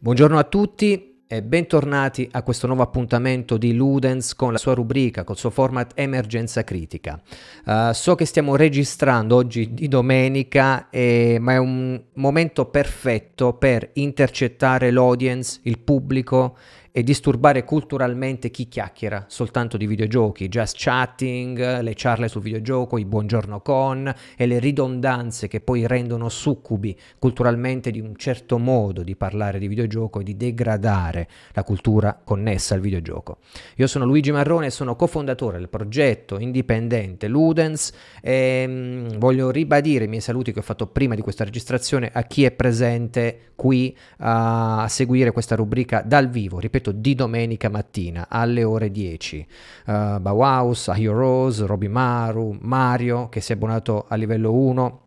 [0.00, 5.24] Buongiorno a tutti e bentornati a questo nuovo appuntamento di Ludens con la sua rubrica,
[5.24, 7.20] col suo format Emergenza Critica.
[7.64, 13.90] Uh, so che stiamo registrando oggi di domenica, eh, ma è un momento perfetto per
[13.94, 16.56] intercettare l'audience, il pubblico
[16.90, 23.04] e disturbare culturalmente chi chiacchiera soltanto di videogiochi, just chatting, le charle sul videogioco, i
[23.04, 29.16] buongiorno con e le ridondanze che poi rendono succubi culturalmente di un certo modo di
[29.16, 33.38] parlare di videogioco e di degradare la cultura connessa al videogioco.
[33.76, 40.04] Io sono Luigi Marrone e sono cofondatore del progetto indipendente Ludens e mm, voglio ribadire
[40.04, 43.96] i miei saluti che ho fatto prima di questa registrazione a chi è presente qui
[44.18, 46.58] a seguire questa rubrica dal vivo.
[46.58, 49.46] Ripeto concerto di domenica mattina alle ore 10.
[49.86, 55.00] Uh, eh, Bauhaus, Ahio Rose, Roby Mario che si è abbonato a livello 1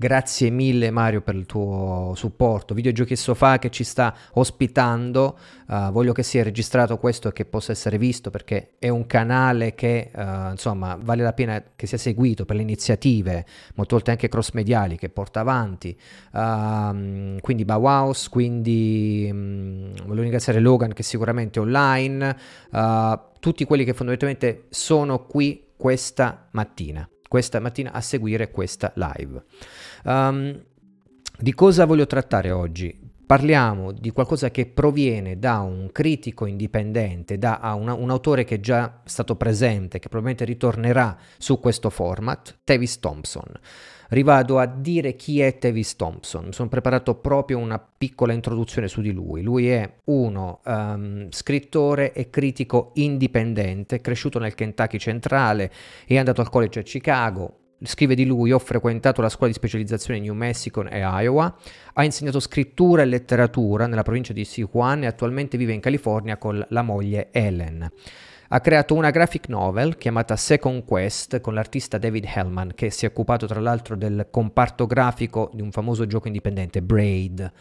[0.00, 2.72] Grazie mille Mario per il tuo supporto.
[2.72, 5.36] Videogiochi Sofà che ci sta ospitando.
[5.66, 9.74] Uh, voglio che sia registrato questo e che possa essere visto perché è un canale
[9.74, 14.28] che uh, insomma vale la pena che sia seguito per le iniziative, molte volte anche
[14.28, 15.98] cross mediali che porta avanti.
[16.30, 22.36] Uh, quindi Bauhaus, quindi um, voglio ringraziare Logan che è sicuramente online,
[23.40, 29.44] tutti quelli che fondamentalmente sono qui questa mattina questa mattina a seguire questa live.
[30.04, 30.62] Um,
[31.38, 33.06] di cosa voglio trattare oggi?
[33.26, 38.60] Parliamo di qualcosa che proviene da un critico indipendente, da una, un autore che è
[38.60, 43.52] già stato presente, che probabilmente ritornerà su questo format, Tavis Thompson
[44.08, 46.46] rivado a dire chi è Tavis Thompson.
[46.46, 49.42] Mi sono preparato proprio una piccola introduzione su di lui.
[49.42, 55.70] Lui è uno um, scrittore e critico indipendente, cresciuto nel Kentucky centrale,
[56.06, 60.18] è andato al college a Chicago, Scrive di lui, ho frequentato la scuola di specializzazione
[60.18, 61.56] in New Mexico e Iowa,
[61.92, 66.64] ha insegnato scrittura e letteratura nella provincia di Sichuan e attualmente vive in California con
[66.70, 67.88] la moglie Ellen.
[68.48, 73.08] Ha creato una graphic novel chiamata Second Quest con l'artista David Hellman che si è
[73.08, 77.52] occupato tra l'altro del comparto grafico di un famoso gioco indipendente Braid.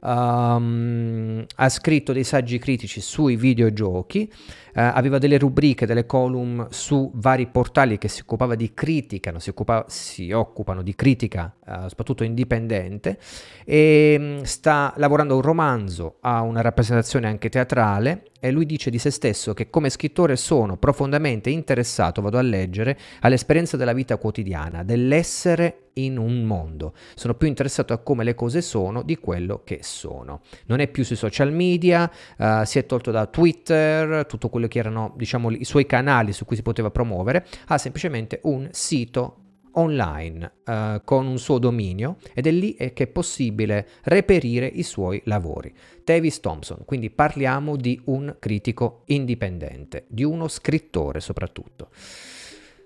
[0.00, 7.10] Um, ha scritto dei saggi critici sui videogiochi, uh, aveva delle rubriche, delle column su
[7.14, 12.24] vari portali che si occupava di critica, si, occupava, si occupano di critica uh, soprattutto
[12.24, 13.18] indipendente
[13.64, 18.90] e um, sta lavorando a un romanzo, a una rappresentazione anche teatrale e lui dice
[18.90, 24.16] di se stesso che come scrittore sono profondamente interessato, vado a leggere, all'esperienza della vita
[24.16, 26.92] quotidiana, dell'essere in un mondo.
[27.14, 30.40] Sono più interessato a come le cose sono di quello che sono.
[30.66, 34.78] Non è più sui social media, uh, si è tolto da Twitter, tutto quello che
[34.78, 39.45] erano diciamo i suoi canali su cui si poteva promuovere, ha semplicemente un sito
[39.76, 45.20] online uh, con un suo dominio ed è lì che è possibile reperire i suoi
[45.24, 45.72] lavori.
[46.04, 51.88] Davis Thompson, quindi parliamo di un critico indipendente, di uno scrittore soprattutto.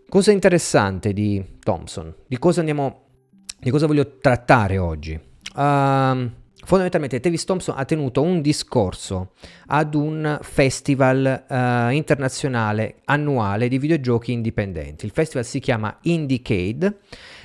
[0.08, 2.14] Cosa interessante di Thompson?
[2.26, 3.04] Di cosa andiamo
[3.60, 5.18] di cosa voglio trattare oggi?
[5.54, 6.30] Uh,
[6.65, 9.32] fondamentalmente Davis Thompson ha tenuto un discorso
[9.66, 15.04] ad un festival uh, internazionale annuale di videogiochi indipendenti.
[15.04, 16.99] Il festival si chiama Indiecade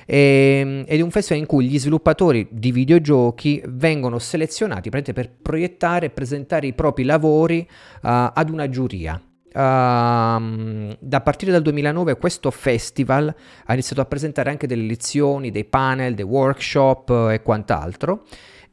[0.06, 5.30] e, ehm, ed è un festival in cui gli sviluppatori di videogiochi vengono selezionati per
[5.42, 7.70] proiettare e presentare i propri lavori uh,
[8.02, 9.20] ad una giuria.
[9.56, 13.34] Uh, da partire dal 2009 questo festival
[13.64, 18.24] ha iniziato a presentare anche delle lezioni, dei panel, dei workshop uh, e quant'altro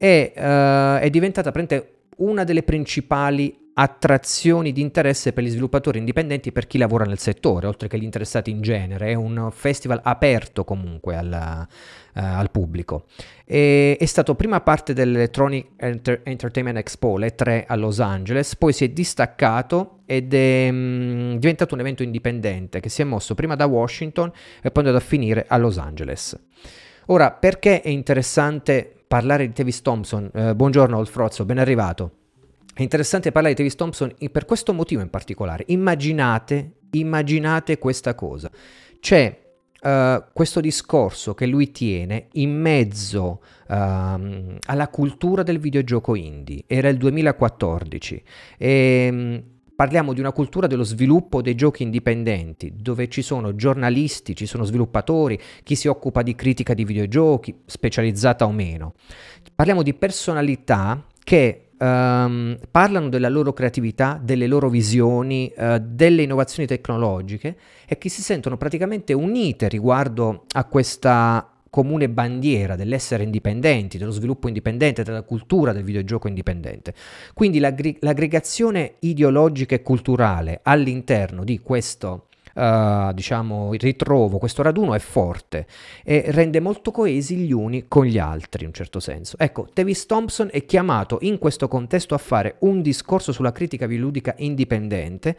[0.04, 1.54] e uh, è diventata
[2.18, 7.68] una delle principali attrazioni di interesse per gli sviluppatori indipendenti per chi lavora nel settore,
[7.68, 9.12] oltre che gli interessati in genere.
[9.12, 13.06] È un festival aperto comunque alla, uh, al pubblico.
[13.46, 18.84] E, è stato prima parte dell'Electronic Enter- Entertainment Expo, l'E3 a Los Angeles, poi si
[18.84, 23.68] è distaccato ed è mh, diventato un evento indipendente che si è mosso prima da
[23.68, 26.38] Washington e poi è andato a finire a Los Angeles.
[27.06, 30.28] Ora, perché è interessante parlare di Tavis Thompson.
[30.34, 32.14] Eh, buongiorno Olfrozzo, ben arrivato.
[32.74, 35.66] È interessante parlare di Tavis Thompson per questo motivo in particolare.
[35.68, 38.50] Immaginate, immaginate questa cosa.
[39.00, 39.40] C'è
[39.82, 46.64] uh, questo discorso che lui tiene in mezzo uh, alla cultura del videogioco indie.
[46.66, 48.24] Era il 2014
[48.58, 49.44] e um,
[49.76, 54.66] Parliamo di una cultura dello sviluppo dei giochi indipendenti, dove ci sono giornalisti, ci sono
[54.66, 58.94] sviluppatori, chi si occupa di critica di videogiochi, specializzata o meno.
[59.56, 66.68] Parliamo di personalità che um, parlano della loro creatività, delle loro visioni, uh, delle innovazioni
[66.68, 74.12] tecnologiche e che si sentono praticamente unite riguardo a questa comune bandiera dell'essere indipendenti, dello
[74.12, 76.94] sviluppo indipendente, della cultura del videogioco indipendente.
[77.34, 85.00] Quindi l'aggr- l'aggregazione ideologica e culturale all'interno di questo uh, diciamo, ritrovo, questo raduno è
[85.00, 85.66] forte
[86.04, 89.36] e rende molto coesi gli uni con gli altri in un certo senso.
[89.40, 94.36] Ecco, Davis Thompson è chiamato in questo contesto a fare un discorso sulla critica videoludica
[94.38, 95.36] indipendente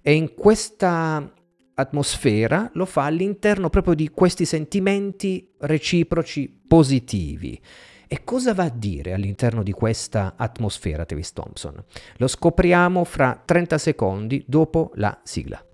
[0.00, 1.30] e in questa
[1.74, 7.60] atmosfera lo fa all'interno proprio di questi sentimenti reciproci positivi.
[8.06, 11.82] E cosa va a dire all'interno di questa atmosfera Davis Thompson?
[12.18, 15.64] Lo scopriamo fra 30 secondi dopo la sigla.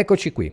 [0.00, 0.50] Eccoci qui.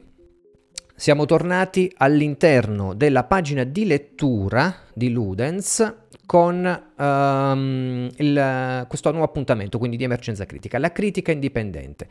[0.93, 9.77] Siamo tornati all'interno della pagina di lettura di Ludens con um, il, questo nuovo appuntamento,
[9.77, 12.09] quindi di emergenza critica, la critica indipendente.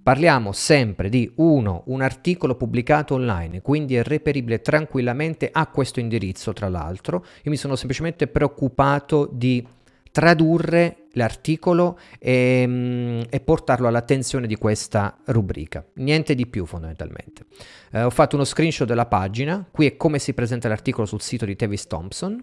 [0.00, 6.52] Parliamo sempre di uno, un articolo pubblicato online, quindi è reperibile tranquillamente a questo indirizzo,
[6.52, 7.26] tra l'altro.
[7.42, 9.66] Io mi sono semplicemente preoccupato di
[10.12, 15.84] tradurre l'articolo e, mm, e, portarlo all'attenzione di questa rubrica.
[15.94, 17.44] Niente di più fondamentalmente.
[17.90, 21.44] Eh, ho fatto uno screenshot della pagina, qui è come si presenta l'articolo sul sito
[21.44, 22.42] di Tevis Thompson.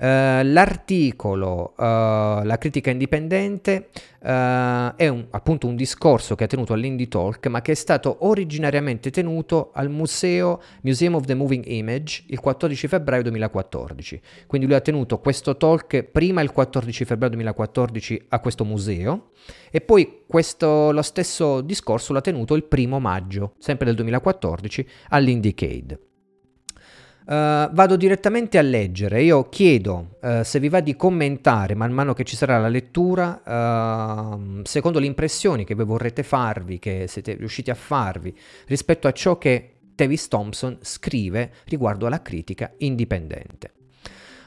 [0.00, 3.88] Eh, l'articolo, eh, la critica indipendente,
[4.20, 8.18] eh, è un, appunto un discorso che ha tenuto all'Indie Talk, ma che è stato
[8.20, 14.20] originariamente tenuto al museo Museum of the Moving Image il 14 febbraio 2014.
[14.46, 19.30] Quindi lui ha tenuto questo talk prima il 14 febbraio 2014 a questo museo
[19.70, 26.00] e poi questo, lo stesso discorso l'ha tenuto il primo maggio, sempre del 2014, all'Indiecade.
[27.28, 29.22] Uh, vado direttamente a leggere.
[29.22, 33.42] Io chiedo uh, se vi va di commentare man mano che ci sarà la lettura,
[33.44, 38.34] uh, secondo le impressioni che voi vorrete farvi, che siete riusciti a farvi
[38.66, 43.72] rispetto a ciò che Davis Thompson scrive riguardo alla critica indipendente.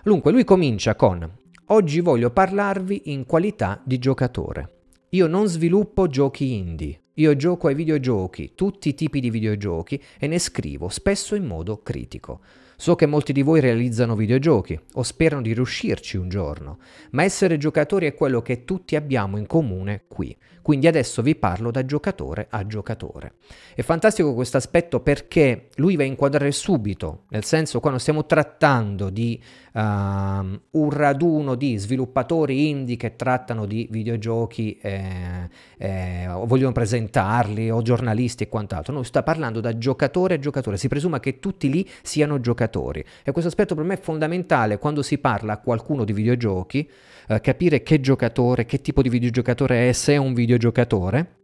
[0.03, 1.29] Dunque, lui comincia con
[1.73, 4.79] Oggi voglio parlarvi in qualità di giocatore.
[5.11, 10.27] Io non sviluppo giochi indie, io gioco ai videogiochi, tutti i tipi di videogiochi, e
[10.27, 12.41] ne scrivo, spesso in modo critico.
[12.75, 16.79] So che molti di voi realizzano videogiochi o sperano di riuscirci un giorno,
[17.11, 20.35] ma essere giocatori è quello che tutti abbiamo in comune qui.
[20.61, 23.33] Quindi adesso vi parlo da giocatore a giocatore.
[23.73, 29.09] È fantastico questo aspetto perché lui va a inquadrare subito, nel senso quando stiamo trattando
[29.09, 29.41] di
[29.73, 37.69] uh, un raduno di sviluppatori indie che trattano di videogiochi eh, eh, o vogliono presentarli
[37.69, 41.69] o giornalisti e quant'altro, noi sta parlando da giocatore a giocatore, si presume che tutti
[41.69, 43.03] lì siano giocatori.
[43.23, 46.89] E questo aspetto per me è fondamentale quando si parla a qualcuno di videogiochi,
[47.27, 51.39] eh, capire che giocatore, che tipo di videogiocatore è, se è un videogiocatore,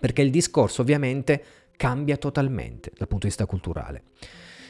[0.00, 1.44] perché il discorso ovviamente
[1.76, 4.02] cambia totalmente dal punto di vista culturale.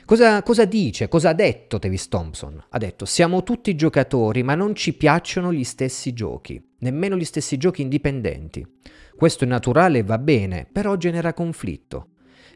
[0.05, 1.09] Cosa, cosa, dice?
[1.09, 2.63] Cosa ha detto Davis Thompson?
[2.71, 7.57] Ha detto siamo tutti giocatori ma non ci piacciono gli stessi giochi, nemmeno gli stessi
[7.57, 8.67] giochi indipendenti.
[9.15, 12.09] Questo è naturale e va bene, però genera conflitto.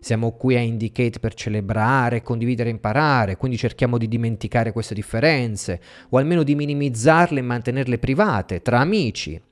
[0.07, 5.81] Siamo qui a Indicate per celebrare, condividere e imparare, quindi cerchiamo di dimenticare queste differenze,
[6.11, 9.43] o almeno di minimizzarle e mantenerle private, tra amici.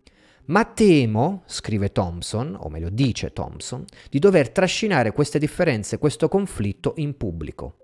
[0.45, 6.93] Ma temo, scrive Thompson, o meglio dice Thompson, di dover trascinare queste differenze, questo conflitto
[6.99, 7.79] in pubblico.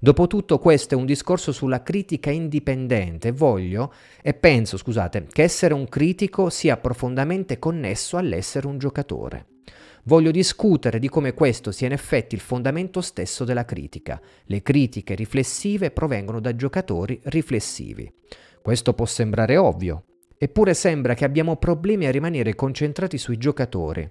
[0.00, 3.30] Dopotutto questo è un discorso sulla critica indipendente.
[3.30, 9.46] Voglio e penso, scusate, che essere un critico sia profondamente connesso all'essere un giocatore.
[10.08, 14.20] Voglio discutere di come questo sia in effetti il fondamento stesso della critica.
[14.44, 18.08] Le critiche riflessive provengono da giocatori riflessivi.
[18.62, 20.04] Questo può sembrare ovvio,
[20.38, 24.08] eppure sembra che abbiamo problemi a rimanere concentrati sui giocatori.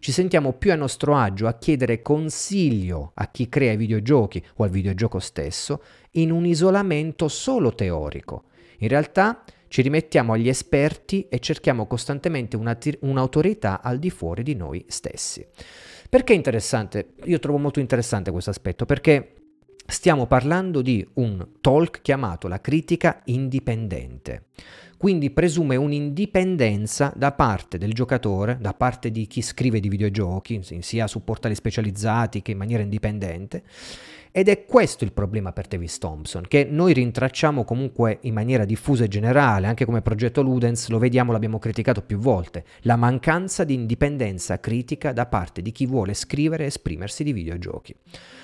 [0.00, 4.64] Ci sentiamo più a nostro agio a chiedere consiglio a chi crea i videogiochi o
[4.64, 5.80] al videogioco stesso
[6.12, 8.46] in un isolamento solo teorico.
[8.78, 9.44] In realtà
[9.76, 15.46] ci rimettiamo agli esperti e cerchiamo costantemente una, un'autorità al di fuori di noi stessi.
[16.08, 17.12] Perché è interessante?
[17.24, 19.34] Io trovo molto interessante questo aspetto perché
[19.86, 24.46] stiamo parlando di un talk chiamato la critica indipendente.
[24.96, 31.06] quindi presume un'indipendenza da parte del giocatore, da parte di chi scrive di videogiochi, sia
[31.06, 33.62] su portali specializzati che in maniera indipendente.
[34.38, 39.04] Ed è questo il problema per Davis Thompson, che noi rintracciamo comunque in maniera diffusa
[39.04, 43.72] e generale, anche come progetto Ludens, lo vediamo, l'abbiamo criticato più volte, la mancanza di
[43.72, 47.94] indipendenza critica da parte di chi vuole scrivere e esprimersi di videogiochi.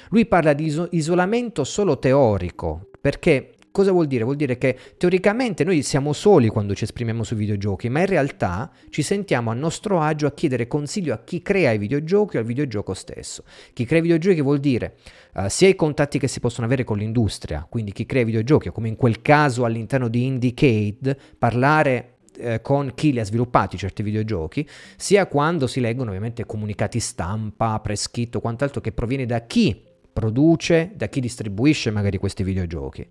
[0.09, 4.23] Lui parla di iso- isolamento solo teorico, perché Cosa vuol dire?
[4.23, 8.71] Vuol dire che teoricamente noi siamo soli quando ci esprimiamo sui videogiochi, ma in realtà
[8.91, 12.45] ci sentiamo a nostro agio a chiedere consiglio a chi crea i videogiochi o al
[12.45, 13.45] videogioco stesso.
[13.73, 14.97] Chi crea i videogiochi vuol dire
[15.35, 18.69] uh, sia i contatti che si possono avere con l'industria, quindi chi crea i videogiochi,
[18.69, 24.03] come in quel caso all'interno di Indicade, parlare eh, con chi li ha sviluppati certi
[24.03, 30.93] videogiochi, sia quando si leggono ovviamente comunicati stampa, prescritto, quant'altro che proviene da chi produce,
[30.95, 33.07] da chi distribuisce magari questi videogiochi.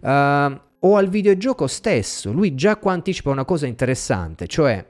[0.00, 0.08] Uh,
[0.80, 4.86] o al videogioco stesso, lui già qua anticipa una cosa interessante, cioè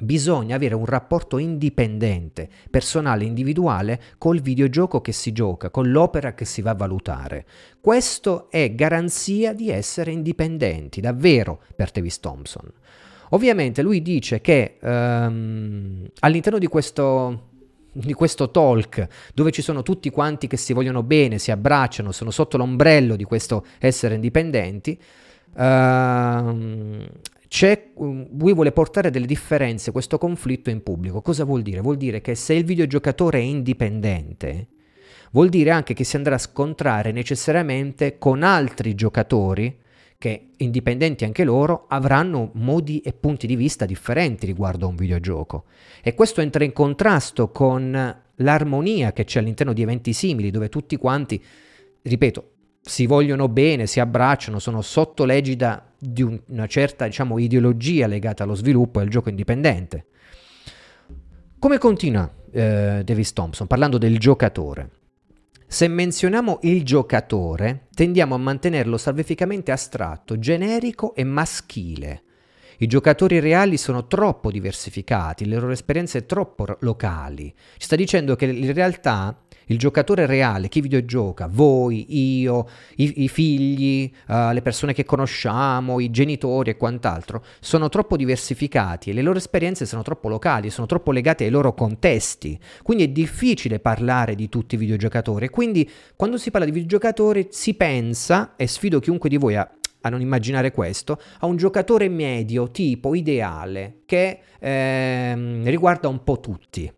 [0.00, 6.44] bisogna avere un rapporto indipendente, personale, individuale col videogioco che si gioca, con l'opera che
[6.44, 7.44] si va a valutare.
[7.80, 12.72] Questo è garanzia di essere indipendenti, davvero, per Davis Thompson.
[13.32, 17.49] Ovviamente lui dice che um, all'interno di questo
[17.92, 22.30] di questo talk dove ci sono tutti quanti che si vogliono bene, si abbracciano, sono
[22.30, 24.98] sotto l'ombrello di questo essere indipendenti,
[25.56, 25.62] uh,
[27.52, 31.20] lui vuole portare delle differenze, questo conflitto in pubblico.
[31.20, 31.80] Cosa vuol dire?
[31.80, 34.68] Vuol dire che se il videogiocatore è indipendente,
[35.32, 39.79] vuol dire anche che si andrà a scontrare necessariamente con altri giocatori
[40.20, 45.64] che indipendenti anche loro avranno modi e punti di vista differenti riguardo a un videogioco.
[46.02, 50.98] E questo entra in contrasto con l'armonia che c'è all'interno di eventi simili, dove tutti
[50.98, 51.42] quanti,
[52.02, 52.50] ripeto,
[52.82, 58.42] si vogliono bene, si abbracciano, sono sotto l'egida di un, una certa diciamo, ideologia legata
[58.42, 60.04] allo sviluppo e al gioco indipendente.
[61.58, 64.99] Come continua eh, Davis Thompson parlando del giocatore?
[65.72, 72.22] Se menzioniamo il giocatore, tendiamo a mantenerlo salvificamente astratto, generico e maschile.
[72.78, 77.54] I giocatori reali sono troppo diversificati, le loro esperienze troppo locali.
[77.76, 82.06] Ci sta dicendo che in realtà il giocatore reale, chi videogioca, voi,
[82.40, 88.16] io, i, i figli, uh, le persone che conosciamo, i genitori e quant'altro, sono troppo
[88.16, 92.58] diversificati e le loro esperienze sono troppo locali, sono troppo legate ai loro contesti.
[92.82, 95.48] Quindi è difficile parlare di tutti i videogiocatori.
[95.48, 99.70] Quindi quando si parla di videogiocatori si pensa, e sfido chiunque di voi a
[100.02, 106.40] a non immaginare questo, a un giocatore medio tipo ideale che ehm, riguarda un po'
[106.40, 106.90] tutti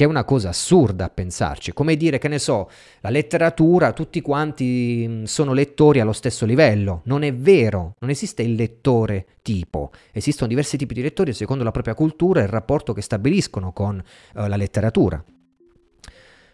[0.00, 4.22] che è una cosa assurda a pensarci, come dire che ne so, la letteratura, tutti
[4.22, 9.90] quanti mm, sono lettori allo stesso livello, non è vero, non esiste il lettore tipo,
[10.12, 14.02] esistono diversi tipi di lettori secondo la propria cultura e il rapporto che stabiliscono con
[14.02, 15.22] uh, la letteratura.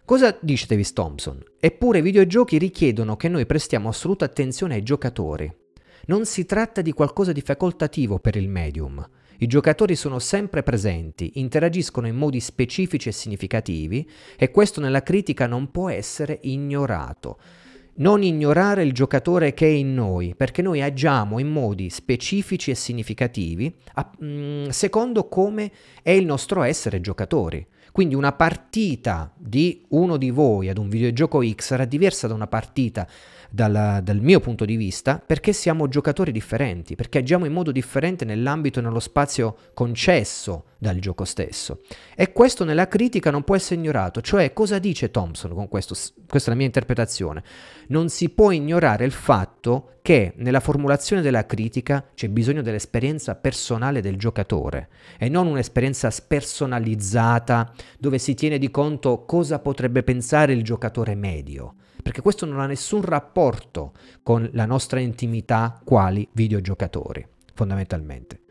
[0.05, 1.41] Cosa dice Davis Thompson?
[1.61, 5.49] Eppure i videogiochi richiedono che noi prestiamo assoluta attenzione ai giocatori.
[6.07, 9.09] Non si tratta di qualcosa di facoltativo per il medium.
[9.39, 15.47] I giocatori sono sempre presenti, interagiscono in modi specifici e significativi e questo nella critica
[15.47, 17.39] non può essere ignorato.
[17.99, 22.75] Non ignorare il giocatore che è in noi, perché noi agiamo in modi specifici e
[22.75, 25.71] significativi a, mm, secondo come
[26.03, 27.67] è il nostro essere giocatori.
[27.93, 32.47] Quindi una partita di uno di voi ad un videogioco X sarà diversa da una
[32.47, 33.09] partita
[33.51, 38.25] dal, dal, mio punto di vista, perché siamo giocatori differenti, perché agiamo in modo differente
[38.25, 41.81] nell'ambito e nello spazio concesso dal gioco stesso.
[42.15, 45.95] E questo nella critica non può essere ignorato, cioè cosa dice Thompson con questo?
[46.29, 47.43] Questa è la mia interpretazione.
[47.89, 54.01] Non si può ignorare il fatto che nella formulazione della critica c'è bisogno dell'esperienza personale
[54.01, 54.89] del giocatore
[55.19, 61.75] e non un'esperienza spersonalizzata dove si tiene di conto cosa potrebbe pensare il giocatore medio
[62.07, 68.43] perché questo non ha nessun rapporto con la nostra intimità quali videogiocatori, fondamentalmente.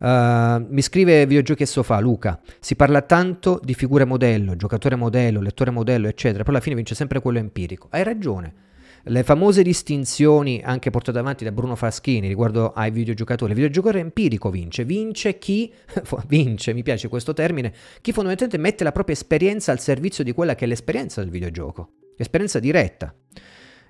[0.00, 5.42] Uh, mi scrive Videogiochi e Sofà, Luca, si parla tanto di figure modello, giocatore modello,
[5.42, 7.88] lettore modello, eccetera, poi alla fine vince sempre quello empirico.
[7.90, 8.54] Hai ragione.
[9.02, 14.48] Le famose distinzioni anche portate avanti da Bruno Faschini riguardo ai videogiocatori, il videogiocatore empirico
[14.48, 15.70] vince, vince chi,
[16.26, 20.54] vince, mi piace questo termine, chi fondamentalmente mette la propria esperienza al servizio di quella
[20.54, 21.90] che è l'esperienza del videogioco
[22.22, 23.14] esperienza diretta.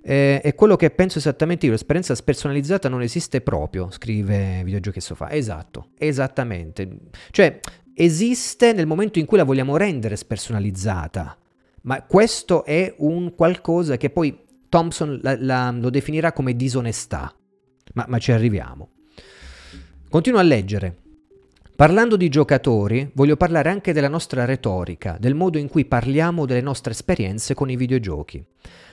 [0.00, 5.30] Eh, è quello che penso esattamente io, l'esperienza spersonalizzata non esiste proprio, scrive Videogiochi Sofà.
[5.30, 6.88] Esatto, esattamente.
[7.30, 7.60] Cioè,
[7.94, 11.36] esiste nel momento in cui la vogliamo rendere spersonalizzata,
[11.82, 17.34] ma questo è un qualcosa che poi Thompson la, la, lo definirà come disonestà.
[17.94, 18.90] Ma, ma ci arriviamo.
[20.08, 20.96] Continuo a leggere.
[21.78, 26.60] Parlando di giocatori, voglio parlare anche della nostra retorica, del modo in cui parliamo delle
[26.60, 28.44] nostre esperienze con i videogiochi.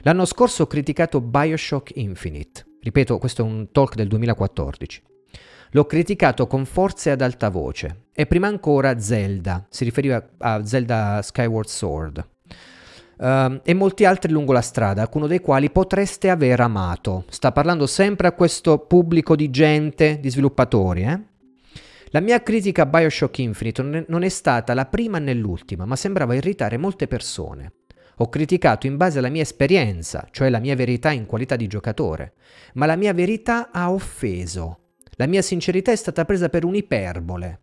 [0.01, 2.63] L'anno scorso ho criticato Bioshock Infinite.
[2.79, 5.01] Ripeto, questo è un talk del 2014.
[5.71, 8.03] L'ho criticato con forza e ad alta voce.
[8.13, 12.29] E prima ancora Zelda, si riferiva a Zelda Skyward Sword.
[13.17, 17.25] Uh, e molti altri lungo la strada, alcuni dei quali potreste aver amato.
[17.29, 21.33] Sta parlando sempre a questo pubblico di gente, di sviluppatori, eh?
[22.15, 26.33] La mia critica a Bioshock Infinite non è, stata la prima né l'ultima, ma sembrava
[26.33, 27.73] irritare molte persone.
[28.19, 32.35] Ho criticato in base alla mia esperienza, cioè la mia verità in qualità di giocatore,
[32.75, 34.93] ma la mia verità ha offeso.
[35.15, 37.59] La mia sincerità è stata presa per un'iperbole.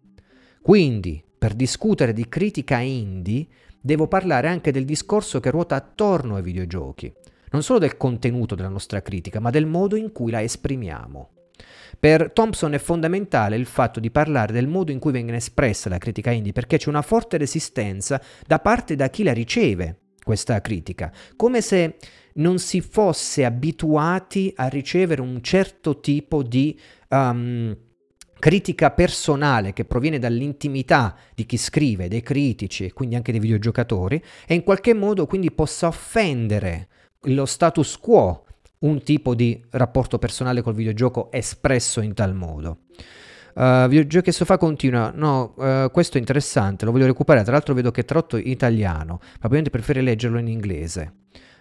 [0.61, 3.47] Quindi, per discutere di critica indie,
[3.81, 7.11] devo parlare anche del discorso che ruota attorno ai videogiochi,
[7.53, 11.42] non solo del contenuto della nostra critica, ma del modo in cui la esprimiamo.
[11.99, 15.99] Per Thompson è fondamentale il fatto di parlare del modo in cui viene espressa la
[15.99, 21.13] critica indie perché c'è una forte resistenza da parte da chi la riceve questa critica,
[21.37, 21.97] come se
[22.35, 27.77] non si fosse abituati a ricevere un certo tipo di um,
[28.39, 34.23] critica personale che proviene dall'intimità di chi scrive, dei critici e quindi anche dei videogiocatori,
[34.47, 36.89] e in qualche modo quindi possa offendere
[37.27, 38.47] lo status quo
[38.83, 42.79] un tipo di rapporto personale col videogioco espresso in tal modo.
[43.55, 45.13] Uh, videogiochi e sofà continua.
[45.15, 47.45] No, uh, questo è interessante, lo voglio recuperare.
[47.45, 51.15] Tra l'altro vedo che è tradotto in italiano, probabilmente preferire leggerlo in inglese.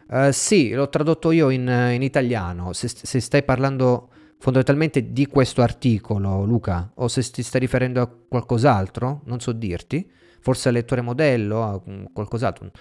[0.08, 2.74] Uh, sì, l'ho tradotto io in, in italiano.
[2.74, 4.10] Se, se, stai parlando
[4.40, 10.10] fondamentalmente di questo articolo, Luca, o se ti stai riferendo a qualcos'altro, non so dirti.
[10.44, 11.80] Forse al lettore modello, a
[12.12, 12.72] qualcos'altro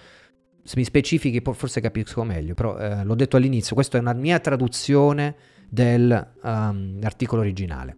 [0.63, 4.39] se mi specifichi forse capisco meglio, però eh, l'ho detto all'inizio, questa è una mia
[4.39, 5.35] traduzione
[5.69, 7.97] dell'articolo ehm, um, originale.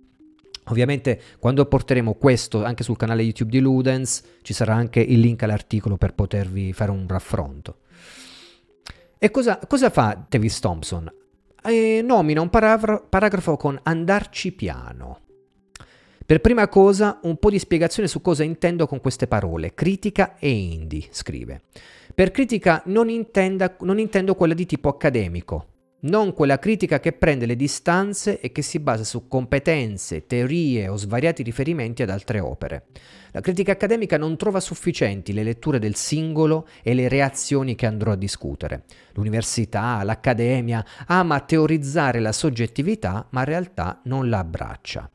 [0.68, 5.44] Ovviamente quando porteremo questo anche sul canale YouTube di Ludens ci sarà anche il link
[5.44, 7.80] all'articolo per potervi fare un raffronto.
[9.18, 11.12] E cosa, cosa fa Davis Thompson?
[11.66, 15.20] Eh, nomina un paragrafo, paragrafo con andarci piano.
[16.34, 20.50] Per prima cosa, un po' di spiegazione su cosa intendo con queste parole, critica e
[20.50, 21.62] indie, scrive.
[22.12, 25.68] Per critica non, intenda, non intendo quella di tipo accademico,
[26.06, 30.96] non quella critica che prende le distanze e che si basa su competenze, teorie o
[30.96, 32.86] svariati riferimenti ad altre opere.
[33.32, 38.14] La critica accademica non trova sufficienti le letture del singolo e le reazioni che andrò
[38.14, 38.86] a discutere.
[39.14, 45.08] L'università, l'accademia ama teorizzare la soggettività, ma in realtà non la abbraccia.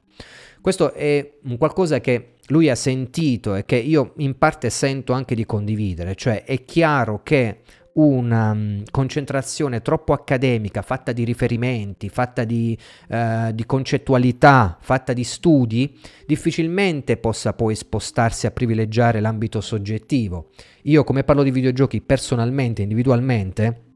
[0.68, 5.35] Questo è un qualcosa che lui ha sentito e che io in parte sento anche
[5.35, 7.61] di condividere, cioè è chiaro che
[7.94, 12.76] una um, concentrazione troppo accademica, fatta di riferimenti, fatta di,
[13.09, 20.50] uh, di, concettualità, fatta di studi, difficilmente possa poi spostarsi a privilegiare l'ambito soggettivo.
[20.83, 23.88] Io come parlo di videogiochi personalmente, individualmente,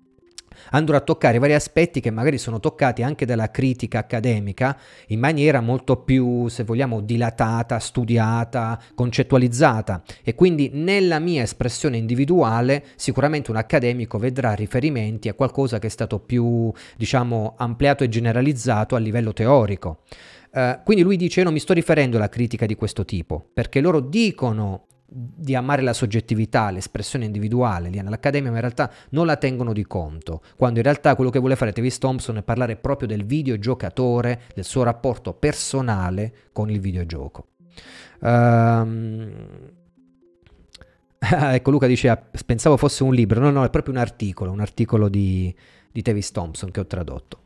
[0.71, 5.61] andrò a toccare vari aspetti che magari sono toccati anche dalla critica accademica in maniera
[5.61, 13.57] molto più, se vogliamo, dilatata, studiata, concettualizzata e quindi nella mia espressione individuale sicuramente un
[13.57, 19.33] accademico vedrà riferimenti a qualcosa che è stato più, diciamo, ampliato e generalizzato a livello
[19.33, 20.01] teorico.
[20.53, 23.81] Uh, quindi lui dice: Io non mi sto riferendo alla critica di questo tipo, perché
[23.81, 29.37] loro dicono di amare la soggettività, l'espressione individuale lì nell'accademia, ma in realtà non la
[29.37, 33.07] tengono di conto, quando in realtà quello che vuole fare Travis Thompson è parlare proprio
[33.09, 37.49] del videogiocatore, del suo rapporto personale con il videogioco.
[38.21, 39.31] Um,
[41.19, 44.61] ecco Luca dice, ah, pensavo fosse un libro, no no, è proprio un articolo, un
[44.61, 45.55] articolo di,
[45.91, 47.41] di Travis Thompson che ho tradotto.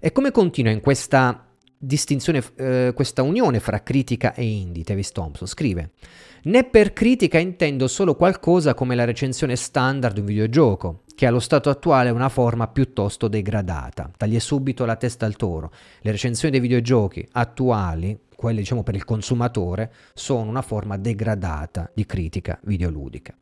[0.00, 5.46] E come continua in questa distinzione, eh, questa unione fra critica e indie, Travis Thompson
[5.46, 5.92] scrive
[6.44, 11.38] né per critica intendo solo qualcosa come la recensione standard di un videogioco, che allo
[11.38, 14.10] stato attuale è una forma piuttosto degradata.
[14.16, 15.70] Taglie subito la testa al toro.
[16.00, 22.04] Le recensioni dei videogiochi attuali, quelle diciamo per il consumatore, sono una forma degradata di
[22.04, 23.34] critica videoludica.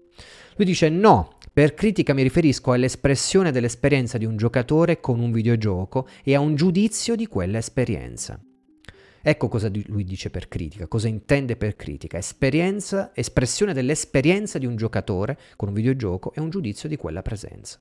[0.57, 6.07] Lui dice no, per critica mi riferisco all'espressione dell'esperienza di un giocatore con un videogioco
[6.23, 8.39] e a un giudizio di quella esperienza.
[9.23, 12.19] Ecco cosa lui dice per critica, cosa intende per critica.
[12.19, 17.79] Esperienza, espressione dell'esperienza di un giocatore con un videogioco e un giudizio di quella presenza.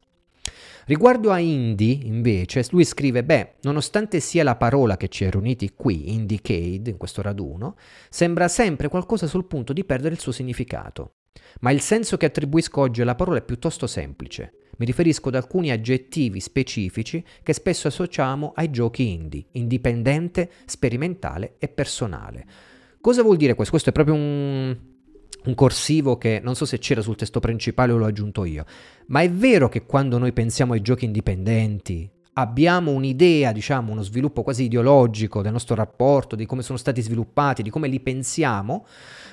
[0.86, 5.74] Riguardo a indie, invece, lui scrive: Beh, nonostante sia la parola che ci è riuniti
[5.76, 7.76] qui, Indiecade, in questo raduno,
[8.10, 11.16] sembra sempre qualcosa sul punto di perdere il suo significato.
[11.62, 14.54] Ma il senso che attribuisco oggi alla parola è piuttosto semplice.
[14.82, 21.68] Mi riferisco ad alcuni aggettivi specifici che spesso associamo ai giochi indie, indipendente, sperimentale e
[21.68, 22.46] personale.
[23.00, 23.74] Cosa vuol dire questo?
[23.74, 24.76] Questo è proprio un,
[25.46, 28.66] un corsivo che non so se c'era sul testo principale o l'ho aggiunto io,
[29.08, 34.42] ma è vero che quando noi pensiamo ai giochi indipendenti, abbiamo un'idea, diciamo, uno sviluppo
[34.42, 38.88] quasi ideologico del nostro rapporto, di come sono stati sviluppati, di come li pensiamo,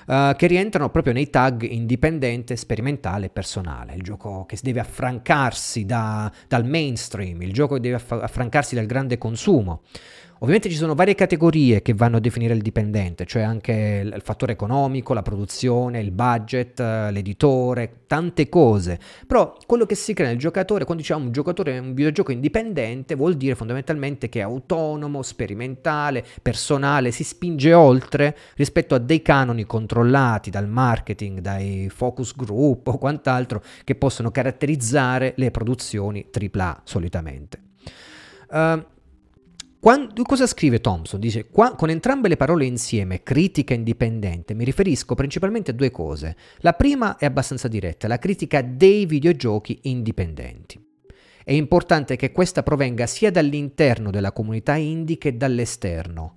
[0.08, 3.94] uh, che rientrano proprio nei tag indipendente, sperimentale e personale.
[3.94, 9.18] Il gioco che deve affrancarsi da, dal mainstream, il gioco che deve affrancarsi dal grande
[9.18, 9.82] consumo.
[10.40, 14.52] Ovviamente ci sono varie categorie che vanno a definire il dipendente, cioè anche il fattore
[14.52, 19.00] economico, la produzione, il budget, l'editore, tante cose.
[19.26, 23.16] Però quello che si crea nel giocatore, quando diciamo un giocatore è un videogioco indipendente,
[23.16, 29.64] vuol dire fondamentalmente che è autonomo, sperimentale, personale, si spinge oltre rispetto a dei canoni
[29.64, 37.62] controllati dal marketing, dai focus group o quant'altro che possono caratterizzare le produzioni AAA solitamente.
[38.50, 38.82] Uh,
[39.80, 41.20] quando, cosa scrive Thompson?
[41.20, 46.36] Dice, qua, con entrambe le parole insieme, critica indipendente, mi riferisco principalmente a due cose.
[46.58, 50.84] La prima è abbastanza diretta, la critica dei videogiochi indipendenti.
[51.44, 56.34] È importante che questa provenga sia dall'interno della comunità indie che dall'esterno.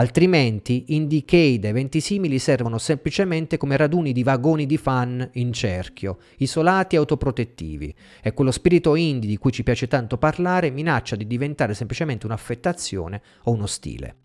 [0.00, 6.94] Altrimenti Indiecade eventi simili servono semplicemente come raduni di vagoni di fan in cerchio, isolati
[6.94, 11.74] e autoprotettivi, e quello spirito indie di cui ci piace tanto parlare minaccia di diventare
[11.74, 14.16] semplicemente un'affettazione o uno stile.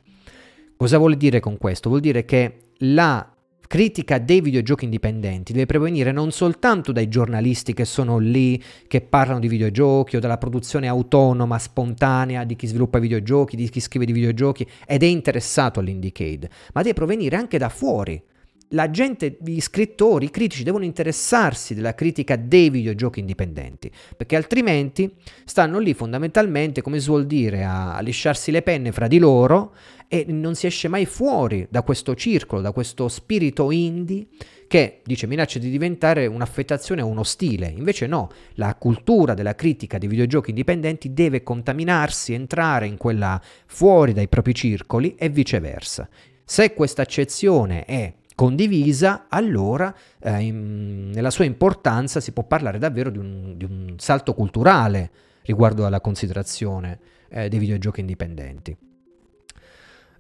[0.78, 1.90] Cosa vuol dire con questo?
[1.90, 3.35] Vuol dire che la
[3.68, 9.40] critica dei videogiochi indipendenti deve provenire non soltanto dai giornalisti che sono lì, che parlano
[9.40, 14.14] di videogiochi o dalla produzione autonoma, spontanea di chi sviluppa videogiochi, di chi scrive di
[14.14, 18.22] videogiochi ed è interessato all'Indicade, ma deve provenire anche da fuori.
[18.70, 25.14] La gente, gli scrittori, i critici devono interessarsi della critica dei videogiochi indipendenti, perché altrimenti
[25.46, 29.76] stanno lì fondamentalmente, come si vuol dire, a lisciarsi le penne fra di loro
[30.08, 34.28] e non si esce mai fuori da questo circolo, da questo spirito indie
[34.68, 37.68] che dice minaccia di diventare un'affettazione o uno stile.
[37.68, 44.14] Invece no, la cultura della critica dei videogiochi indipendenti deve contaminarsi, entrare in quella fuori
[44.14, 46.08] dai propri circoli e viceversa.
[46.44, 53.10] Se questa accezione è condivisa, allora eh, in, nella sua importanza si può parlare davvero
[53.10, 55.12] di un, di un salto culturale
[55.44, 58.76] riguardo alla considerazione eh, dei videogiochi indipendenti.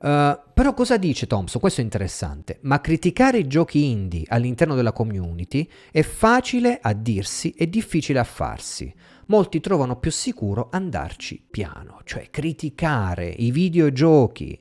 [0.06, 1.60] Uh, però cosa dice Thompson?
[1.60, 2.60] Questo è interessante.
[2.62, 8.24] Ma criticare i giochi indie all'interno della community è facile a dirsi e difficile a
[8.24, 8.94] farsi.
[9.28, 14.60] Molti trovano più sicuro andarci piano, cioè criticare i videogiochi.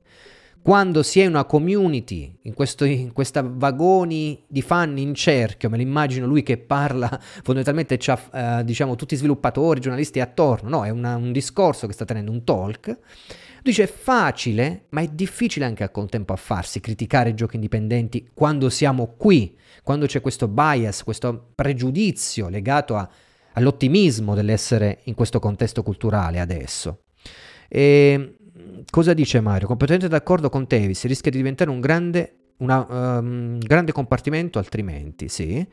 [0.62, 5.76] Quando si è una community, in, questo, in questa vagoni di fan in cerchio, me
[5.76, 10.88] l'immagino lui che parla, fondamentalmente c'ha uh, diciamo, tutti i sviluppatori, giornalisti attorno, no, è
[10.88, 12.98] una, un discorso che sta tenendo, un talk
[13.64, 18.29] Dice è facile, ma è difficile anche al contempo a farsi criticare i giochi indipendenti
[18.35, 23.09] quando siamo qui, quando c'è questo bias, questo pregiudizio legato a,
[23.55, 27.05] all'ottimismo dell'essere in questo contesto culturale adesso.
[27.66, 28.37] E
[28.90, 29.66] cosa dice Mario?
[29.66, 35.66] Completamente d'accordo con Tevis, rischia di diventare un grande, una, um, grande compartimento altrimenti, sì.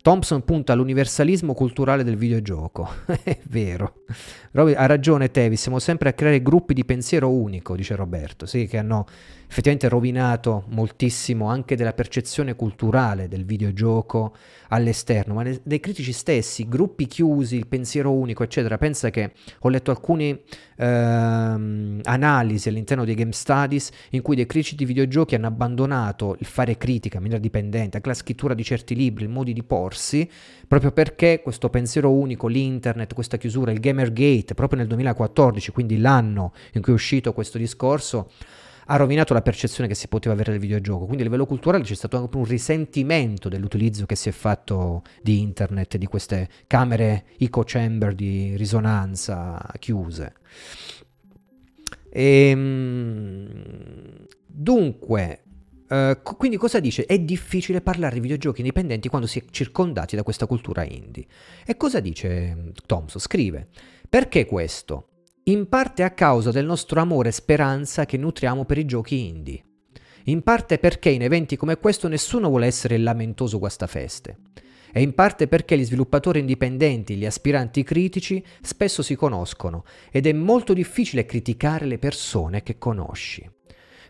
[0.00, 2.88] Thompson punta all'universalismo culturale del videogioco.
[3.22, 4.04] È vero.
[4.52, 8.78] Ha ragione Tevi, siamo sempre a creare gruppi di pensiero unico, dice Roberto, sì, che
[8.78, 9.06] hanno
[9.48, 14.34] effettivamente rovinato moltissimo anche della percezione culturale del videogioco
[14.68, 18.76] all'esterno, ma dei critici stessi, gruppi chiusi, il pensiero unico, eccetera.
[18.76, 20.42] Pensa che ho letto alcune
[20.76, 26.46] ehm, analisi all'interno dei game studies in cui dei critici di videogiochi hanno abbandonato il
[26.46, 30.28] fare critica in maniera dipendente, anche la scrittura di certi libri, i modi di porsi,
[30.66, 36.52] proprio perché questo pensiero unico, l'internet, questa chiusura, il Gamergate, proprio nel 2014, quindi l'anno
[36.74, 38.30] in cui è uscito questo discorso,
[38.90, 41.04] ha rovinato la percezione che si poteva avere del videogioco.
[41.04, 45.40] Quindi a livello culturale c'è stato anche un risentimento dell'utilizzo che si è fatto di
[45.40, 50.32] internet, di queste camere echo chamber di risonanza chiuse.
[52.10, 55.42] E, ehm, dunque,
[55.88, 57.06] Uh, quindi cosa dice?
[57.06, 61.24] È difficile parlare di videogiochi indipendenti quando si è circondati da questa cultura indie.
[61.64, 63.18] E cosa dice mm, Thompson?
[63.18, 63.68] Scrive,
[64.06, 65.07] perché questo?
[65.48, 69.62] In parte a causa del nostro amore e speranza che nutriamo per i giochi indie,
[70.24, 74.36] in parte perché in eventi come questo nessuno vuole essere il lamentoso guastafeste,
[74.92, 80.34] e in parte perché gli sviluppatori indipendenti, gli aspiranti critici spesso si conoscono ed è
[80.34, 83.50] molto difficile criticare le persone che conosci.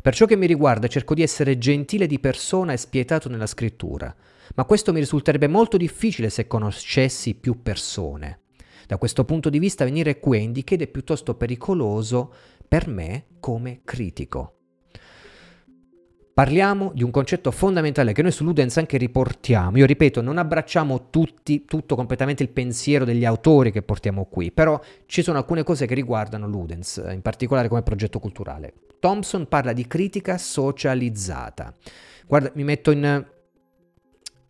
[0.02, 4.12] Per ciò che mi riguarda cerco di essere gentile di persona e spietato nella scrittura,
[4.56, 8.40] ma questo mi risulterebbe molto difficile se conoscessi più persone.
[8.88, 12.32] Da questo punto di vista venire qui a Indicated è piuttosto pericoloso
[12.66, 14.54] per me come critico.
[16.32, 19.76] Parliamo di un concetto fondamentale che noi su Ludens anche riportiamo.
[19.76, 24.80] Io ripeto, non abbracciamo tutti, tutto completamente il pensiero degli autori che portiamo qui, però
[25.04, 28.72] ci sono alcune cose che riguardano Ludens, in particolare come progetto culturale.
[29.00, 31.74] Thompson parla di critica socializzata.
[32.26, 33.26] Guarda, mi metto in,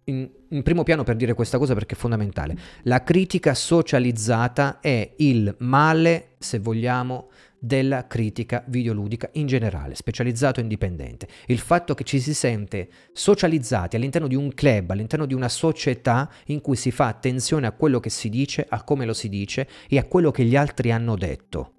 [0.09, 2.57] in, in, primo piano per dire questa cosa perché è fondamentale.
[2.83, 7.29] La critica socializzata è il male, se vogliamo,
[7.61, 11.29] della critica videoludica in generale, specializzato e indipendente.
[11.47, 16.31] Il fatto che ci si sente socializzati all'interno di un club, all'interno di una società
[16.47, 19.68] in cui si fa attenzione a quello che si dice, a come lo si dice
[19.88, 21.73] e a quello che gli altri hanno detto.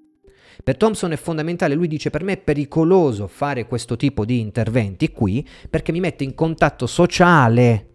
[0.61, 5.09] Per Thompson è fondamentale, lui dice per me è pericoloso fare questo tipo di interventi
[5.11, 7.88] qui perché mi mette in contatto sociale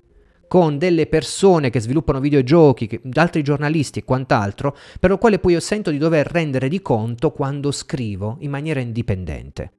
[0.54, 5.54] con delle persone che sviluppano videogiochi, che, altri giornalisti e quant'altro, per lo quale poi
[5.54, 9.72] io sento di dover rendere di conto quando scrivo in maniera indipendente.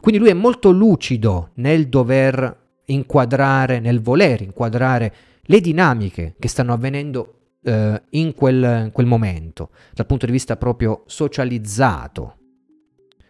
[0.00, 6.72] Quindi lui è molto lucido nel dover inquadrare, nel voler inquadrare le dinamiche che stanno
[6.72, 12.36] avvenendo eh, in, quel, in quel momento, dal punto di vista proprio socializzato,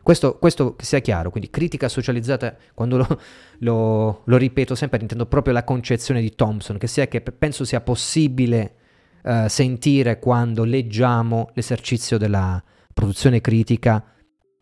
[0.02, 3.20] questo, questo, sia chiaro, quindi critica socializzata, quando lo,
[3.58, 7.80] lo, lo, ripeto sempre, intendo proprio la concezione di Thompson, che sia che penso sia
[7.80, 8.74] possibile
[9.22, 12.62] uh, sentire quando leggiamo l'esercizio della
[12.92, 14.04] produzione critica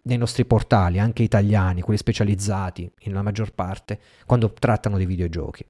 [0.03, 5.65] nei nostri portali, anche italiani, quelli specializzati, in la maggior parte, quando trattano di videogiochi.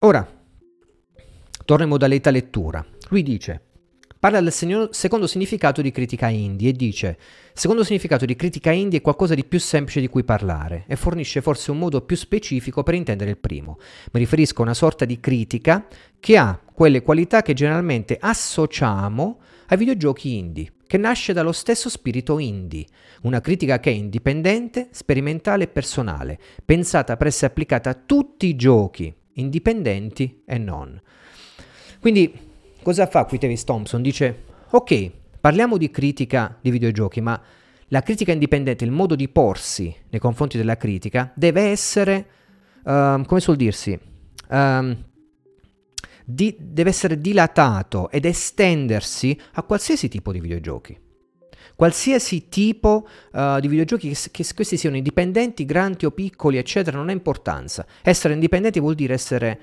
[0.00, 0.26] Ora,
[1.64, 2.84] torno in modalità lettura.
[3.08, 3.65] Lui dice,
[4.26, 7.16] Parla del secondo significato di critica indie e dice:
[7.52, 11.40] Secondo significato di critica indie è qualcosa di più semplice di cui parlare e fornisce
[11.40, 13.78] forse un modo più specifico per intendere il primo.
[14.10, 15.86] Mi riferisco a una sorta di critica
[16.18, 22.40] che ha quelle qualità che generalmente associamo ai videogiochi indie, che nasce dallo stesso spirito
[22.40, 22.84] indie,
[23.22, 28.56] una critica che è indipendente, sperimentale e personale, pensata per essere applicata a tutti i
[28.56, 31.00] giochi, indipendenti e non.
[32.00, 32.45] Quindi
[32.86, 34.00] Cosa fa qui Travis Thompson?
[34.00, 37.42] Dice, ok, parliamo di critica di videogiochi, ma
[37.88, 42.26] la critica indipendente, il modo di porsi nei confronti della critica, deve essere,
[42.84, 43.98] um, come suol dirsi,
[44.50, 45.04] um,
[46.24, 50.96] di, deve essere dilatato ed estendersi a qualsiasi tipo di videogiochi.
[51.74, 57.08] Qualsiasi tipo uh, di videogiochi, che, che questi siano indipendenti, grandi o piccoli, eccetera, non
[57.08, 57.84] ha importanza.
[58.04, 59.60] Essere indipendenti vuol dire essere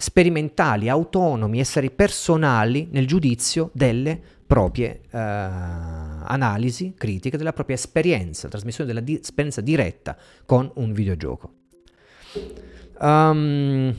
[0.00, 8.92] sperimentali, autonomi, essere personali nel giudizio delle proprie uh, analisi critiche, della propria esperienza, trasmissione
[8.92, 9.20] della di-
[9.62, 11.52] diretta con un videogioco.
[12.98, 13.94] Um,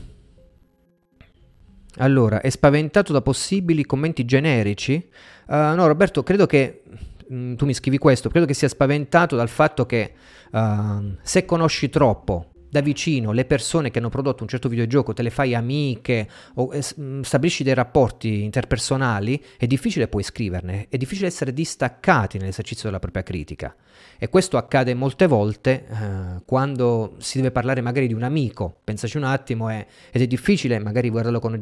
[1.96, 5.08] allora, è spaventato da possibili commenti generici?
[5.46, 6.82] Uh, no, Roberto, credo che
[7.28, 10.12] mh, mm, tu mi scrivi questo, credo che sia spaventato dal fatto che
[10.50, 15.20] uh, se conosci troppo da vicino le persone che hanno prodotto un certo videogioco, te
[15.20, 20.96] le fai amiche o eh, mm, stabilisci dei rapporti interpersonali, è difficile poi scriverne, è
[20.96, 23.76] difficile essere distaccati nell'esercizio della propria critica.
[24.16, 29.18] E questo accade molte volte eh, quando si deve parlare magari di un amico, pensaci
[29.18, 31.60] un attimo, è, ed è difficile magari guardarlo con,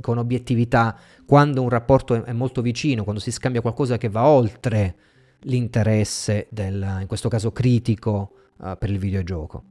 [0.00, 4.26] con obiettività quando un rapporto è, è molto vicino, quando si scambia qualcosa che va
[4.26, 4.96] oltre
[5.42, 9.69] l'interesse del, in questo caso critico, uh, per il videogioco.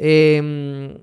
[0.00, 1.00] E, ehm,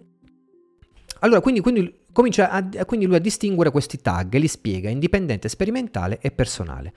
[1.19, 6.19] allora, quindi, quindi, comincia a, quindi lui a distinguere questi tag li spiega indipendente, sperimentale
[6.21, 6.93] e personale.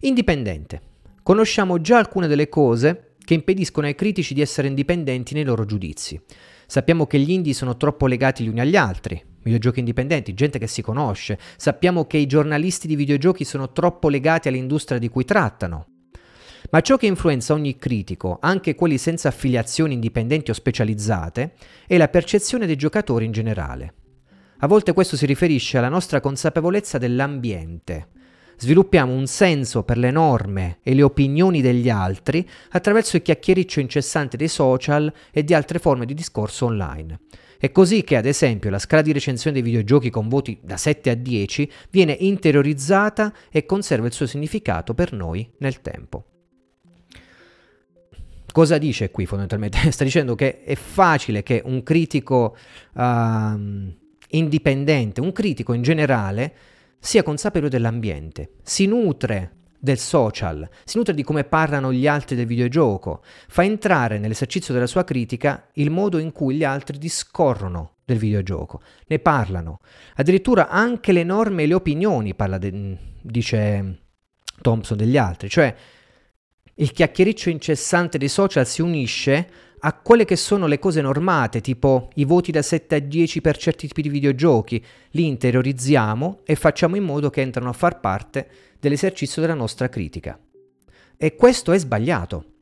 [0.00, 0.80] Indipendente.
[1.22, 6.18] Conosciamo già alcune delle cose che impediscono ai critici di essere indipendenti nei loro giudizi.
[6.66, 10.68] Sappiamo che gli indie sono troppo legati gli uni agli altri, videogiochi indipendenti, gente che
[10.68, 11.38] si conosce.
[11.56, 15.95] Sappiamo che i giornalisti di videogiochi sono troppo legati all'industria di cui trattano.
[16.70, 21.54] Ma ciò che influenza ogni critico, anche quelli senza affiliazioni indipendenti o specializzate,
[21.86, 23.94] è la percezione dei giocatori in generale.
[24.58, 28.08] A volte questo si riferisce alla nostra consapevolezza dell'ambiente.
[28.58, 34.38] Sviluppiamo un senso per le norme e le opinioni degli altri attraverso il chiacchiericcio incessante
[34.38, 37.20] dei social e di altre forme di discorso online.
[37.58, 41.10] È così che, ad esempio, la scala di recensione dei videogiochi con voti da 7
[41.10, 46.35] a 10 viene interiorizzata e conserva il suo significato per noi nel tempo.
[48.56, 49.76] Cosa dice qui fondamentalmente?
[49.92, 52.56] Sta dicendo che è facile che un critico
[52.94, 53.92] uh,
[54.30, 56.54] indipendente, un critico in generale,
[56.98, 62.46] sia consapevole dell'ambiente, si nutre del social, si nutre di come parlano gli altri del
[62.46, 68.16] videogioco, fa entrare nell'esercizio della sua critica il modo in cui gli altri discorrono del
[68.16, 68.80] videogioco.
[69.08, 69.80] Ne parlano.
[70.14, 73.98] Addirittura anche le norme e le opinioni, parla de, dice
[74.62, 75.50] Thompson degli altri.
[75.50, 75.76] Cioè,
[76.78, 82.10] il chiacchiericcio incessante dei social si unisce a quelle che sono le cose normate, tipo
[82.14, 86.96] i voti da 7 a 10 per certi tipi di videogiochi, li interiorizziamo e facciamo
[86.96, 88.48] in modo che entrano a far parte
[88.80, 90.38] dell'esercizio della nostra critica.
[91.16, 92.52] E questo è sbagliato.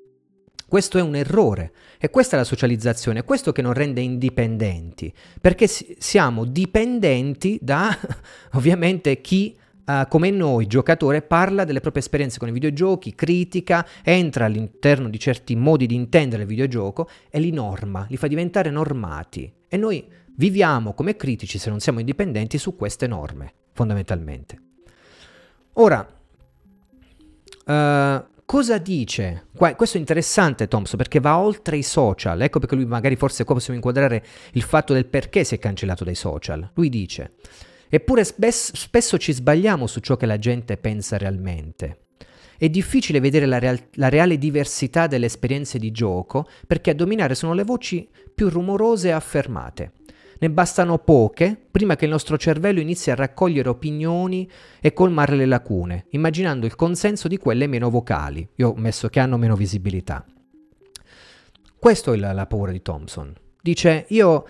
[0.66, 5.12] Questo è un errore e questa è la socializzazione, è questo che non rende indipendenti,
[5.40, 7.96] perché siamo dipendenti da
[8.55, 14.47] ovviamente chi uh, come noi, giocatore, parla delle proprie esperienze con i videogiochi, critica, entra
[14.47, 19.53] all'interno di certi modi di intendere il videogioco e li norma, li fa diventare normati.
[19.68, 24.59] E noi viviamo come critici, se non siamo indipendenti, su queste norme, fondamentalmente.
[25.75, 26.07] Ora,
[27.66, 29.47] uh, cosa dice?
[29.57, 33.44] Qua, questo è interessante Thompson perché va oltre i social, ecco perché lui magari forse
[33.44, 36.70] qua possiamo inquadrare il fatto del perché si è cancellato dai social.
[36.75, 37.33] Lui dice,
[37.94, 41.98] eppure spes- spesso ci sbagliamo su ciò che la gente pensa realmente.
[42.57, 47.35] È difficile vedere la, real- la reale diversità delle esperienze di gioco perché a dominare
[47.35, 49.92] sono le voci più rumorose e affermate.
[50.38, 55.46] Ne bastano poche prima che il nostro cervello inizi a raccogliere opinioni e colmare le
[55.46, 58.46] lacune, immaginando il consenso di quelle meno vocali.
[58.57, 60.24] Io ho messo che hanno meno visibilità.
[61.78, 63.33] Questo è la, la paura di Thompson.
[63.61, 64.46] Dice, io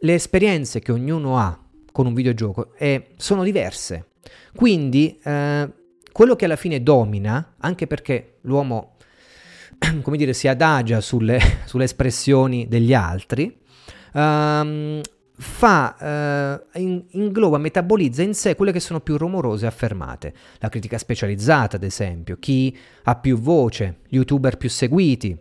[0.00, 1.65] le esperienze che ognuno ha
[1.96, 4.08] con un videogioco eh, sono diverse.
[4.54, 5.72] Quindi eh,
[6.12, 8.96] quello che alla fine domina, anche perché l'uomo,
[10.02, 13.56] come dire, si adagia sulle, sulle espressioni degli altri,
[14.12, 15.00] um,
[15.38, 20.34] fa, in, ingloba, metabolizza in sé quelle che sono più rumorose affermate.
[20.58, 25.34] La critica specializzata, ad esempio, chi ha più voce, gli youtuber più seguiti.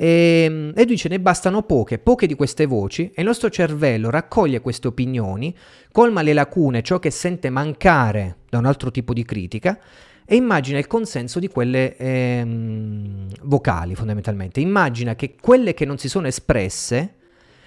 [0.00, 4.10] E, ehm, e dice ne bastano poche, poche di queste voci e il nostro cervello
[4.10, 5.52] raccoglie queste opinioni,
[5.90, 9.76] colma le lacune, ciò che sente mancare da un altro tipo di critica
[10.24, 14.60] e immagina il consenso di quelle ehm, vocali fondamentalmente.
[14.60, 17.14] Immagina che quelle che non si sono espresse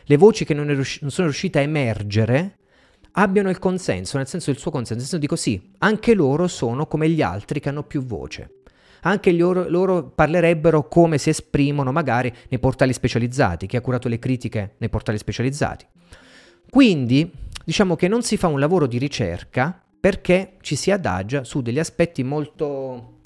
[0.06, 2.60] le voci che non, riusci- non sono riuscite a emergere
[3.14, 6.88] abbiano il consenso, nel senso il suo consenso, nel senso dico sì, anche loro sono
[6.88, 8.61] come gli altri che hanno più voce.
[9.02, 14.20] Anche loro, loro parlerebbero come si esprimono magari nei portali specializzati, chi ha curato le
[14.20, 15.86] critiche nei portali specializzati.
[16.70, 17.32] Quindi
[17.66, 21.80] diciamo che non si fa un lavoro di ricerca perché ci si adagia su degli
[21.80, 23.20] aspetti molto,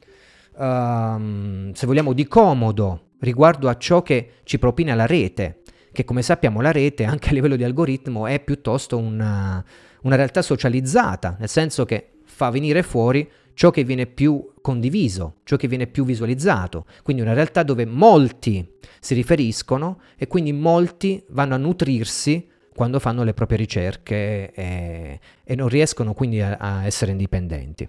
[0.55, 5.61] um, se vogliamo, di comodo riguardo a ciò che ci propina la rete
[5.95, 9.63] che come sappiamo la rete anche a livello di algoritmo è piuttosto una,
[10.01, 15.55] una realtà socializzata, nel senso che fa venire fuori ciò che viene più condiviso, ciò
[15.55, 21.55] che viene più visualizzato, quindi una realtà dove molti si riferiscono e quindi molti vanno
[21.55, 27.11] a nutrirsi quando fanno le proprie ricerche e, e non riescono quindi a, a essere
[27.11, 27.87] indipendenti.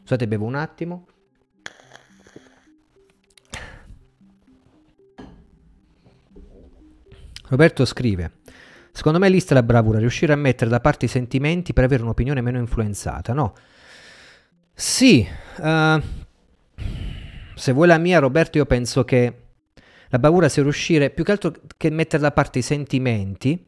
[0.00, 1.06] Scusate, bevo un attimo.
[7.48, 8.38] Roberto scrive:
[8.92, 12.02] Secondo me lì sta la bravura, riuscire a mettere da parte i sentimenti per avere
[12.02, 13.52] un'opinione meno influenzata, no?
[14.74, 15.26] Sì,
[15.58, 16.00] uh,
[17.54, 19.36] se vuoi la mia, Roberto, io penso che
[20.08, 23.66] la bravura sia riuscire più che altro che mettere da parte i sentimenti,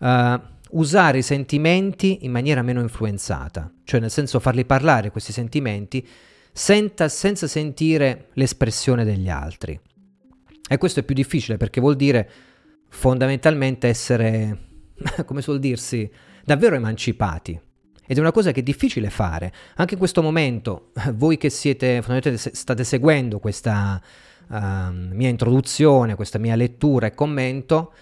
[0.00, 6.06] uh, usare i sentimenti in maniera meno influenzata, cioè nel senso farli parlare questi sentimenti
[6.52, 9.78] senza, senza sentire l'espressione degli altri.
[10.68, 12.30] E questo è più difficile perché vuol dire
[12.88, 14.58] fondamentalmente essere,
[15.26, 16.08] come suol dirsi,
[16.44, 17.60] davvero emancipati.
[18.10, 19.52] Ed è una cosa che è difficile fare.
[19.76, 22.02] Anche in questo momento, voi che siete,
[22.34, 24.02] state seguendo questa
[24.48, 24.56] uh,
[24.90, 27.92] mia introduzione, questa mia lettura e commento,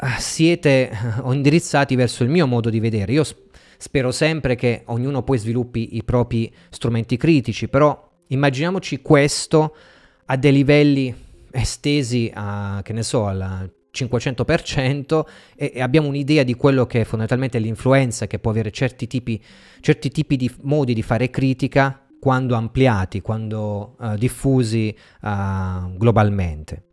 [0.00, 0.90] uh, siete
[1.22, 3.12] uh, indirizzati verso il mio modo di vedere.
[3.12, 9.76] Io sp- spero sempre che ognuno poi sviluppi i propri strumenti critici, però immaginiamoci questo
[10.24, 11.14] a dei livelli
[11.50, 15.24] estesi a, che ne so, alla 500%
[15.56, 19.42] e, e, abbiamo un'idea di quello che è fondamentalmente l'influenza che può avere certi tipi,
[19.80, 26.84] certi tipi di modi di fare critica quando ampliati, quando uh, diffusi uh, globalmente.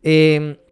[0.00, 0.63] E,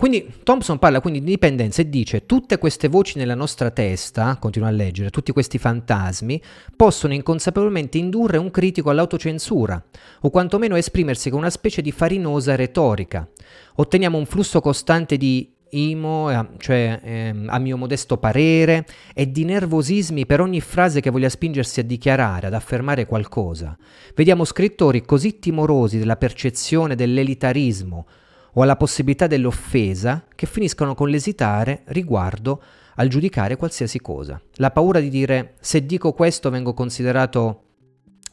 [0.00, 4.68] quindi Thompson parla quindi di dipendenza e dice tutte queste voci nella nostra testa, continua
[4.68, 6.40] a leggere, tutti questi fantasmi
[6.74, 9.84] possono inconsapevolmente indurre un critico all'autocensura
[10.22, 13.28] o quantomeno esprimersi con una specie di farinosa retorica.
[13.74, 19.44] Otteniamo un flusso costante di imo, eh, cioè ehm, a mio modesto parere, e di
[19.44, 23.76] nervosismi per ogni frase che voglia spingersi a dichiarare, ad affermare qualcosa.
[24.14, 28.06] Vediamo scrittori così timorosi della percezione dell'elitarismo
[28.54, 32.62] o alla possibilità dell'offesa che finiscono con l'esitare riguardo
[32.96, 34.40] al giudicare qualsiasi cosa.
[34.54, 37.64] La paura di dire se dico questo vengo considerato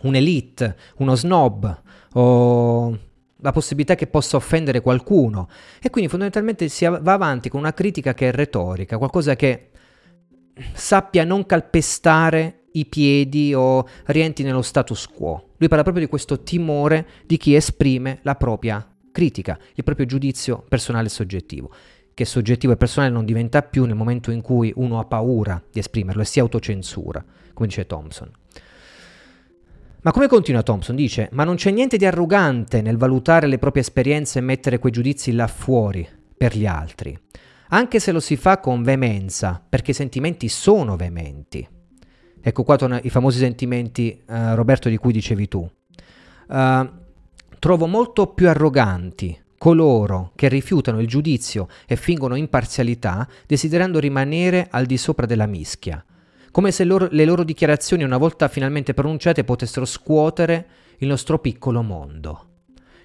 [0.01, 1.81] un'elite, uno snob
[2.13, 2.99] o
[3.39, 5.47] la possibilità che possa offendere qualcuno
[5.81, 9.69] e quindi fondamentalmente si va avanti con una critica che è retorica, qualcosa che
[10.73, 15.49] sappia non calpestare i piedi o rientri nello status quo.
[15.57, 18.85] Lui parla proprio di questo timore di chi esprime la propria
[19.17, 21.71] critica, il proprio giudizio personale e soggettivo,
[22.13, 25.79] che soggettivo e personale non diventa più nel momento in cui uno ha paura di
[25.79, 28.29] esprimerlo e si autocensura, come dice Thompson.
[30.03, 30.95] Ma come continua Thompson?
[30.95, 34.91] Dice, ma non c'è niente di arrogante nel valutare le proprie esperienze e mettere quei
[34.91, 36.07] giudizi là fuori
[36.37, 37.19] per gli altri,
[37.69, 41.67] anche se lo si fa con veemenza, perché i sentimenti sono veementi.
[42.39, 45.67] Ecco qua i famosi sentimenti, uh, Roberto, di cui dicevi tu.
[46.49, 47.05] Uh,
[47.59, 54.85] trovo molto più arroganti coloro che rifiutano il giudizio e fingono imparzialità, desiderando rimanere al
[54.85, 56.03] di sopra della mischia,
[56.57, 61.83] come se loro, le loro dichiarazioni, una volta finalmente pronunciate, potessero scuotere il nostro piccolo
[61.83, 62.45] mondo.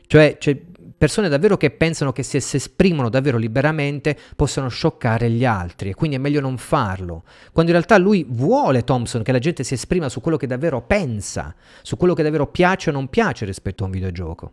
[0.06, 0.58] Cioè, c'è
[1.02, 5.94] persone davvero che pensano che se si esprimono davvero liberamente possano scioccare gli altri e
[5.94, 7.24] quindi è meglio non farlo.
[7.50, 10.80] Quando in realtà lui vuole, Thompson, che la gente si esprima su quello che davvero
[10.80, 14.52] pensa, su quello che davvero piace o non piace rispetto a un videogioco.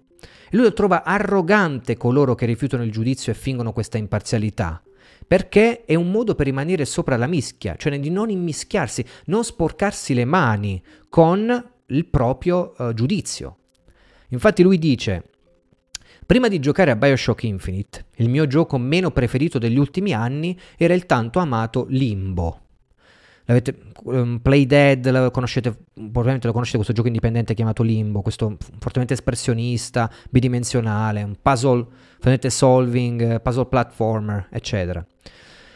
[0.50, 4.82] E lui lo trova arrogante coloro che rifiutano il giudizio e fingono questa imparzialità
[5.28, 10.16] perché è un modo per rimanere sopra la mischia, cioè di non immischiarsi, non sporcarsi
[10.16, 13.58] le mani con il proprio uh, giudizio.
[14.30, 15.29] Infatti lui dice,
[16.30, 20.94] Prima di giocare a Bioshock Infinite, il mio gioco meno preferito degli ultimi anni era
[20.94, 22.60] il tanto amato Limbo.
[23.46, 28.58] L'avete, um, Play Dead, lo conoscete, probabilmente lo conoscete questo gioco indipendente chiamato Limbo, questo
[28.78, 31.88] fortemente espressionista, bidimensionale, un puzzle,
[32.48, 35.04] solving, puzzle platformer, eccetera.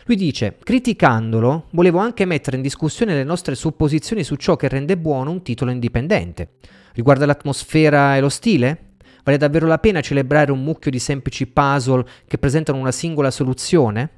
[0.06, 5.00] Lui dice, criticandolo, volevo anche mettere in discussione le nostre supposizioni su ciò che rende
[5.00, 6.58] buono un titolo indipendente.
[6.94, 8.93] Riguarda l'atmosfera e lo stile?
[9.24, 14.10] Vale davvero la pena celebrare un mucchio di semplici puzzle che presentano una singola soluzione?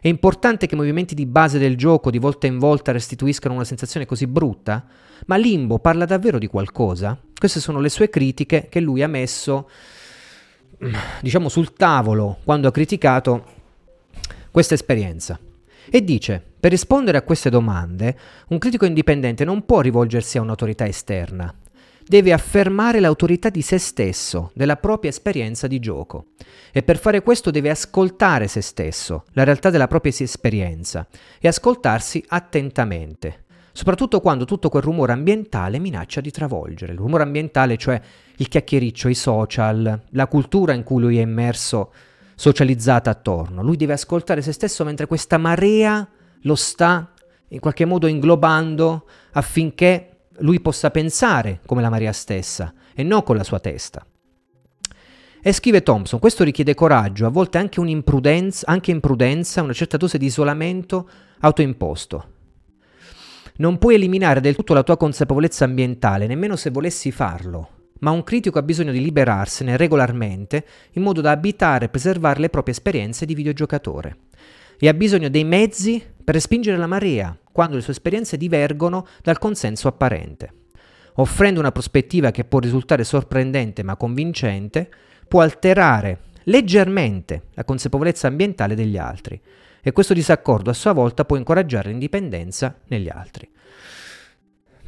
[0.00, 3.64] È importante che i movimenti di base del gioco di volta in volta restituiscano una
[3.64, 4.86] sensazione così brutta?
[5.26, 7.20] Ma Limbo parla davvero di qualcosa?
[7.38, 9.68] Queste sono le sue critiche che lui ha messo,
[11.20, 13.44] diciamo, sul tavolo quando ha criticato
[14.50, 15.38] questa esperienza.
[15.90, 18.18] E dice, per rispondere a queste domande,
[18.48, 21.52] un critico indipendente non può rivolgersi a un'autorità esterna,
[22.08, 26.28] deve affermare l'autorità di se stesso, della propria esperienza di gioco.
[26.72, 31.06] E per fare questo deve ascoltare se stesso, la realtà della propria esperienza,
[31.38, 36.92] e ascoltarsi attentamente, soprattutto quando tutto quel rumore ambientale minaccia di travolgere.
[36.92, 38.00] Il rumore ambientale, cioè
[38.36, 41.92] il chiacchiericcio, i social, la cultura in cui lui è immerso,
[42.34, 43.62] socializzata attorno.
[43.62, 46.08] Lui deve ascoltare se stesso mentre questa marea
[46.42, 47.12] lo sta
[47.48, 53.36] in qualche modo inglobando affinché lui possa pensare come la Maria stessa e non con
[53.36, 54.04] la sua testa.
[55.40, 60.18] E scrive Thompson, questo richiede coraggio, a volte anche un'imprudenza, anche imprudenza, una certa dose
[60.18, 61.08] di isolamento
[61.40, 62.32] autoimposto.
[63.58, 67.70] Non puoi eliminare del tutto la tua consapevolezza ambientale, nemmeno se volessi farlo,
[68.00, 72.50] ma un critico ha bisogno di liberarsene regolarmente in modo da abitare e preservare le
[72.50, 74.16] proprie esperienze di videogiocatore.
[74.78, 79.38] E ha bisogno dei mezzi per respingere la marea, quando le sue esperienze divergono dal
[79.38, 80.52] consenso apparente.
[81.14, 84.90] Offrendo una prospettiva che può risultare sorprendente ma convincente,
[85.26, 89.40] può alterare leggermente la consapevolezza ambientale degli altri
[89.80, 93.50] e questo disaccordo a sua volta può incoraggiare l'indipendenza negli altri.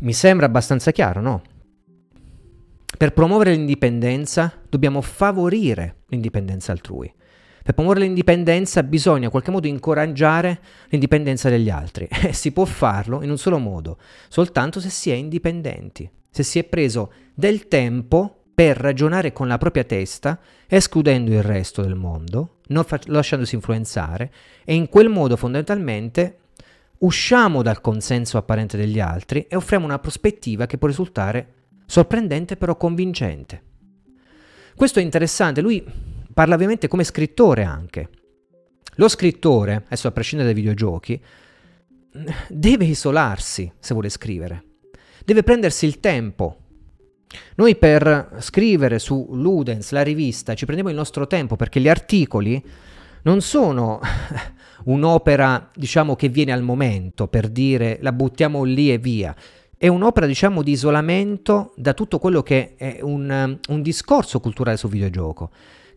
[0.01, 1.43] Mi sembra abbastanza chiaro, no?
[2.99, 7.11] Per promuovere l'indipendenza dobbiamo favorire l'indipendenza altrui.
[7.63, 12.09] Per promuovere l'indipendenza bisogna in qualche modo incoraggiare l'indipendenza degli altri.
[12.31, 13.99] E si può farlo in un solo modo,
[14.29, 19.59] soltanto se si è indipendenti, se si è preso del tempo per ragionare con la
[19.59, 24.33] propria testa, escludendo il resto del mondo, non fa- lasciandosi influenzare
[24.65, 26.39] e in quel modo fondamentalmente
[26.99, 31.55] usciamo dal consenso apparente degli altri e offriamo una prospettiva che può risultare
[31.87, 33.63] sorprendente però convincente.
[34.77, 35.85] Questo è interessante, lui
[36.33, 38.09] parla ovviamente come scrittore anche.
[38.97, 41.21] Lo scrittore, adesso a prescindere dai videogiochi,
[42.49, 44.65] deve isolarsi se vuole scrivere.
[45.25, 46.57] Deve prendersi il tempo.
[47.57, 52.63] Noi per scrivere su Ludens, la rivista, ci prendiamo il nostro tempo perché gli articoli
[53.23, 54.01] non sono
[54.85, 59.35] un'opera, diciamo, che viene al momento per dire la buttiamo lì e via.
[59.77, 64.91] È un'opera, diciamo, di isolamento da tutto quello che è un, un discorso culturale sul
[64.91, 65.51] videogioco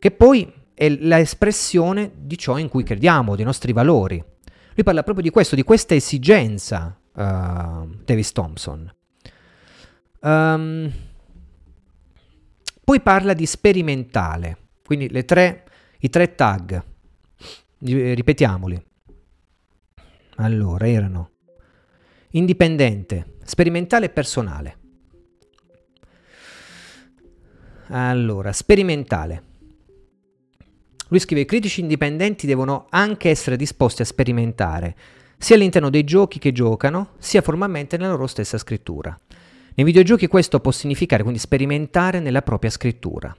[0.04, 4.18] che poi è l'espressione di ciò in cui crediamo, dei nostri valori.
[4.18, 7.22] Lui parla proprio di questo, di questa esigenza, uh,
[8.04, 8.94] Davis Thompson.
[10.20, 10.92] Um,
[12.84, 15.64] poi parla di sperimentale, quindi tre,
[16.00, 16.84] i tre tag,
[17.78, 18.86] ripetiamoli.
[20.36, 21.32] Allora, erano
[22.32, 24.78] indipendente, sperimentale e personale.
[27.88, 29.52] Allora, sperimentale.
[31.14, 34.96] Lui scrive: i critici indipendenti devono anche essere disposti a sperimentare,
[35.38, 39.16] sia all'interno dei giochi che giocano, sia formalmente nella loro stessa scrittura.
[39.76, 43.36] Nei videogiochi questo può significare quindi sperimentare nella propria scrittura.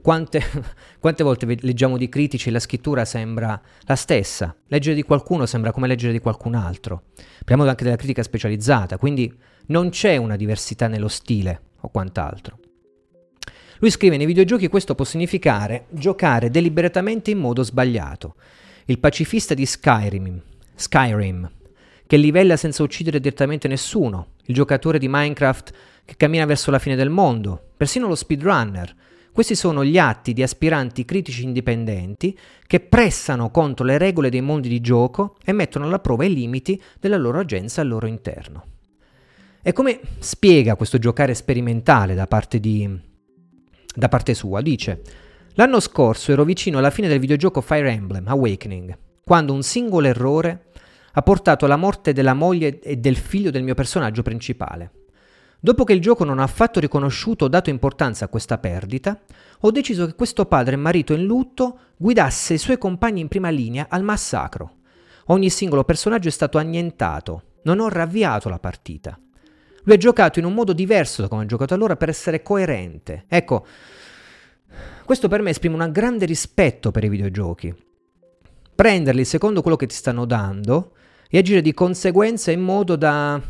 [0.00, 0.42] Quante,
[0.98, 5.72] quante, volte leggiamo di critici e la scrittura sembra la stessa, leggere di qualcuno sembra
[5.72, 7.02] come leggere di qualcun altro.
[7.40, 9.30] Parliamo anche della critica specializzata, quindi
[9.66, 12.58] non c'è una diversità nello stile o quant'altro.
[13.78, 18.36] Lui scrive nei videogiochi questo può significare giocare deliberatamente in modo sbagliato.
[18.86, 20.40] Il pacifista di Skyrim,
[20.74, 21.50] Skyrim,
[22.06, 25.72] che livella senza uccidere direttamente nessuno, il giocatore di Minecraft
[26.04, 28.94] che cammina verso la fine del mondo, persino lo speedrunner,
[29.32, 34.68] questi sono gli atti di aspiranti critici indipendenti che pressano contro le regole dei mondi
[34.68, 38.64] di gioco e mettono alla prova i limiti della loro agenza al loro interno.
[39.60, 42.88] E come spiega questo giocare sperimentale da parte, di,
[43.96, 44.60] da parte sua?
[44.60, 45.02] Dice,
[45.54, 50.66] l'anno scorso ero vicino alla fine del videogioco Fire Emblem Awakening, quando un singolo errore
[51.12, 54.90] ha portato alla morte della moglie e del figlio del mio personaggio principale.
[55.58, 59.18] Dopo che il gioco non ha affatto riconosciuto o dato importanza a questa perdita,
[59.60, 63.48] ho deciso che questo padre e marito in lutto guidasse i suoi compagni in prima
[63.48, 64.74] linea al massacro.
[65.28, 69.18] Ogni singolo personaggio è stato annientato, non ho ravviato la partita.
[69.86, 73.24] Lui ha giocato in un modo diverso da come ha giocato allora per essere coerente.
[73.28, 73.64] Ecco,
[75.04, 77.72] questo per me esprime un grande rispetto per i videogiochi.
[78.74, 80.96] Prenderli secondo quello che ti stanno dando
[81.30, 83.40] e agire di conseguenza in modo da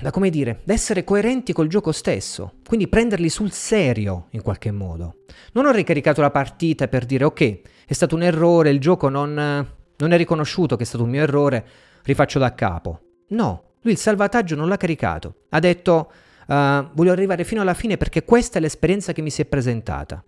[0.00, 4.70] da come dire, da essere coerenti col gioco stesso, quindi prenderli sul serio in qualche
[4.72, 5.24] modo.
[5.52, 9.34] Non ho ricaricato la partita per dire ok, è stato un errore, il gioco non,
[9.34, 11.66] non è riconosciuto che è stato un mio errore,
[12.02, 13.00] rifaccio da capo.
[13.30, 16.12] No, lui il salvataggio non l'ha caricato, ha detto
[16.46, 16.54] uh,
[16.92, 20.22] voglio arrivare fino alla fine perché questa è l'esperienza che mi si è presentata.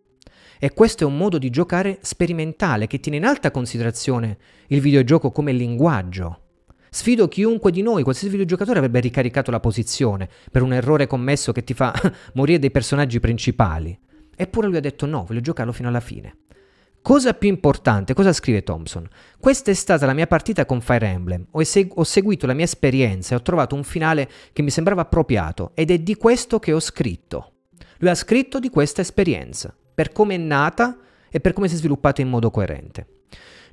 [0.59, 4.37] E questo è un modo di giocare sperimentale che tiene in alta considerazione
[4.67, 6.49] il videogioco come linguaggio
[6.93, 11.63] Sfido chiunque di noi, qualsiasi videogiocatore avrebbe ricaricato la posizione per un errore commesso che
[11.63, 11.95] ti fa
[12.35, 13.97] morire dei personaggi principali.
[14.35, 16.39] Eppure lui ha detto no, voglio giocarlo fino alla fine.
[17.03, 19.09] Cosa più importante, cosa scrive Thompson?
[19.39, 22.67] Questa è stata la mia partita con Fire Emblem, ho, esegu- ho, seguito la mia
[22.67, 26.75] esperienza e ho trovato un finale che mi sembrava appropriato ed è di questo che
[26.75, 27.53] ho scritto.
[27.99, 30.99] Lui ha scritto di questa esperienza, per come è nata
[31.31, 33.20] e per come si è sviluppata in modo coerente.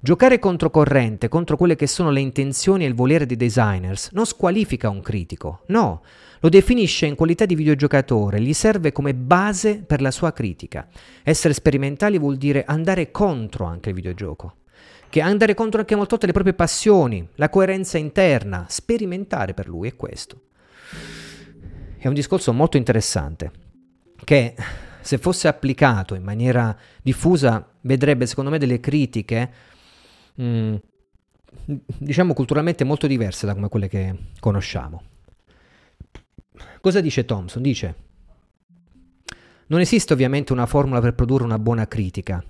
[0.07, 4.87] Giocare controcorrente contro quelle che sono le intenzioni e il volere dei designers non squalifica
[4.87, 6.01] un critico, no,
[6.39, 10.87] lo definisce in qualità di videogiocatore, gli serve come base per la sua critica.
[11.23, 14.59] Essere sperimentali vuol dire andare contro anche il videogioco,
[15.09, 19.89] che andare contro anche molte volte le proprie passioni, la coerenza interna, sperimentare per lui
[19.89, 20.43] è questo.
[21.97, 23.51] È un discorso molto interessante
[24.23, 24.55] che
[25.01, 29.75] se fosse applicato in maniera diffusa vedrebbe secondo me delle critiche
[30.41, 30.75] mm,
[31.97, 35.03] diciamo culturalmente molto diverse da come quelle che conosciamo.
[36.81, 37.61] Cosa dice Thompson?
[37.61, 37.95] Dice,
[39.67, 42.43] non esiste ovviamente una formula per produrre una buona critica.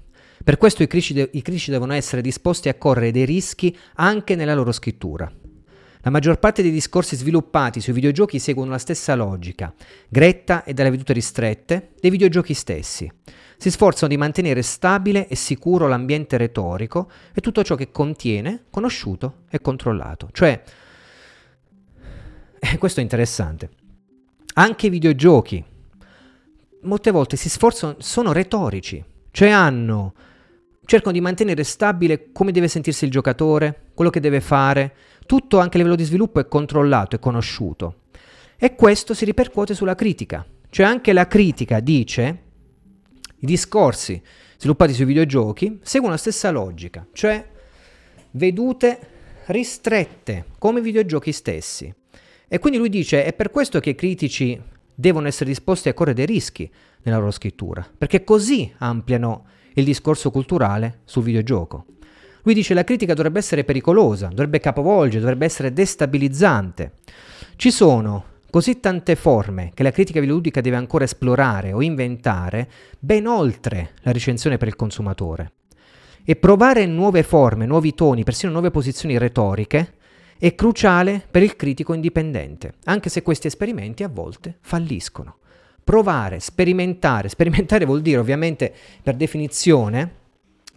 [0.43, 4.35] Per questo i critici, de- i critici devono essere disposti a correre dei rischi anche
[4.35, 5.31] nella loro scrittura.
[6.01, 9.73] La maggior parte dei discorsi sviluppati sui videogiochi seguono la stessa logica,
[10.07, 13.11] gretta e dalle vedute ristrette, dei videogiochi stessi
[13.57, 19.43] si sforzano di mantenere stabile e sicuro l'ambiente retorico e tutto ciò che contiene, conosciuto
[19.49, 20.29] e controllato.
[20.31, 20.63] Cioè,
[22.59, 23.69] eh, questo è interessante,
[24.53, 25.63] anche i videogiochi
[26.81, 30.13] molte volte si sforzano, sono retorici, cioè hanno,
[30.85, 34.95] cercano di mantenere stabile come deve sentirsi il giocatore, quello che deve fare,
[35.25, 38.01] tutto anche a livello di sviluppo è controllato e conosciuto.
[38.57, 42.45] E questo si ripercuote sulla critica, cioè anche la critica dice
[43.39, 44.21] i discorsi
[44.57, 47.45] sviluppati sui videogiochi seguono la stessa logica, cioè
[48.31, 48.99] vedute
[49.45, 51.93] ristrette come i videogiochi stessi.
[52.47, 54.59] E quindi lui dice è per questo che i critici
[54.93, 56.69] devono essere disposti a correre dei rischi
[57.03, 61.85] nella loro scrittura, perché così ampliano il discorso culturale sul videogioco.
[62.43, 66.93] Lui dice la critica dovrebbe essere pericolosa, dovrebbe capovolgere, dovrebbe essere destabilizzante.
[67.57, 72.69] Ci sono così tante forme che la critica videoludica deve ancora esplorare o inventare,
[72.99, 75.51] ben oltre la recensione per il consumatore.
[76.23, 79.95] E provare nuove forme, nuovi toni, persino nuove posizioni retoriche,
[80.39, 85.37] è cruciale per il critico indipendente, anche se questi esperimenti a volte falliscono.
[85.83, 90.25] Provare, sperimentare, sperimentare vuol dire ovviamente per definizione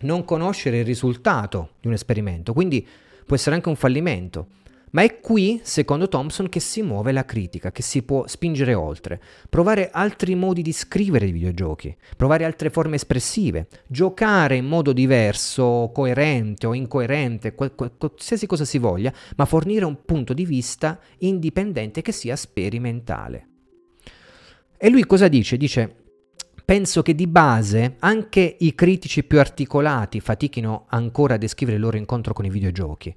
[0.01, 2.87] non conoscere il risultato di un esperimento, quindi
[3.27, 4.47] può essere anche un fallimento.
[4.93, 9.21] Ma è qui, secondo Thompson, che si muove la critica, che si può spingere oltre,
[9.49, 15.91] provare altri modi di scrivere i videogiochi, provare altre forme espressive, giocare in modo diverso,
[15.95, 22.13] coerente o incoerente, qualsiasi cosa si voglia, ma fornire un punto di vista indipendente che
[22.13, 23.47] sia sperimentale.
[24.77, 25.57] E lui cosa dice?
[25.57, 25.95] Dice,
[26.65, 31.97] penso che di base anche i critici più articolati fatichino ancora a descrivere il loro
[31.97, 33.15] incontro con i videogiochi.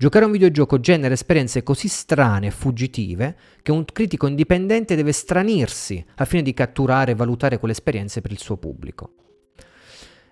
[0.00, 5.12] Giocare a un videogioco genera esperienze così strane e fuggitive che un critico indipendente deve
[5.12, 9.12] stranirsi al fine di catturare e valutare quelle esperienze per il suo pubblico.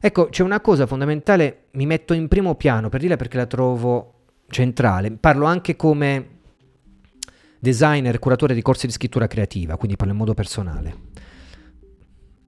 [0.01, 4.15] Ecco, c'è una cosa fondamentale, mi metto in primo piano per dirla perché la trovo
[4.49, 5.11] centrale.
[5.11, 6.39] Parlo anche come
[7.59, 10.97] designer curatore di corsi di scrittura creativa, quindi parlo in modo personale.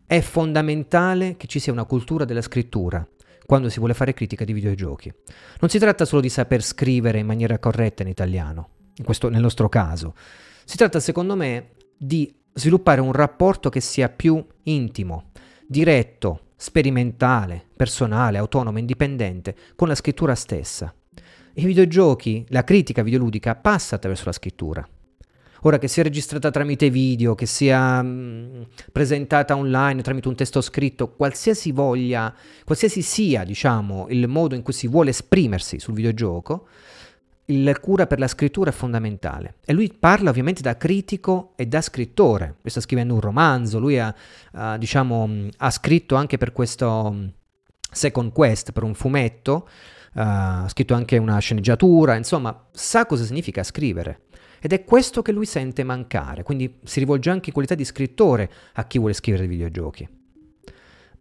[0.07, 3.07] È fondamentale che ci sia una cultura della scrittura
[3.51, 5.13] quando si vuole fare critica di videogiochi.
[5.59, 9.41] Non si tratta solo di saper scrivere in maniera corretta in italiano, in questo, nel
[9.41, 10.15] nostro caso.
[10.65, 15.33] Si tratta, secondo me, di sviluppare un rapporto che sia più intimo,
[15.67, 20.95] diretto, sperimentale, personale, autonomo, indipendente con la scrittura stessa.
[21.55, 24.89] I videogiochi, la critica videoludica passa attraverso la scrittura.
[25.63, 30.61] Ora che sia registrata tramite video, che sia mh, mm, presentata online tramite un testo
[30.61, 32.35] scritto, qualsiasi voglia,
[32.65, 36.67] qualsiasi sia, diciamo, il modo in cui si vuole esprimersi sul videogioco,
[37.47, 39.57] il cura per la scrittura è fondamentale.
[39.65, 42.57] E lui parla ovviamente da critico e da scrittore.
[42.61, 44.15] Lui sta scrivendo un romanzo, lui ha,
[44.53, 47.27] ha, diciamo, mm, ha scritto anche per questo mm,
[47.91, 49.69] Second Quest, per un fumetto,
[50.15, 54.23] uh, ha scritto anche una sceneggiatura, insomma, sa cosa significa scrivere.
[54.61, 58.51] Ed è questo che lui sente mancare, quindi si rivolge anche in qualità di scrittore
[58.75, 60.09] a chi vuole scrivere videogiochi.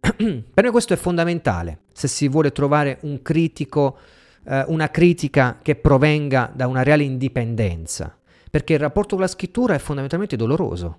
[0.00, 3.98] per me questo è fondamentale, se si vuole trovare un critico,
[4.44, 8.16] eh, una critica che provenga da una reale indipendenza,
[8.50, 10.98] perché il rapporto con la scrittura è fondamentalmente doloroso.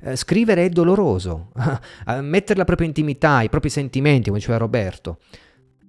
[0.00, 1.52] Eh, scrivere è doloroso,
[2.20, 5.18] mettere la propria intimità, i propri sentimenti, come diceva Roberto,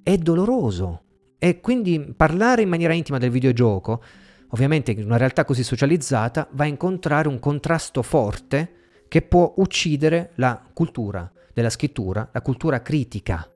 [0.02, 1.04] è doloroso.
[1.38, 4.04] E quindi parlare in maniera intima del videogioco
[4.50, 8.74] Ovviamente in una realtà così socializzata va a incontrare un contrasto forte
[9.08, 13.48] che può uccidere la cultura della scrittura, la cultura critica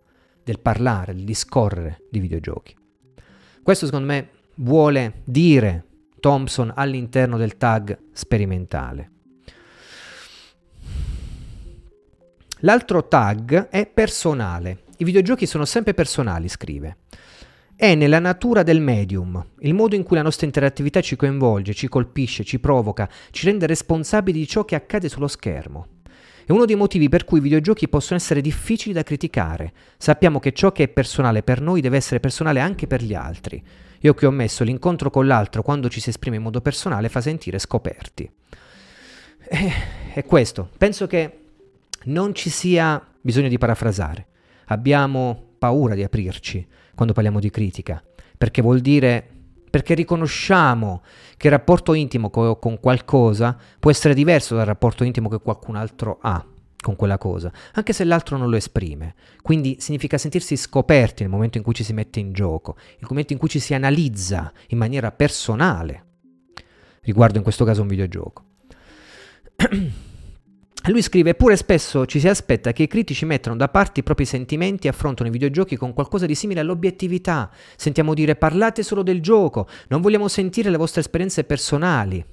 [0.44, 2.76] del parlare, del discorrere di videogiochi.
[3.64, 5.86] Questo secondo me vuole dire
[6.20, 9.12] Thompson all'interno del tag sperimentale.
[12.60, 14.84] L'altro tag è personale.
[14.98, 16.98] I videogiochi sono sempre personali, scrive.
[17.84, 21.90] È nella natura del medium, il modo in cui la nostra interattività ci coinvolge, ci
[21.90, 25.88] colpisce, ci provoca, ci rende responsabili di ciò che accade sullo schermo.
[26.46, 29.74] È uno dei motivi per cui i videogiochi possono essere difficili da criticare.
[29.98, 33.62] Sappiamo che ciò che è personale per noi deve essere personale anche per gli altri.
[34.00, 37.20] Io qui ho messo l'incontro con l'altro quando ci si esprime in modo personale fa
[37.20, 38.32] sentire scoperti.
[39.50, 39.72] E,
[40.14, 40.70] è questo.
[40.78, 41.40] Penso che
[42.04, 44.28] non ci sia bisogno di parafrasare.
[44.68, 48.04] Abbiamo paura di aprirci quando parliamo di critica,
[48.38, 49.30] perché vuol dire
[49.70, 51.04] perché riconosciamo
[51.38, 55.78] che il rapporto intimo co- con qualcosa può essere diverso dal rapporto intimo che qualcun
[55.78, 56.46] altro ha
[56.82, 59.16] con quella cosa, anche se l'altro non lo esprime.
[59.42, 63.32] Quindi significa sentirsi scoperti nel momento in cui ci si mette in gioco, nel momento
[63.32, 66.06] in cui ci si analizza in maniera personale,
[67.04, 68.44] riguardo in questo caso un videogioco.
[70.88, 74.26] Lui scrive, eppure spesso ci si aspetta che i critici mettano da parte i propri
[74.26, 77.50] sentimenti e affrontano i videogiochi con qualcosa di simile all'obiettività.
[77.78, 82.24] Sentiamo dire parlate solo del gioco, non vogliamo sentire le vostre esperienze personali.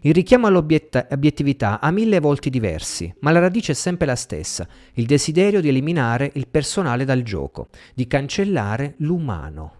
[0.00, 5.04] Il richiamo all'obiettività ha mille volti diversi, ma la radice è sempre la stessa, il
[5.04, 9.74] desiderio di eliminare il personale dal gioco, di cancellare l'umano.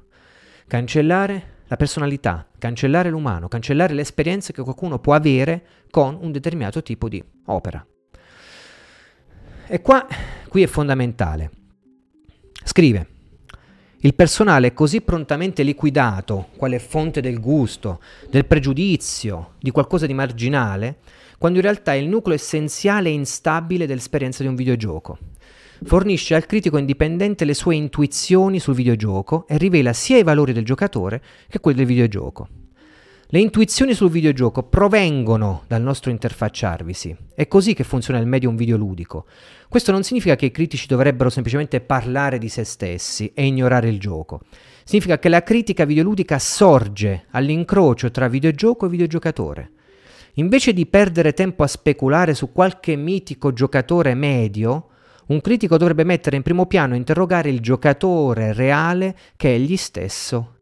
[0.66, 6.82] Cancellare la personalità, cancellare l'umano, cancellare le esperienze che qualcuno può avere con un determinato
[6.82, 7.82] tipo di opera.
[9.72, 10.04] E qua,
[10.48, 11.48] qui è fondamentale.
[12.64, 13.06] Scrive,
[13.98, 20.12] il personale è così prontamente liquidato, quale fonte del gusto, del pregiudizio, di qualcosa di
[20.12, 20.98] marginale,
[21.38, 25.18] quando in realtà è il nucleo essenziale e instabile dell'esperienza di un videogioco.
[25.84, 30.64] Fornisce al critico indipendente le sue intuizioni sul videogioco e rivela sia i valori del
[30.64, 32.59] giocatore che quelli del videogioco.
[33.32, 37.16] Le intuizioni sul videogioco provengono dal nostro interfacciarvisi.
[37.32, 39.26] È così che funziona il medium videoludico.
[39.68, 44.00] Questo non significa che i critici dovrebbero semplicemente parlare di se stessi e ignorare il
[44.00, 44.40] gioco.
[44.82, 49.70] Significa che la critica videoludica sorge all'incrocio tra videogioco e videogiocatore.
[50.34, 54.88] Invece di perdere tempo a speculare su qualche mitico giocatore medio,
[55.26, 60.54] un critico dovrebbe mettere in primo piano e interrogare il giocatore reale che egli stesso.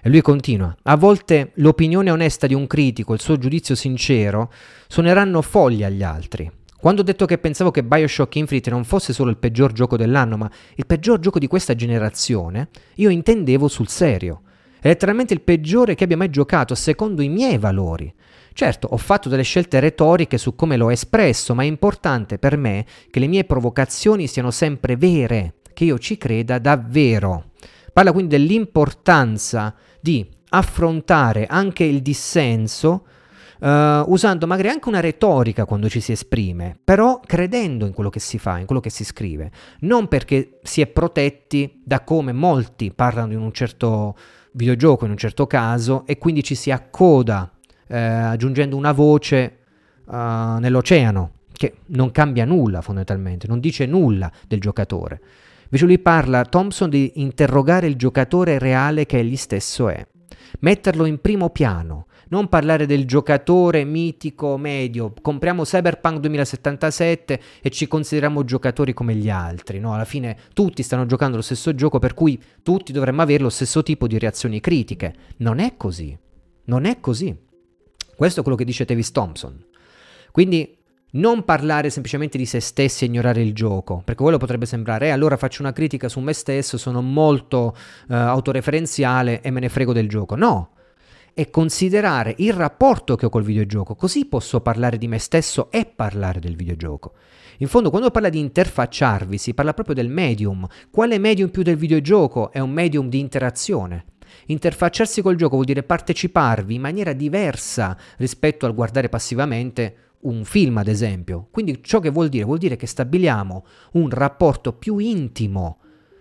[0.00, 4.52] E lui continua, a volte l'opinione onesta di un critico, il suo giudizio sincero,
[4.86, 6.50] suoneranno fogli agli altri.
[6.80, 10.36] Quando ho detto che pensavo che Bioshock Infinite non fosse solo il peggior gioco dell'anno,
[10.36, 14.42] ma il peggior gioco di questa generazione, io intendevo sul serio.
[14.80, 18.14] È letteralmente il peggiore che abbia mai giocato secondo i miei valori.
[18.52, 22.86] Certo, ho fatto delle scelte retoriche su come l'ho espresso, ma è importante per me
[23.10, 27.46] che le mie provocazioni siano sempre vere, che io ci creda davvero.
[27.92, 33.04] Parla quindi dell'importanza di affrontare anche il dissenso
[33.60, 38.20] Uh, usando magari anche una retorica quando ci si esprime, però credendo in quello che
[38.20, 42.92] si fa, in quello che si scrive, non perché si è protetti da come molti
[42.92, 44.16] parlano in un certo
[44.52, 49.56] videogioco, in un certo caso, e quindi ci si accoda uh, aggiungendo una voce
[50.04, 50.14] uh,
[50.60, 55.20] nell'oceano, che non cambia nulla fondamentalmente, non dice nulla del giocatore.
[55.70, 60.06] Invece lui parla, Thompson, di interrogare il giocatore reale che egli stesso è,
[60.60, 67.86] metterlo in primo piano, non parlare del giocatore mitico medio, compriamo Cyberpunk 2077 e ci
[67.86, 69.92] consideriamo giocatori come gli altri, no?
[69.92, 73.82] Alla fine tutti stanno giocando lo stesso gioco per cui tutti dovremmo avere lo stesso
[73.82, 75.14] tipo di reazioni critiche.
[75.38, 76.16] Non è così.
[76.64, 77.34] Non è così.
[78.16, 79.64] Questo è quello che dice Tavis Thompson.
[80.32, 80.77] Quindi
[81.12, 85.10] non parlare semplicemente di se stessi e ignorare il gioco, perché quello potrebbe sembrare, eh,
[85.10, 87.74] allora faccio una critica su me stesso, sono molto
[88.08, 90.34] eh, autoreferenziale e me ne frego del gioco.
[90.34, 90.70] No,
[91.38, 95.86] e considerare il rapporto che ho col videogioco, così posso parlare di me stesso e
[95.86, 97.12] parlare del videogioco.
[97.58, 100.66] In fondo, quando parla di interfacciarvi, si parla proprio del medium.
[100.90, 102.50] Quale medium più del videogioco?
[102.50, 104.04] È un medium di interazione.
[104.46, 110.78] Interfacciarsi col gioco vuol dire parteciparvi in maniera diversa rispetto al guardare passivamente un film,
[110.78, 111.48] ad esempio.
[111.50, 112.44] Quindi ciò che vuol dire?
[112.44, 115.78] Vuol dire che stabiliamo un rapporto più intimo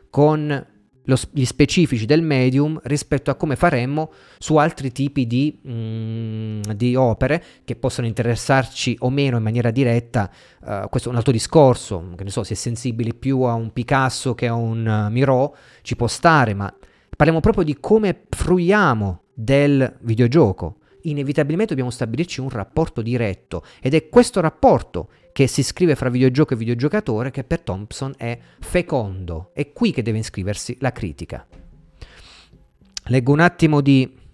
[0.09, 0.65] con
[1.07, 6.95] lo, gli specifici del medium rispetto a come faremmo su altri tipi di, mm, di,
[6.95, 10.29] opere che possono interessarci o meno in maniera diretta.
[10.61, 13.71] Uh, questo è un altro discorso, che ne so, si è sensibili più a un
[13.71, 16.73] Picasso che a un uh, Miro, ci può stare, ma
[17.15, 20.77] parliamo proprio di come fruiamo del videogioco.
[21.03, 26.53] Inevitabilmente dobbiamo stabilirci un rapporto diretto ed è questo rapporto che si scrive fra videogioco
[26.53, 29.51] e videogiocatore che per Thompson è fecondo.
[29.53, 31.45] È qui che deve iscriversi la critica.
[33.09, 34.25] Leggo un attimo di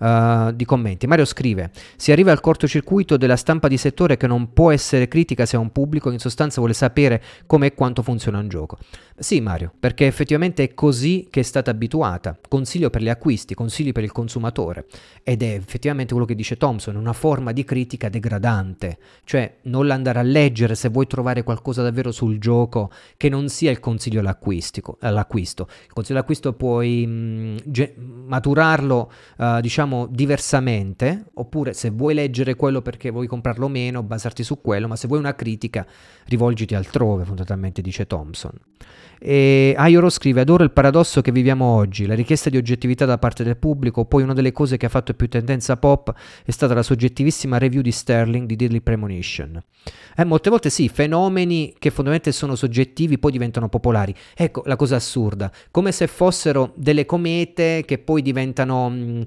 [0.00, 1.06] uh, di commenti.
[1.06, 5.46] Mario scrive: Si arriva al cortocircuito della stampa di settore che non può essere critica
[5.46, 8.78] se ha un pubblico che in sostanza vuole sapere come e quanto funziona un gioco.
[9.20, 12.38] Sì, Mario, perché effettivamente è così che è stata abituata.
[12.48, 14.86] Consiglio per gli acquisti, consigli per il consumatore.
[15.22, 18.96] Ed è effettivamente quello che dice Thompson, una forma di critica degradante.
[19.24, 23.70] Cioè, non l'andare a leggere se vuoi trovare qualcosa davvero sul gioco che non sia
[23.70, 24.78] il consiglio all'acquisto.
[24.78, 32.14] Il consiglio all'acquisto puoi mh, mm, ge- maturarlo, uh, diciamo, diciamo diversamente, oppure se vuoi
[32.14, 35.86] leggere quello perché vuoi comprarlo meno, basarti su quello, ma se vuoi una critica,
[36.26, 38.52] rivolgiti altrove, fondamentalmente dice Thompson.
[39.22, 43.44] E Ayoro scrive: Adoro il paradosso che viviamo oggi, la richiesta di oggettività da parte
[43.44, 44.06] del pubblico.
[44.06, 47.82] Poi, una delle cose che ha fatto più tendenza pop è stata la soggettivissima review
[47.82, 49.62] di Sterling di Deadly Premonition.
[50.16, 54.14] Eh, molte volte sì, fenomeni che fondamentalmente sono soggettivi poi diventano popolari.
[54.34, 59.24] Ecco la cosa assurda, come se fossero delle comete che poi diventano mh,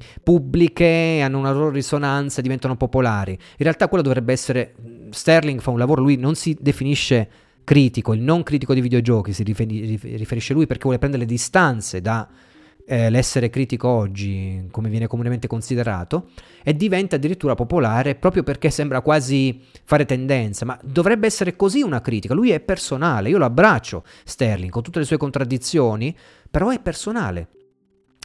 [0.53, 3.31] pubbliche, hanno una loro risonanza, diventano popolari.
[3.31, 4.75] In realtà quello dovrebbe essere.
[5.09, 7.29] Sterling fa un lavoro, lui non si definisce
[7.63, 13.45] critico, il non critico di videogiochi si riferisce lui perché vuole prendere le distanze dall'essere
[13.45, 16.29] eh, critico oggi, come viene comunemente considerato,
[16.63, 22.01] e diventa addirittura popolare proprio perché sembra quasi fare tendenza, ma dovrebbe essere così una
[22.01, 26.15] critica, lui è personale, io lo abbraccio Sterling con tutte le sue contraddizioni,
[26.49, 27.47] però è personale,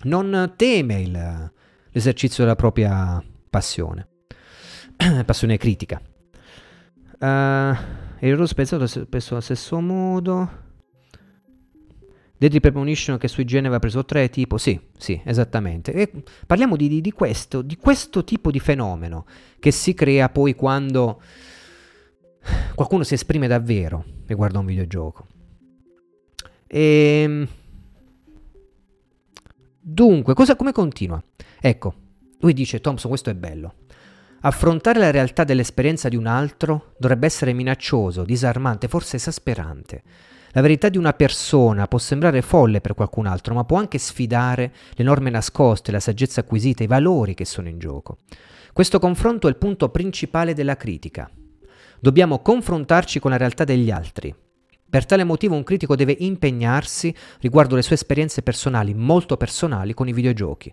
[0.05, 1.53] non teme il,
[1.99, 4.09] l'esercizio della propria passione,
[5.27, 6.01] passione critica.
[7.19, 7.75] Uh,
[8.21, 10.67] il Rose pensato spesso allo stesso modo.
[12.37, 15.93] Deadly Premonition che sui Gene aveva preso 3, tipo, sì, sì, esattamente.
[15.93, 19.27] E parliamo di, di, di, questo, di questo tipo di fenomeno
[19.59, 21.21] che si crea poi quando
[22.77, 25.27] qualcuno si esprime davvero riguardo a un videogioco.
[26.69, 27.49] E ehm,
[29.91, 31.19] Dunque, cosa, come continua?
[31.59, 31.95] Ecco,
[32.41, 33.77] lui dice, Thompson, questo è bello.
[34.43, 40.03] Affrontare la realtà dell'esperienza di un altro dovrebbe essere minaccioso, disarmante, forse esasperante.
[40.51, 44.75] La verità di una persona può sembrare folle per qualcun altro, ma può anche sfidare
[44.93, 48.19] le norme nascoste, la saggezza acquisita, i valori che sono in gioco.
[48.75, 51.31] Questo confronto è il punto principale della critica.
[51.99, 54.35] Dobbiamo confrontarci con la realtà degli altri.
[54.91, 60.09] Per tale motivo un critico deve impegnarsi riguardo le sue esperienze personali, molto personali, con
[60.09, 60.73] i videogiochi.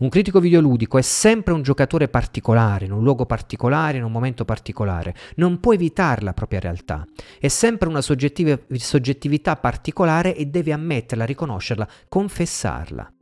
[0.00, 4.44] Un critico videoludico è sempre un giocatore particolare, in un luogo particolare, in un momento
[4.44, 5.14] particolare.
[5.36, 7.06] Non può evitare la propria realtà.
[7.38, 13.12] È sempre una soggettività particolare e deve ammetterla, riconoscerla, confessarla.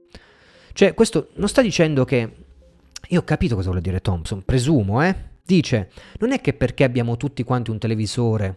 [0.72, 2.36] Cioè, questo non sta dicendo che...
[3.08, 5.14] Io ho capito cosa vuole dire Thompson, presumo, eh?
[5.44, 8.56] Dice, non è che perché abbiamo tutti quanti un televisore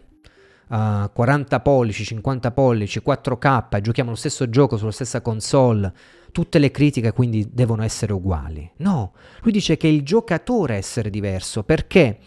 [0.68, 5.92] uh, eh, 40 pollici, 50 pollici, 4K, giochiamo lo stesso gioco sulla stessa console,
[6.32, 8.70] tutte le critiche quindi devono essere uguali.
[8.78, 9.12] No,
[9.42, 12.18] lui dice che il giocatore è essere diverso perché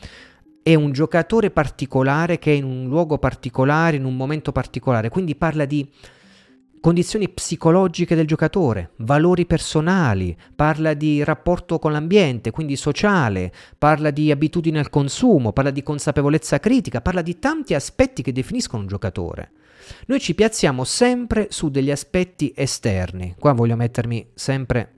[0.61, 5.35] è un giocatore particolare che è in un luogo particolare, in un momento particolare, quindi
[5.35, 5.87] parla di
[6.79, 14.31] condizioni psicologiche del giocatore, valori personali, parla di rapporto con l'ambiente, quindi sociale, parla di
[14.31, 19.51] abitudini al consumo, parla di consapevolezza critica, parla di tanti aspetti che definiscono un giocatore.
[20.07, 23.35] Noi ci piazziamo sempre su degli aspetti esterni.
[23.37, 24.93] Qua voglio mettermi sempre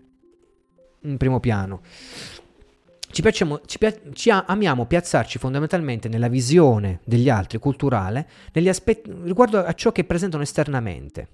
[1.02, 1.82] in primo piano.
[3.12, 3.78] Ci, piacciamo, ci,
[4.14, 10.44] ci, amiamo piazzarci fondamentalmente nella visione degli altri, culturale, aspetti, riguardo a ciò che presentano
[10.44, 11.28] esternamente.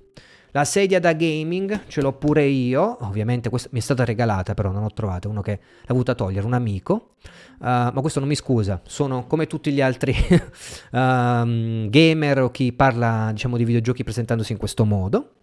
[0.57, 4.71] La sedia da gaming ce l'ho pure io, ovviamente questa mi è stata regalata però
[4.71, 7.09] non ho trovato uno che l'ha avuta togliere, un amico,
[7.59, 10.15] uh, ma questo non mi scusa, sono come tutti gli altri
[10.93, 15.33] um, gamer o chi parla diciamo di videogiochi presentandosi in questo modo.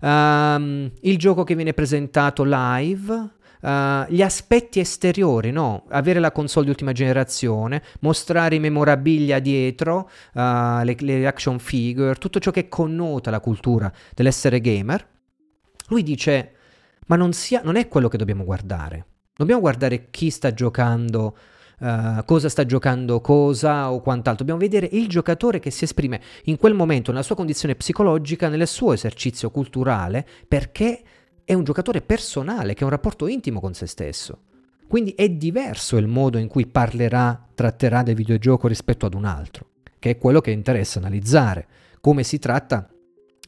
[0.00, 5.84] Um, il gioco che viene presentato live Uh, gli aspetti esteriori, no?
[5.88, 12.14] Avere la console di ultima generazione, mostrare i memorabilia dietro, uh, le, le action figure,
[12.16, 15.06] tutto ciò che connota la cultura dell'essere gamer.
[15.88, 16.52] Lui dice,
[17.06, 19.06] ma non, sia, non è quello che dobbiamo guardare.
[19.34, 21.36] Dobbiamo guardare chi sta giocando,
[21.78, 24.46] Uh, cosa sta giocando cosa o quant'altro.
[24.46, 28.66] Dobbiamo vedere il giocatore che si esprime in quel momento, nella sua condizione psicologica, nel
[28.66, 31.02] suo esercizio culturale, perché
[31.46, 34.40] è un giocatore personale che ha un rapporto intimo con se stesso.
[34.88, 39.68] Quindi è diverso il modo in cui parlerà, tratterà del videogioco rispetto ad un altro,
[40.00, 41.68] che è quello che interessa analizzare,
[42.00, 42.90] come si tratta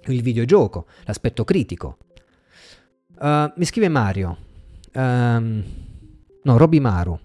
[0.07, 1.99] il videogioco, l'aspetto critico.
[3.19, 4.39] Uh, mi scrive Mario,
[4.95, 5.65] um,
[6.45, 7.21] no, Maru.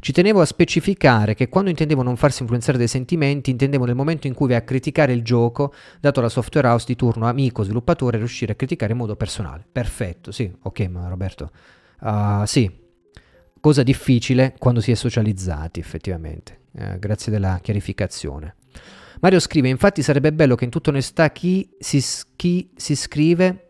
[0.00, 4.26] Ci tenevo a specificare che quando intendevo non farsi influenzare dai sentimenti, intendevo nel momento
[4.26, 8.18] in cui vai a criticare il gioco, dato la software house di turno amico sviluppatore,
[8.18, 9.64] riuscire a criticare in modo personale.
[9.70, 11.50] Perfetto, sì, ok, ma Roberto.
[12.00, 12.70] Uh, sì,
[13.60, 16.60] cosa difficile quando si è socializzati, effettivamente.
[16.72, 18.56] Uh, grazie della chiarificazione.
[19.20, 22.04] Mario scrive, infatti sarebbe bello che in tutta onestà chi si,
[22.36, 23.63] chi si scrive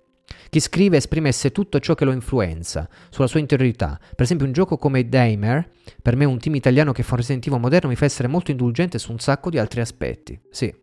[0.51, 3.99] chi scrive esprimesse tutto ciò che lo influenza, sulla sua interiorità.
[3.99, 5.69] Per esempio un gioco come Damer,
[6.01, 8.51] per me un team italiano che fa un Resident Evil moderno, mi fa essere molto
[8.51, 10.39] indulgente su un sacco di altri aspetti.
[10.51, 10.83] Sì.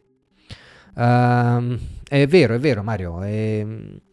[0.94, 1.78] Uh,
[2.08, 3.66] è vero, è vero Mario, è,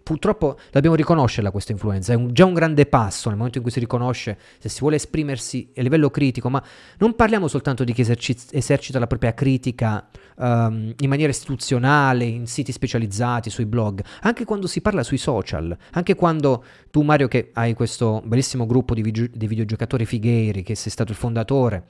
[0.09, 3.73] purtroppo dobbiamo riconoscerla questa influenza, è un, già un grande passo nel momento in cui
[3.73, 6.63] si riconosce se si vuole esprimersi a livello critico, ma
[6.97, 12.47] non parliamo soltanto di chi esercita, esercita la propria critica um, in maniera istituzionale, in
[12.47, 17.51] siti specializzati, sui blog, anche quando si parla sui social, anche quando tu Mario che
[17.53, 21.85] hai questo bellissimo gruppo di, video, di videogiocatori fighieri, che sei stato il fondatore,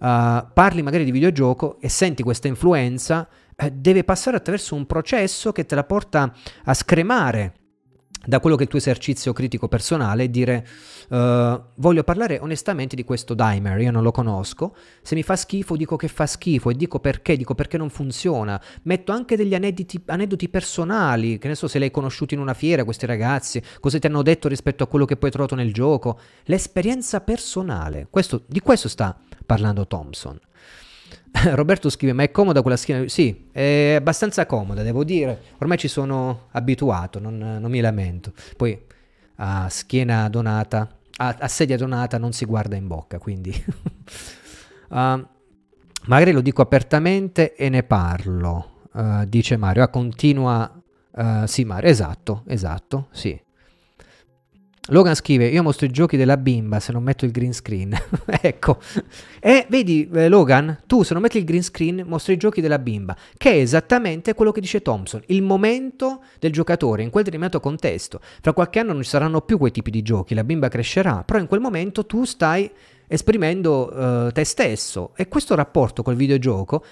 [0.00, 3.26] uh, parli magari di videogioco e senti questa influenza,
[3.70, 6.32] deve passare attraverso un processo che te la porta
[6.64, 7.54] a scremare
[8.24, 10.66] da quello che è il tuo esercizio critico personale e dire
[11.08, 15.76] uh, voglio parlare onestamente di questo dimer, io non lo conosco, se mi fa schifo
[15.76, 20.02] dico che fa schifo e dico perché, dico perché non funziona, metto anche degli aneddoti,
[20.06, 23.98] aneddoti personali, che ne so se li hai conosciuti in una fiera questi ragazzi, cosa
[23.98, 28.44] ti hanno detto rispetto a quello che poi hai trovato nel gioco, l'esperienza personale, questo,
[28.46, 30.38] di questo sta parlando Thompson.
[31.54, 33.08] Roberto scrive: Ma è comoda quella schiena?
[33.08, 35.40] Sì, è abbastanza comoda, devo dire.
[35.58, 38.32] Ormai ci sono abituato, non, non mi lamento.
[38.56, 38.78] Poi
[39.36, 43.64] a schiena donata, a, a, sedia donata non si guarda in bocca, quindi.
[44.88, 45.26] uh,
[46.06, 49.82] magari lo dico apertamente e ne parlo, uh, dice Mario.
[49.82, 50.70] Ah, continua.
[51.14, 53.38] Uh, sì, Mario, esatto, esatto, sì.
[54.88, 57.96] Logan scrive: Io mostro i giochi della bimba se non metto il green screen.
[58.26, 58.80] ecco.
[59.38, 62.80] E vedi, eh, Logan, tu se non metti il green screen mostri i giochi della
[62.80, 67.60] bimba, che è esattamente quello che dice Thompson: il momento del giocatore in quel determinato
[67.60, 68.20] contesto.
[68.40, 71.38] Fra qualche anno non ci saranno più quei tipi di giochi, la bimba crescerà, però
[71.38, 72.68] in quel momento tu stai
[73.06, 75.12] esprimendo uh, te stesso.
[75.14, 76.82] E questo rapporto col videogioco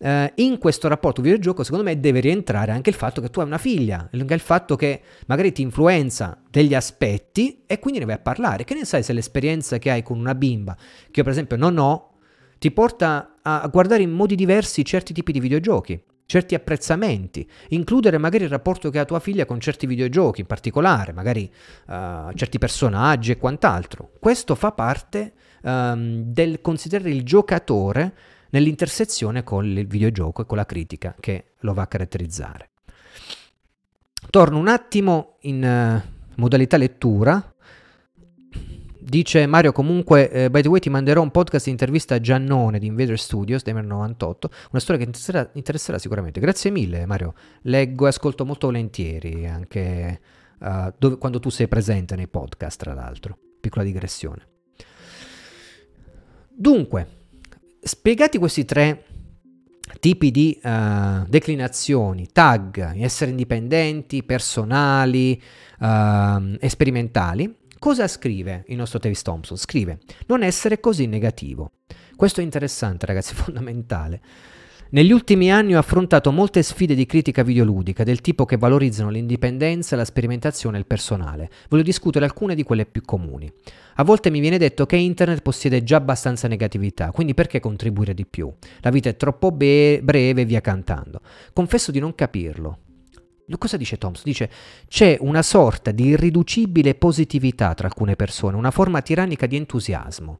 [0.00, 3.46] Uh, in questo rapporto videogioco, secondo me, deve rientrare anche il fatto che tu hai
[3.46, 8.14] una figlia, anche il fatto che magari ti influenza degli aspetti e quindi ne vai
[8.14, 8.62] a parlare.
[8.62, 11.78] Che ne sai se l'esperienza che hai con una bimba, che io per esempio non
[11.78, 12.12] ho,
[12.58, 18.44] ti porta a guardare in modi diversi certi tipi di videogiochi, certi apprezzamenti, includere magari
[18.44, 21.50] il rapporto che ha tua figlia con certi videogiochi in particolare, magari
[21.86, 24.10] uh, certi personaggi e quant'altro.
[24.20, 25.32] Questo fa parte
[25.62, 28.14] um, del considerare il giocatore
[28.50, 32.70] nell'intersezione con il videogioco e con la critica che lo va a caratterizzare.
[34.30, 37.54] Torno un attimo in uh, modalità lettura.
[39.00, 42.78] Dice Mario comunque, eh, by the way ti manderò un podcast di intervista a Giannone
[42.78, 46.40] di Invader Studios, Demer 98, una storia che interesserà, interesserà, sicuramente.
[46.40, 47.32] Grazie mille Mario,
[47.62, 50.20] leggo e ascolto molto volentieri anche
[50.58, 53.38] uh, dove, quando tu sei presente nei podcast, tra l'altro.
[53.60, 54.46] Piccola digressione.
[56.50, 57.17] Dunque,
[57.80, 59.04] spiegati questi tre
[60.00, 65.40] tipi di uh, declinazioni, tag, essere indipendenti, personali,
[65.80, 69.56] uh, sperimentali, cosa scrive il nostro Travis Thompson?
[69.56, 71.72] Scrive non essere così negativo.
[72.16, 74.20] Questo è interessante ragazzi, fondamentale.
[74.90, 79.96] Negli ultimi anni ho affrontato molte sfide di critica videoludica del tipo che valorizzano l'indipendenza,
[79.96, 81.50] la sperimentazione e il personale.
[81.68, 83.52] Voglio discutere alcune di quelle più comuni.
[83.96, 88.24] A volte mi viene detto che internet possiede già abbastanza negatività, quindi perché contribuire di
[88.24, 88.50] più?
[88.80, 91.20] La vita è troppo be- breve via cantando.
[91.52, 92.78] Confesso di non capirlo.
[93.58, 94.24] Cosa dice Thompson?
[94.24, 94.50] Dice
[94.88, 100.38] c'è una sorta di irriducibile positività tra alcune persone, una forma tirannica di entusiasmo.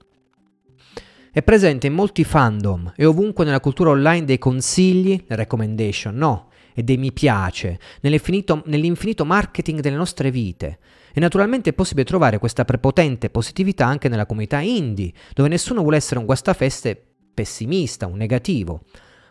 [1.31, 6.49] È presente in molti fandom e ovunque nella cultura online dei consigli, le recommendation, no,
[6.75, 10.79] e dei mi piace, nell'infinito, marketing delle nostre vite.
[11.13, 15.97] E naturalmente è possibile trovare questa prepotente positività anche nella comunità indie, dove nessuno vuole
[15.97, 17.01] essere un guastafeste
[17.35, 18.85] pessimista, un negativo.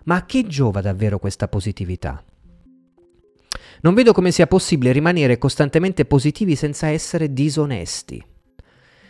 [0.03, 2.23] Ma a che giova davvero questa positività?
[3.81, 8.23] Non vedo come sia possibile rimanere costantemente positivi senza essere disonesti,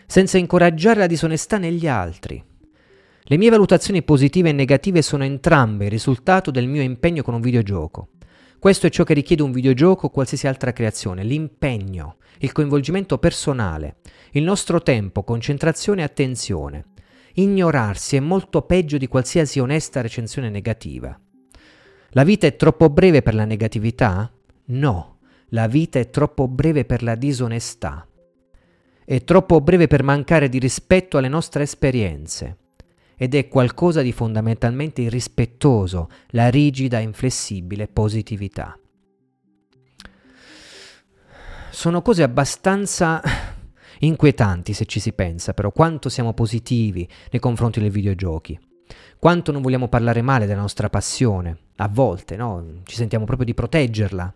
[0.05, 2.47] senza incoraggiare la disonestà negli altri.
[3.30, 7.41] Le mie valutazioni positive e negative sono entrambe il risultato del mio impegno con un
[7.41, 8.11] videogioco.
[8.57, 13.97] Questo è ciò che richiede un videogioco o qualsiasi altra creazione, l'impegno, il coinvolgimento personale,
[14.32, 16.86] il nostro tempo, concentrazione e attenzione.
[17.34, 21.19] Ignorarsi è molto peggio di qualsiasi onesta recensione negativa.
[22.11, 24.32] La vita è troppo breve per la negatività?
[24.67, 25.17] No,
[25.49, 28.07] la vita è troppo breve per la disonestà.
[29.03, 32.59] È troppo breve per mancare di rispetto alle nostre esperienze
[33.18, 38.78] ed è qualcosa di fondamentalmente irrispettoso, la rigida, inflessibile positività.
[41.72, 43.22] Sono cose abbastanza
[43.99, 48.59] inquietanti se ci si pensa, però quanto siamo positivi nei confronti dei videogiochi,
[49.18, 52.82] quanto non vogliamo parlare male della nostra passione, a volte no?
[52.84, 54.34] ci sentiamo proprio di proteggerla,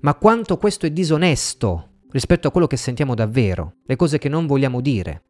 [0.00, 4.46] ma quanto questo è disonesto rispetto a quello che sentiamo davvero, le cose che non
[4.46, 5.22] vogliamo dire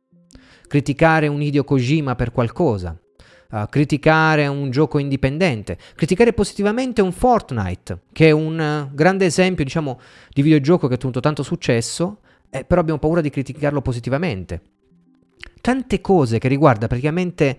[0.67, 2.99] criticare un Hideo Kojima per qualcosa,
[3.51, 8.59] uh, criticare un gioco indipendente, criticare positivamente un Fortnite, che è un
[8.91, 10.01] uh, grande esempio, diciamo,
[10.31, 14.62] di videogioco che ha ottenuto tanto successo, eh, però abbiamo paura di criticarlo positivamente.
[15.61, 17.59] Tante cose che riguarda praticamente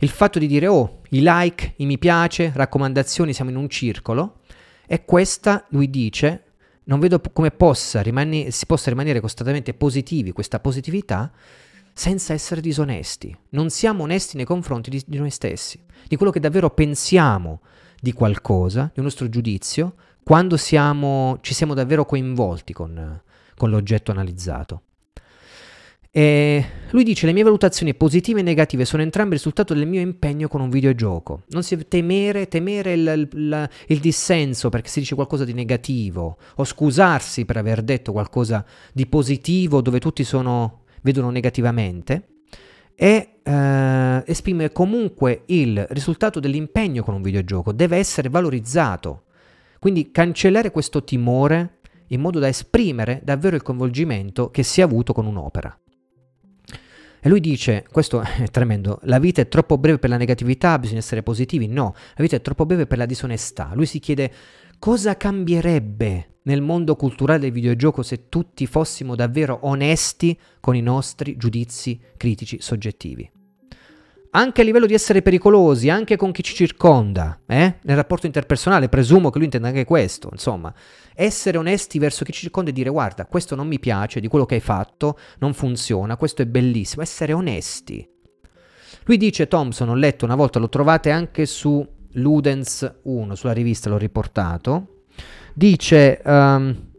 [0.00, 4.40] il fatto di dire oh, i like, i mi piace, raccomandazioni, siamo in un circolo,
[4.86, 6.42] e questa, lui dice,
[6.84, 11.32] non vedo come possa rimane- si possa rimanere costantemente positivi, questa positività,
[11.98, 13.34] senza essere disonesti.
[13.50, 17.62] Non siamo onesti nei confronti di, di noi stessi, di quello che davvero pensiamo
[17.98, 23.18] di qualcosa, di un nostro giudizio, quando siamo, ci siamo davvero coinvolti con,
[23.56, 24.82] con l'oggetto analizzato.
[26.10, 30.00] E lui dice: Le mie valutazioni positive e negative sono entrambe il risultato del mio
[30.00, 31.44] impegno con un videogioco.
[31.48, 36.64] Non si temere, temere il, il, il, dissenso perché si dice qualcosa di negativo, o
[36.64, 42.26] scusarsi per aver detto qualcosa di positivo dove tutti sono vedono negativamente
[42.96, 49.24] e eh, esprimere comunque il risultato dell'impegno con un videogioco, deve essere valorizzato.
[49.78, 51.78] Quindi cancellare questo timore
[52.08, 55.78] in modo da esprimere davvero il coinvolgimento che si è avuto con un'opera.
[57.20, 60.98] E lui dice, questo è tremendo, la vita è troppo breve per la negatività, bisogna
[60.98, 61.68] essere positivi.
[61.68, 63.70] No, la vita è troppo breve per la disonestà.
[63.74, 64.32] Lui si chiede
[64.78, 71.36] cosa cambierebbe nel mondo culturale del videogioco se tutti fossimo davvero onesti con i nostri
[71.36, 73.30] giudizi critici soggettivi.
[74.30, 77.76] Anche a livello di essere pericolosi, anche con chi ci circonda, eh?
[77.82, 80.74] nel rapporto interpersonale, presumo che lui intenda anche questo, insomma,
[81.14, 84.44] essere onesti verso chi ci circonda e dire guarda, questo non mi piace di quello
[84.44, 88.06] che hai fatto, non funziona, questo è bellissimo, essere onesti.
[89.04, 93.88] Lui dice, Thompson, ho letto una volta, lo trovate anche su Ludens 1, sulla rivista
[93.88, 94.95] l'ho riportato,
[95.54, 96.90] dice, um,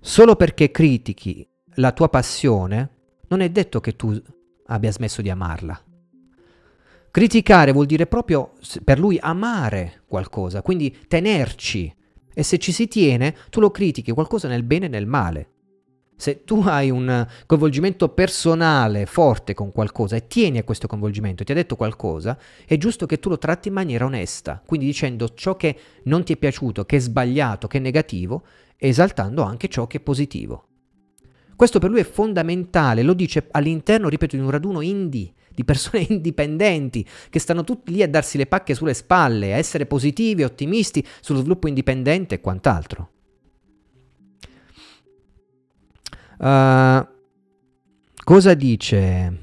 [0.00, 1.46] solo perché critichi
[1.76, 2.90] la tua passione,
[3.28, 4.20] non è detto che tu
[4.66, 5.80] abbia smesso di amarla.
[7.10, 8.54] Criticare vuol dire proprio
[8.84, 11.94] per lui amare qualcosa, quindi tenerci.
[12.34, 15.50] E se ci si tiene, tu lo critichi qualcosa nel bene e nel male.
[16.22, 21.50] Se tu hai un coinvolgimento personale forte con qualcosa e tieni a questo coinvolgimento, ti
[21.50, 25.56] ha detto qualcosa, è giusto che tu lo tratti in maniera onesta, quindi dicendo ciò
[25.56, 28.44] che non ti è piaciuto, che è sbagliato, che è negativo,
[28.76, 30.68] esaltando anche ciò che è positivo.
[31.56, 36.06] Questo per lui è fondamentale, lo dice all'interno, ripeto, di un raduno indie, di persone
[36.08, 41.04] indipendenti, che stanno tutti lì a darsi le pacche sulle spalle, a essere positivi, ottimisti
[41.20, 43.11] sullo sviluppo indipendente e quant'altro.
[46.42, 47.06] Uh,
[48.24, 49.38] cosa dice?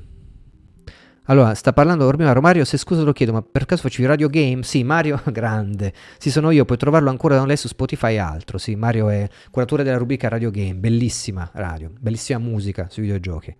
[1.27, 4.63] Allora, sta parlando prima Mario, se scusa lo chiedo, ma per caso facevi radio game?
[4.63, 5.93] Sì, Mario, grande.
[6.17, 8.57] Sì, sono io, puoi trovarlo ancora da lei su Spotify e altro.
[8.57, 13.55] Sì, Mario è curatore della rubrica Radio Game, bellissima radio, bellissima musica sui videogiochi.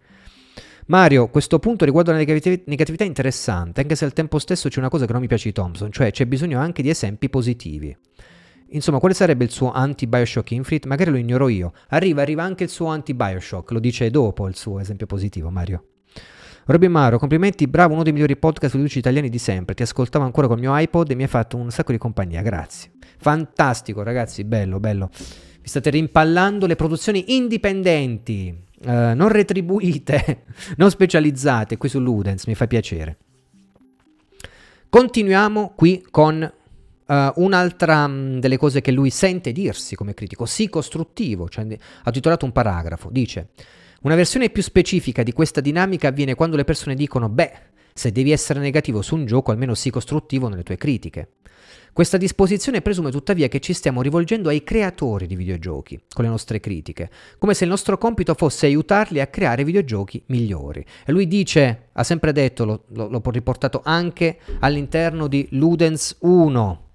[0.88, 5.06] Mario, questo punto riguarda la negatività interessante, anche se al tempo stesso c'è una cosa
[5.06, 7.96] che non mi piace di Thompson, cioè c'è bisogno anche di esempi positivi.
[8.72, 10.88] Insomma, quale sarebbe il suo anti-Bioshock Infinite?
[10.88, 11.74] Magari lo ignoro io.
[11.90, 15.84] Arriva, arriva anche il suo anti-Bioshock, lo dice dopo il suo esempio positivo, Mario.
[16.66, 19.74] Robin Maro, complimenti, bravo, uno dei migliori podcast ludici italiani di sempre.
[19.74, 22.92] Ti ascoltavo ancora col mio iPod e mi hai fatto un sacco di compagnia, grazie.
[23.18, 25.10] Fantastico, ragazzi, bello, bello.
[25.12, 30.44] Vi state rimpallando le produzioni indipendenti, eh, non retribuite,
[30.78, 33.18] non specializzate qui su Ludens, mi fa piacere.
[34.90, 36.52] Continuiamo qui con
[37.10, 41.66] Uh, un'altra um, delle cose che lui sente dirsi come critico, sì costruttivo, cioè,
[42.04, 43.50] ha titolato un paragrafo, dice
[44.02, 47.52] una versione più specifica di questa dinamica avviene quando le persone dicono beh,
[47.94, 51.32] se devi essere negativo su un gioco almeno sii costruttivo nelle tue critiche.
[51.92, 56.62] Questa disposizione presume tuttavia che ci stiamo rivolgendo ai creatori di videogiochi con le nostre
[56.62, 60.86] critiche, come se il nostro compito fosse aiutarli a creare videogiochi migliori.
[61.06, 66.89] E lui dice, ha sempre detto, l'ho, l'ho riportato anche all'interno di Ludens 1,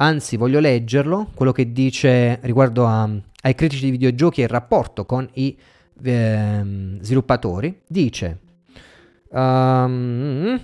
[0.00, 3.02] Anzi, voglio leggerlo, quello che dice riguardo a,
[3.42, 5.56] ai critici di videogiochi e il rapporto con i
[6.02, 7.80] eh, sviluppatori.
[7.86, 8.38] Dice...
[9.30, 10.60] Um,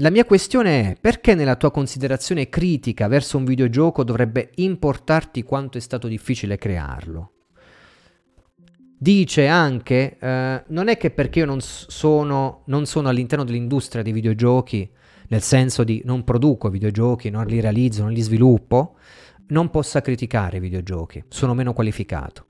[0.00, 5.76] La mia questione è perché nella tua considerazione critica verso un videogioco dovrebbe importarti quanto
[5.76, 7.32] è stato difficile crearlo?
[8.96, 14.12] Dice anche, eh, non è che perché io non sono, non sono all'interno dell'industria dei
[14.12, 14.90] videogiochi
[15.30, 18.96] nel senso di non produco videogiochi, non li realizzo, non li sviluppo,
[19.48, 22.46] non possa criticare i videogiochi, sono meno qualificato.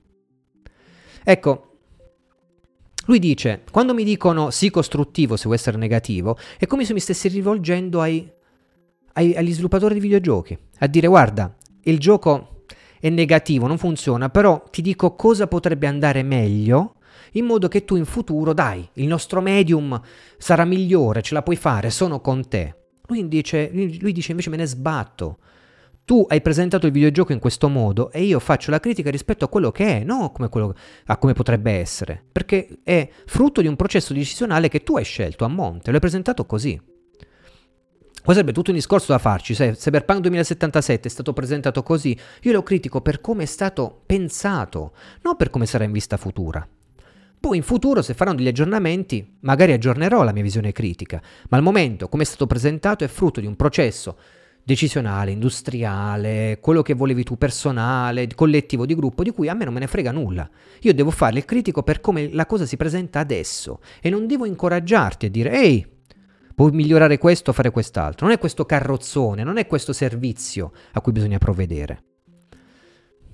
[1.23, 1.77] Ecco,
[3.05, 6.99] lui dice, quando mi dicono sì costruttivo se vuoi essere negativo, è come se mi
[6.99, 8.27] stessi rivolgendo ai,
[9.13, 12.63] ai, agli sviluppatori di videogiochi, a dire guarda, il gioco
[12.99, 16.95] è negativo, non funziona, però ti dico cosa potrebbe andare meglio
[17.31, 19.99] in modo che tu in futuro, dai, il nostro medium
[20.37, 22.75] sarà migliore, ce la puoi fare, sono con te.
[23.07, 25.37] Lui dice, lui dice invece me ne sbatto.
[26.03, 29.49] Tu hai presentato il videogioco in questo modo e io faccio la critica rispetto a
[29.49, 30.73] quello che è, non come quello,
[31.05, 35.45] a come potrebbe essere, perché è frutto di un processo decisionale che tu hai scelto
[35.45, 36.79] a monte, l'hai presentato così.
[38.23, 42.51] Qua sarebbe tutto un discorso da farci, se Cyberpunk 2077 è stato presentato così, io
[42.51, 46.67] lo critico per come è stato pensato, non per come sarà in vista futura.
[47.41, 51.19] Poi in futuro, se faranno degli aggiornamenti, magari aggiornerò la mia visione critica,
[51.49, 54.15] ma al momento, come è stato presentato, è frutto di un processo
[54.63, 59.73] decisionale, industriale, quello che volevi tu, personale, collettivo, di gruppo, di cui a me non
[59.73, 60.47] me ne frega nulla.
[60.81, 64.45] Io devo fare il critico per come la cosa si presenta adesso e non devo
[64.45, 65.87] incoraggiarti a dire ehi,
[66.53, 68.27] puoi migliorare questo, fare quest'altro.
[68.27, 72.03] Non è questo carrozzone, non è questo servizio a cui bisogna provvedere.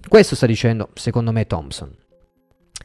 [0.07, 1.93] Questo sta dicendo, secondo me, Thompson.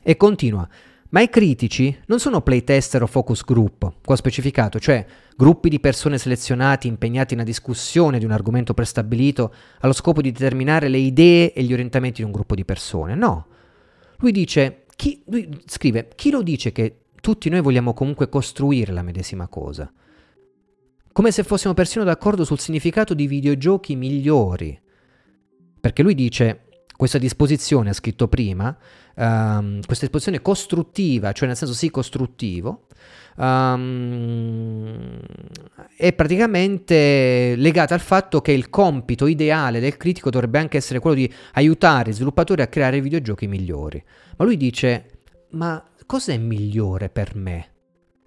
[0.03, 0.69] E continua.
[1.13, 5.05] Ma i critici non sono playtester o focus group, qua specificato, cioè
[5.37, 10.89] gruppi di persone selezionati impegnati nella discussione di un argomento prestabilito allo scopo di determinare
[10.89, 13.15] le idee e gli orientamenti di un gruppo di persone.
[13.15, 13.47] No.
[14.19, 19.03] Lui dice, chi, lui scrive, chi lo dice che tutti noi vogliamo comunque costruire la
[19.03, 19.93] medesima cosa?
[21.13, 24.81] come se fossimo persino d'accordo sul significato di videogiochi migliori.
[25.79, 26.63] Perché lui dice,
[26.97, 28.77] questa disposizione, ha scritto prima,
[29.17, 32.87] um, questa disposizione costruttiva, cioè nel senso sì costruttivo,
[33.37, 35.19] um,
[35.97, 41.17] è praticamente legata al fatto che il compito ideale del critico dovrebbe anche essere quello
[41.17, 44.03] di aiutare i sviluppatori a creare videogiochi migliori.
[44.37, 45.07] Ma lui dice,
[45.51, 47.67] ma cos'è migliore per me?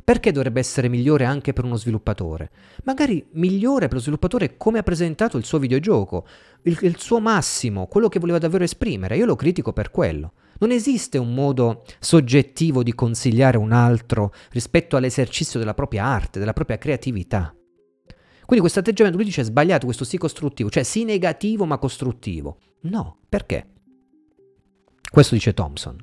[0.06, 2.52] Perché dovrebbe essere migliore anche per uno sviluppatore?
[2.84, 6.28] Magari migliore per lo sviluppatore come ha presentato il suo videogioco,
[6.62, 9.18] il, il, suo massimo, quello che voleva davvero esprimere.
[9.18, 10.34] Io lo critico per quello.
[10.60, 16.54] Non esiste un modo soggettivo di consigliare un altro rispetto all'esercizio della propria arte, della
[16.54, 17.54] propria creatività.
[18.46, 22.60] Quindi questo atteggiamento, lui dice, è sbagliato, questo sì costruttivo, cioè sì negativo ma costruttivo.
[22.82, 23.72] No, perché?
[25.10, 25.98] Questo dice Thompson.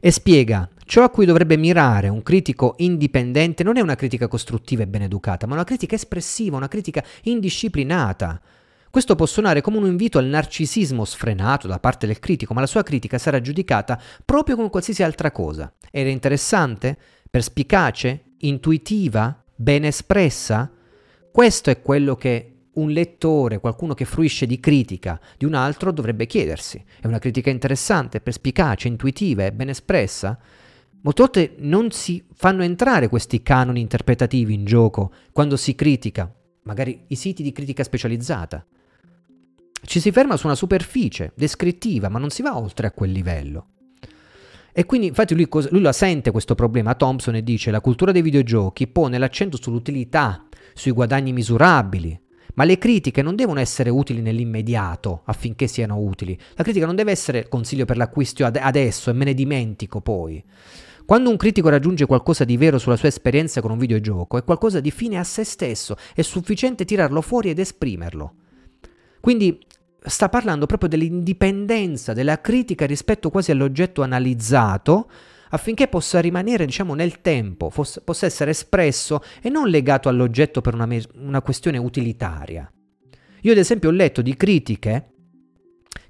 [0.00, 4.82] E spiega, ciò a cui dovrebbe mirare un critico indipendente non è una critica costruttiva
[4.82, 8.40] e ben educata, ma una critica espressiva, una critica indisciplinata,
[8.90, 12.66] questo può suonare come un invito al narcisismo sfrenato da parte del critico, ma la
[12.66, 15.72] sua critica sarà giudicata proprio come qualsiasi altra cosa.
[15.90, 16.96] Era interessante?
[17.30, 18.34] Perspicace?
[18.38, 19.44] Intuitiva?
[19.54, 20.72] Ben espressa?
[21.30, 26.26] Questo è quello che un lettore, qualcuno che fruisce di critica di un altro dovrebbe
[26.26, 26.82] chiedersi.
[27.00, 30.38] È una critica interessante, perspicace, intuitiva e ben espressa?
[31.02, 36.32] Molte volte non si fanno entrare questi canoni interpretativi in gioco quando si critica,
[36.62, 38.64] magari i siti di critica specializzata.
[39.84, 43.66] Ci si ferma su una superficie descrittiva, ma non si va oltre a quel livello.
[44.72, 48.22] E quindi, infatti, lui, lui la sente questo problema, Thompson, e dice: La cultura dei
[48.22, 52.20] videogiochi pone l'accento sull'utilità, sui guadagni misurabili.
[52.54, 56.38] Ma le critiche non devono essere utili nell'immediato affinché siano utili.
[56.54, 60.42] La critica non deve essere consiglio per l'acquisto ad- adesso e me ne dimentico poi.
[61.04, 64.80] Quando un critico raggiunge qualcosa di vero sulla sua esperienza con un videogioco, è qualcosa
[64.80, 68.34] di fine a se stesso, è sufficiente tirarlo fuori ed esprimerlo.
[69.20, 69.58] Quindi
[70.00, 75.10] sta parlando proprio dell'indipendenza della critica rispetto quasi all'oggetto analizzato
[75.50, 80.74] affinché possa rimanere diciamo nel tempo, fosse, possa essere espresso e non legato all'oggetto per
[80.74, 82.70] una, me- una questione utilitaria.
[83.42, 85.12] Io ad esempio ho letto di critiche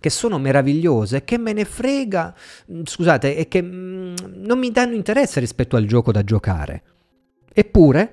[0.01, 2.35] che sono meravigliose, che me ne frega,
[2.73, 6.83] mm, scusate, e che mm, non mi danno interesse rispetto al gioco da giocare.
[7.53, 8.13] Eppure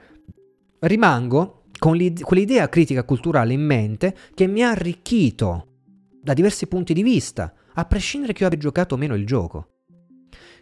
[0.79, 5.67] rimango con quell'idea critica culturale in mente che mi ha arricchito
[6.21, 9.67] da diversi punti di vista, a prescindere che io abbia giocato o meno il gioco.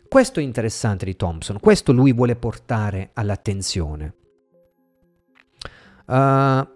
[0.09, 4.13] Questo è interessante di Thompson, questo lui vuole portare all'attenzione.
[6.05, 6.67] Uh,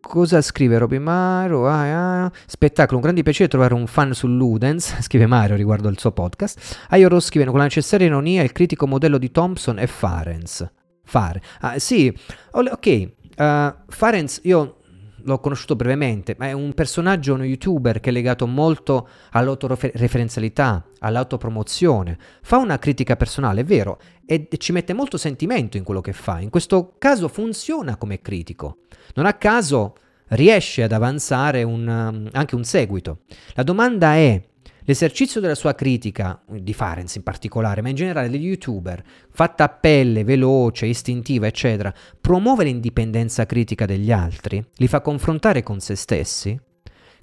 [0.00, 1.66] cosa scrive Robby Mario?
[1.66, 2.32] Ah, ah.
[2.46, 6.86] Spettacolo, un grande piacere trovare un fan su Ludens, scrive Mario riguardo al suo podcast.
[6.88, 10.66] Aioro scrive con la necessaria ironia il critico modello di Thompson è Farenz
[11.04, 11.42] fare.
[11.60, 12.14] Ah, sì,
[12.50, 14.78] ok, uh, Farenz io
[15.24, 22.18] l'ho conosciuto brevemente, ma è un personaggio, uno youtuber che è legato molto all'autoreferenzialità, all'autopromozione.
[22.42, 26.40] Fa una critica personale, è vero, e ci mette molto sentimento in quello che fa.
[26.40, 28.78] In questo caso funziona come critico.
[29.14, 29.94] Non a caso
[30.28, 33.20] riesce ad avanzare un, anche un seguito.
[33.54, 34.42] La domanda è
[34.86, 39.68] L'esercizio della sua critica, di Farenz in particolare, ma in generale degli youtuber, fatta a
[39.70, 41.90] pelle, veloce, istintiva, eccetera,
[42.20, 46.60] promuove l'indipendenza critica degli altri, li fa confrontare con se stessi,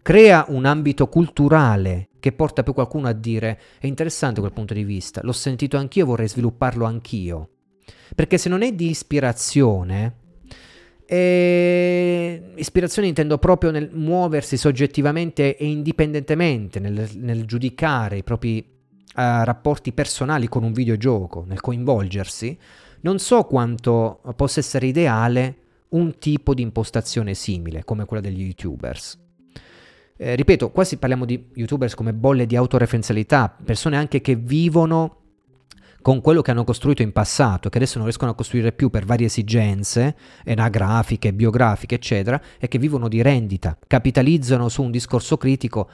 [0.01, 4.83] crea un ambito culturale che porta poi qualcuno a dire è interessante quel punto di
[4.83, 7.49] vista, l'ho sentito anch'io, vorrei svilupparlo anch'io.
[8.15, 10.20] Perché se non è di ispirazione,
[11.13, 18.63] e ispirazione intendo proprio nel muoversi soggettivamente e indipendentemente nel, nel giudicare i propri uh,
[19.13, 22.57] rapporti personali con un videogioco, nel coinvolgersi.
[23.01, 25.55] Non so quanto possa essere ideale
[25.89, 29.19] un tipo di impostazione simile come quella degli youtubers.
[30.15, 35.20] Eh, ripeto, quasi parliamo di youtubers come bolle di autoreferenzialità, persone anche che vivono
[36.01, 39.05] con quello che hanno costruito in passato, che adesso non riescono a costruire più per
[39.05, 40.15] varie esigenze,
[40.45, 45.89] anagrafiche, biografiche, eccetera, e che vivono di rendita, capitalizzano su un discorso critico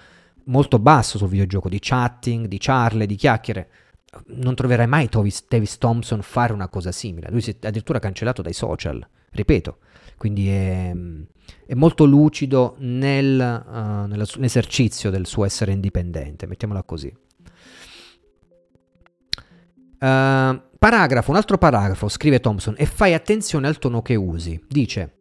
[0.45, 3.69] molto basso sul videogioco, di chatting, di charle, di chiacchiere.
[4.27, 7.29] Non troverai mai Tovis, Davis Thompson fare una cosa simile.
[7.29, 9.79] Lui si è addirittura cancellato dai social, ripeto.
[10.17, 10.95] Quindi è,
[11.65, 17.13] è molto lucido nel, uh, nell'esercizio del suo essere indipendente, mettiamola così.
[19.99, 24.63] Uh, paragrafo, un altro paragrafo, scrive Thompson, e fai attenzione al tono che usi.
[24.67, 25.17] Dice,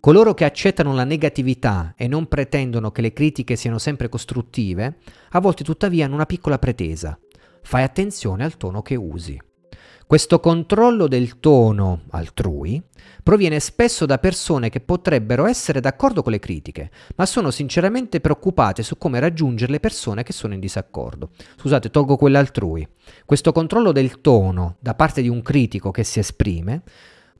[0.00, 4.98] coloro che accettano la negatività e non pretendono che le critiche siano sempre costruttive,
[5.30, 7.18] a volte tuttavia hanno una piccola pretesa.
[7.62, 9.40] Fai attenzione al tono che usi.
[10.06, 12.82] Questo controllo del tono altrui
[13.28, 18.82] proviene spesso da persone che potrebbero essere d'accordo con le critiche, ma sono sinceramente preoccupate
[18.82, 21.28] su come raggiungere le persone che sono in disaccordo.
[21.58, 22.88] Scusate, tolgo quella altrui.
[23.26, 26.80] Questo controllo del tono da parte di un critico che si esprime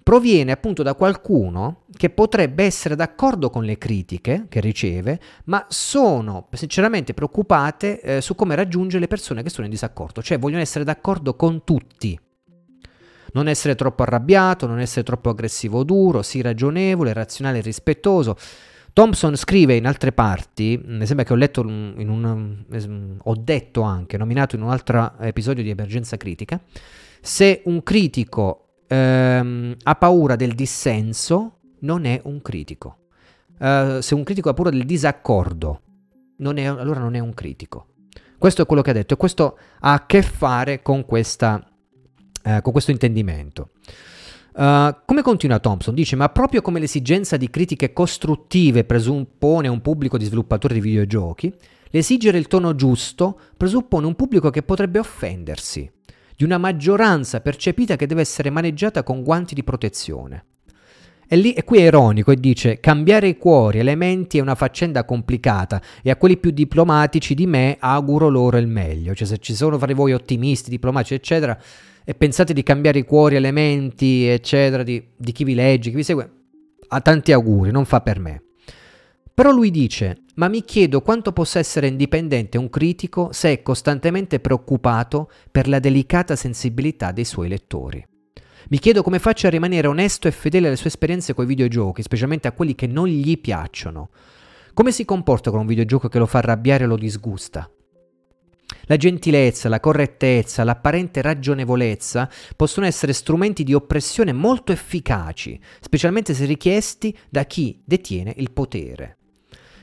[0.03, 6.49] proviene appunto da qualcuno che potrebbe essere d'accordo con le critiche che riceve, ma sono
[6.53, 10.85] sinceramente preoccupate eh, su come raggiungere le persone che sono in disaccordo, cioè vogliono essere
[10.85, 12.21] d'accordo con tutti.
[13.33, 18.37] Non essere troppo arrabbiato, non essere troppo aggressivo o duro, sii ragionevole, razionale e rispettoso.
[18.93, 22.65] Thompson scrive in altre parti, mi sembra che ho letto in un,
[23.23, 26.61] ho detto anche, nominato in un altro episodio di Emergenza Critica,
[27.21, 32.97] se un critico ehm, ha paura del dissenso, non è un critico.
[33.59, 35.83] Uh, se un critico ha paura del disaccordo,
[36.39, 37.87] non è, allora non è un critico.
[38.39, 41.68] Questo è quello che ha detto e questo ha a che fare con questa
[42.49, 43.71] eh, con questo intendimento.
[44.55, 45.95] Uh, come continua Thompson?
[45.95, 51.55] Dice, ma proprio come l'esigenza di critiche costruttive presuppone un pubblico di sviluppatori di videogiochi,
[51.91, 55.89] l'esigere il tono giusto presuppone un pubblico che potrebbe offendersi,
[56.37, 60.45] di una maggioranza percepita che deve essere maneggiata con guanti di protezione.
[61.31, 65.05] E, lì, e qui è ironico e dice, cambiare i cuori, elementi è una faccenda
[65.05, 69.15] complicata e a quelli più diplomatici di me auguro loro il meglio.
[69.15, 71.57] Cioè se ci sono fra voi ottimisti, diplomatici, eccetera,
[72.09, 76.03] e pensate di cambiare i cuori, elementi, eccetera, di, di chi vi legge, chi vi
[76.03, 76.31] segue,
[76.89, 78.45] ha tanti auguri, non fa per me.
[79.35, 84.41] Però lui dice, ma mi chiedo quanto possa essere indipendente un critico se è costantemente
[84.41, 88.03] preoccupato per la delicata sensibilità dei suoi lettori.
[88.71, 92.01] Mi chiedo come faccia a rimanere onesto e fedele alle sue esperienze con i videogiochi,
[92.01, 94.09] specialmente a quelli che non gli piacciono.
[94.73, 97.71] Come si comporta con un videogioco che lo fa arrabbiare o lo disgusta?
[98.89, 106.47] La gentilezza, la correttezza, l'apparente ragionevolezza possono essere strumenti di oppressione molto efficaci, specialmente se
[106.47, 109.19] richiesti da chi detiene il potere.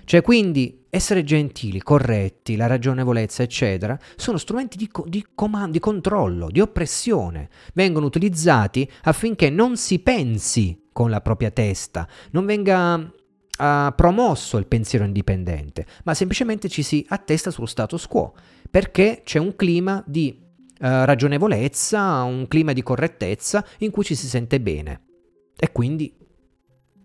[0.05, 5.79] Cioè quindi essere gentili, corretti, la ragionevolezza, eccetera, sono strumenti di, co- di, comando, di
[5.79, 7.49] controllo, di oppressione.
[7.75, 13.11] Vengono utilizzati affinché non si pensi con la propria testa, non venga
[13.57, 18.33] ha promosso il pensiero indipendente, ma semplicemente ci si attesta sullo status quo,
[18.69, 20.43] perché c'è un clima di uh,
[20.79, 25.01] ragionevolezza, un clima di correttezza in cui ci si sente bene
[25.57, 26.13] e quindi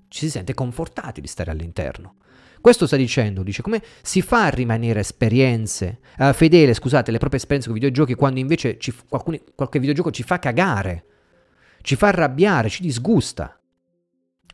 [0.09, 2.17] ci si sente confortati di stare all'interno.
[2.61, 7.39] Questo sta dicendo, dice come si fa a rimanere esperienze, uh, fedele, scusate, alle proprie
[7.39, 11.05] esperienze con i videogiochi quando invece ci, qualcuni, qualche videogioco ci fa cagare,
[11.83, 13.60] ci fa arrabbiare, ci disgusta.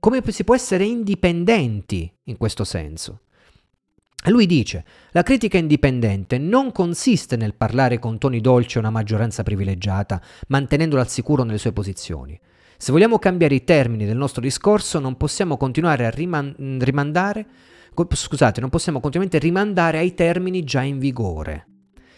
[0.00, 3.20] Come si può essere indipendenti in questo senso?
[4.26, 9.42] Lui dice, la critica indipendente non consiste nel parlare con toni dolci a una maggioranza
[9.42, 12.38] privilegiata, mantenendola al sicuro nelle sue posizioni.
[12.76, 17.46] Se vogliamo cambiare i termini del nostro discorso, non possiamo continuare a riman- rimandare,
[17.94, 21.66] scusate, non possiamo continuamente rimandare ai termini già in vigore.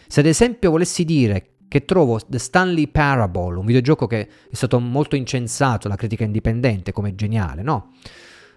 [0.07, 4.81] Se ad esempio volessi dire che trovo The Stanley Parable, un videogioco che è stato
[4.81, 7.93] molto incensato dalla critica indipendente come geniale, no?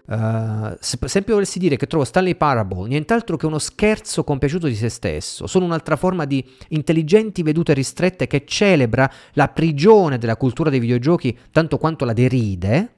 [0.04, 4.74] Uh, se esempio volessi dire che trovo Stanley Parable nient'altro che uno scherzo compiaciuto di
[4.74, 10.70] se stesso, sono un'altra forma di intelligenti vedute ristrette che celebra la prigione della cultura
[10.70, 12.94] dei videogiochi tanto quanto la deride,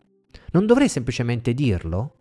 [0.52, 2.14] non dovrei semplicemente dirlo?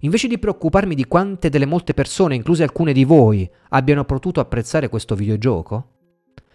[0.00, 4.88] Invece di preoccuparmi di quante delle molte persone, incluse alcune di voi, abbiano potuto apprezzare
[4.88, 5.99] questo videogioco?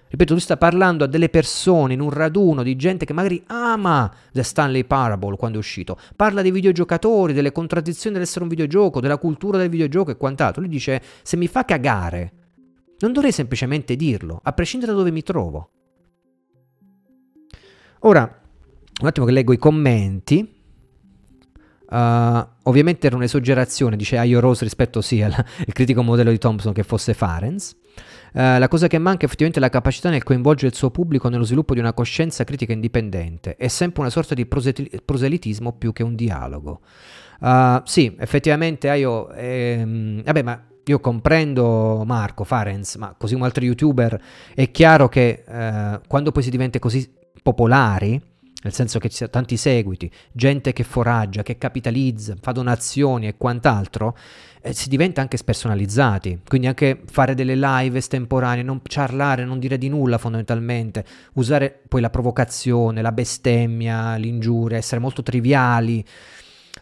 [0.07, 4.11] Ripeto, lui sta parlando a delle persone in un raduno di gente che magari ama
[4.31, 5.97] The Stanley Parable quando è uscito.
[6.15, 10.61] Parla dei videogiocatori, delle contraddizioni dell'essere un videogioco, della cultura del videogioco e quant'altro.
[10.61, 12.33] Lui dice: Se mi fa cagare,
[12.99, 15.69] non dovrei semplicemente dirlo, a prescindere da dove mi trovo.
[17.99, 18.21] Ora,
[19.01, 20.54] un attimo che leggo i commenti.
[21.89, 25.33] Uh, ovviamente era un'esagerazione, dice Ayo Rose rispetto sì al
[25.67, 27.75] critico modello di Thompson che fosse Farenz.
[28.33, 31.43] Uh, la cosa che manca è effettivamente la capacità nel coinvolgere il suo pubblico nello
[31.43, 33.55] sviluppo di una coscienza critica indipendente.
[33.55, 36.81] È sempre una sorta di proselitismo più che un dialogo.
[37.39, 39.31] Uh, sì, effettivamente Ayo...
[39.31, 44.21] Ehm, vabbè, ma io comprendo Marco Farenz, ma così come altri youtuber,
[44.53, 48.21] è chiaro che eh, quando poi si diventa così popolari,
[48.63, 53.35] nel senso che ci sono tanti seguiti, gente che foraggia, che capitalizza, fa donazioni e
[53.37, 54.17] quant'altro,
[54.61, 59.77] eh, si diventa anche spersonalizzati, quindi anche fare delle live estemporanee, non parlare, non dire
[59.77, 66.03] di nulla fondamentalmente, usare poi la provocazione, la bestemmia, l'ingiuria, essere molto triviali,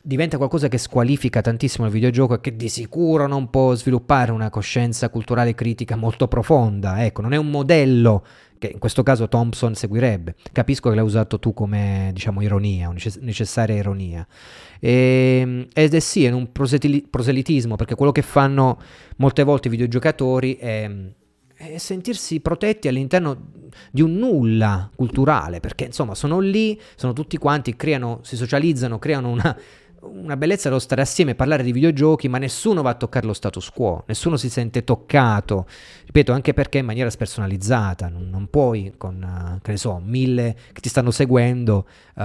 [0.01, 4.49] diventa qualcosa che squalifica tantissimo il videogioco e che di sicuro non può sviluppare una
[4.49, 8.25] coscienza culturale critica molto profonda, ecco, non è un modello
[8.63, 10.35] che in questo caso Thompson seguirebbe.
[10.53, 14.25] Capisco che l'hai usato tu come, diciamo, ironia, necessaria ironia.
[14.79, 18.79] E, ehm, ed è sì, è un proselitismo, perché quello che fanno
[19.17, 20.89] molte volte i videogiocatori è,
[21.55, 23.51] è sentirsi protetti all'interno
[23.91, 29.29] di un nulla culturale, perché insomma sono lì, sono tutti quanti, creano, si socializzano, creano
[29.29, 29.57] una
[30.11, 33.33] una bellezza dello stare assieme e parlare di videogiochi, ma nessuno va a toccare lo
[33.33, 35.65] status quo, nessuno si sente toccato,
[36.05, 40.55] ripeto, anche perché in maniera spersonalizzata, non, non puoi con, uh, che ne so, mille
[40.71, 42.23] che ti stanno seguendo uh,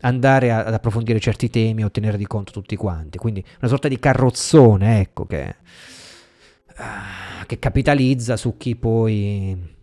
[0.00, 3.88] andare a, ad approfondire certi temi o tenere di conto tutti quanti, quindi una sorta
[3.88, 5.56] di carrozzone, ecco, che,
[6.78, 9.80] uh, che capitalizza su chi poi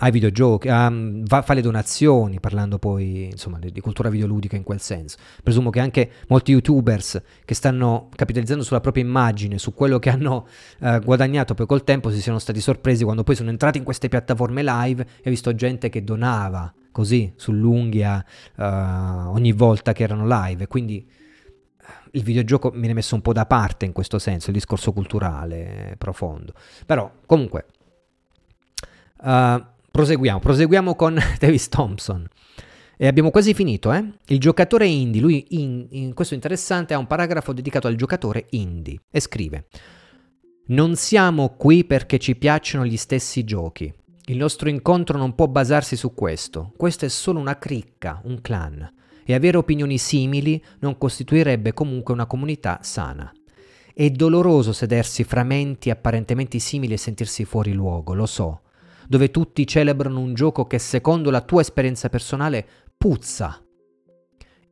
[0.00, 4.62] ai videogiochi, um, va, fa le donazioni, parlando poi insomma di, di, cultura videoludica in
[4.62, 5.16] quel senso.
[5.42, 10.46] Presumo che anche molti youtubers che stanno capitalizzando sulla propria immagine, su quello che hanno
[10.80, 14.08] uh, guadagnato poi col tempo, si siano stati sorpresi quando poi sono entrati in queste
[14.08, 18.24] piattaforme live e ho visto gente che donava così sull'unghia
[18.56, 20.66] uh, ogni volta che erano live.
[20.66, 24.92] Quindi eh, il videogioco viene messo un po' da parte in questo senso, il discorso
[24.92, 26.52] culturale profondo.
[26.86, 27.66] Però comunque...
[29.20, 29.60] Uh,
[29.98, 32.24] Proseguiamo, proseguiamo con Davis Thompson.
[32.96, 34.04] E abbiamo quasi finito, eh?
[34.26, 39.00] Il giocatore indie, lui in, in questo interessante ha un paragrafo dedicato al giocatore indie
[39.10, 39.66] e scrive
[40.66, 43.92] Non siamo qui perché ci piacciono gli stessi giochi.
[44.26, 46.72] Il nostro incontro non può basarsi su questo.
[46.76, 48.88] Questo è solo una cricca, un clan.
[49.24, 53.32] E avere opinioni simili non costituirebbe comunque una comunità sana.
[53.92, 58.60] È doloroso sedersi fra menti apparentemente simili e sentirsi fuori luogo, lo so
[59.08, 62.66] dove tutti celebrano un gioco che secondo la tua esperienza personale
[62.96, 63.62] puzza.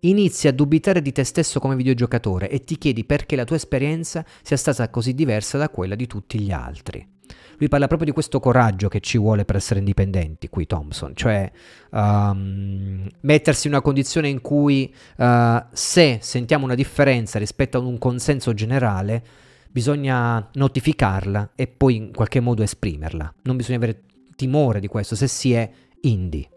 [0.00, 4.24] Inizi a dubitare di te stesso come videogiocatore e ti chiedi perché la tua esperienza
[4.42, 7.14] sia stata così diversa da quella di tutti gli altri.
[7.58, 11.50] Lui parla proprio di questo coraggio che ci vuole per essere indipendenti, qui Thompson, cioè
[11.90, 17.96] um, mettersi in una condizione in cui uh, se sentiamo una differenza rispetto ad un
[17.96, 19.24] consenso generale,
[19.70, 23.34] bisogna notificarla e poi in qualche modo esprimerla.
[23.42, 24.02] Non bisogna avere
[24.36, 25.68] timore di questo se si è
[26.02, 26.48] indie,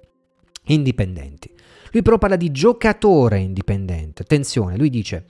[0.66, 1.52] indipendenti.
[1.92, 4.22] Lui però parla di giocatore indipendente.
[4.22, 5.26] Attenzione, lui dice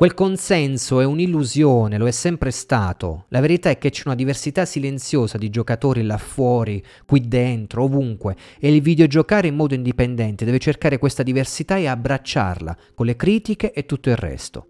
[0.00, 3.26] quel consenso è un'illusione, lo è sempre stato.
[3.28, 8.34] La verità è che c'è una diversità silenziosa di giocatori là fuori, qui dentro, ovunque,
[8.58, 13.72] e il videogiocare in modo indipendente deve cercare questa diversità e abbracciarla, con le critiche
[13.72, 14.68] e tutto il resto.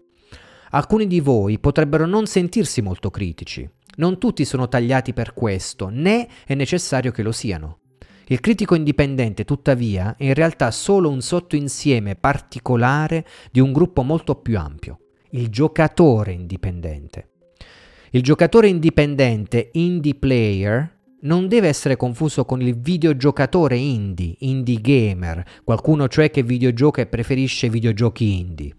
[0.71, 6.27] Alcuni di voi potrebbero non sentirsi molto critici, non tutti sono tagliati per questo, né
[6.45, 7.79] è necessario che lo siano.
[8.27, 14.35] Il critico indipendente, tuttavia, è in realtà solo un sottoinsieme particolare di un gruppo molto
[14.35, 14.99] più ampio,
[15.31, 17.29] il giocatore indipendente.
[18.11, 25.43] Il giocatore indipendente, indie player, non deve essere confuso con il videogiocatore indie, indie gamer,
[25.63, 28.75] qualcuno cioè che videogioca e preferisce videogiochi indie.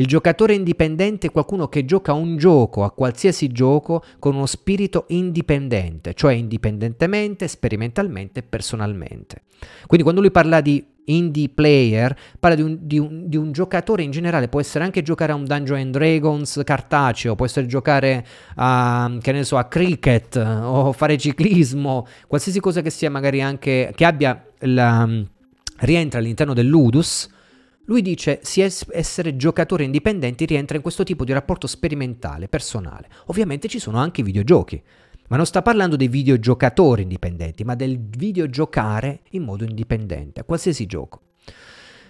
[0.00, 5.04] Il giocatore indipendente è qualcuno che gioca un gioco, a qualsiasi gioco, con uno spirito
[5.08, 9.42] indipendente, cioè indipendentemente, sperimentalmente e personalmente.
[9.86, 14.02] Quindi quando lui parla di indie player, parla di un, di, un, di un, giocatore
[14.02, 18.26] in generale, può essere anche giocare a un Dungeons and Dragons cartaceo, può essere giocare
[18.54, 23.92] a, che ne so, a cricket o fare ciclismo, qualsiasi cosa che sia magari anche,
[23.94, 25.06] che abbia la,
[25.80, 27.28] rientra all'interno del ludus,
[27.90, 33.08] lui dice si essere giocatori indipendenti rientra in questo tipo di rapporto sperimentale, personale.
[33.26, 34.80] Ovviamente ci sono anche i videogiochi,
[35.26, 40.86] ma non sta parlando dei videogiocatori indipendenti, ma del videogiocare in modo indipendente, a qualsiasi
[40.86, 41.22] gioco.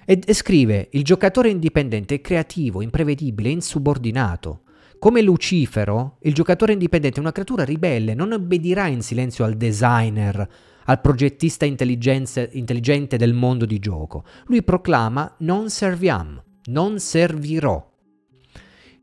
[0.05, 4.65] E, e scrive, il giocatore indipendente è creativo, imprevedibile, insubordinato.
[4.99, 10.47] Come Lucifero, il giocatore indipendente è una creatura ribelle, non obbedirà in silenzio al designer,
[10.85, 14.25] al progettista intelligente del mondo di gioco.
[14.47, 17.89] Lui proclama non serviam, non servirò.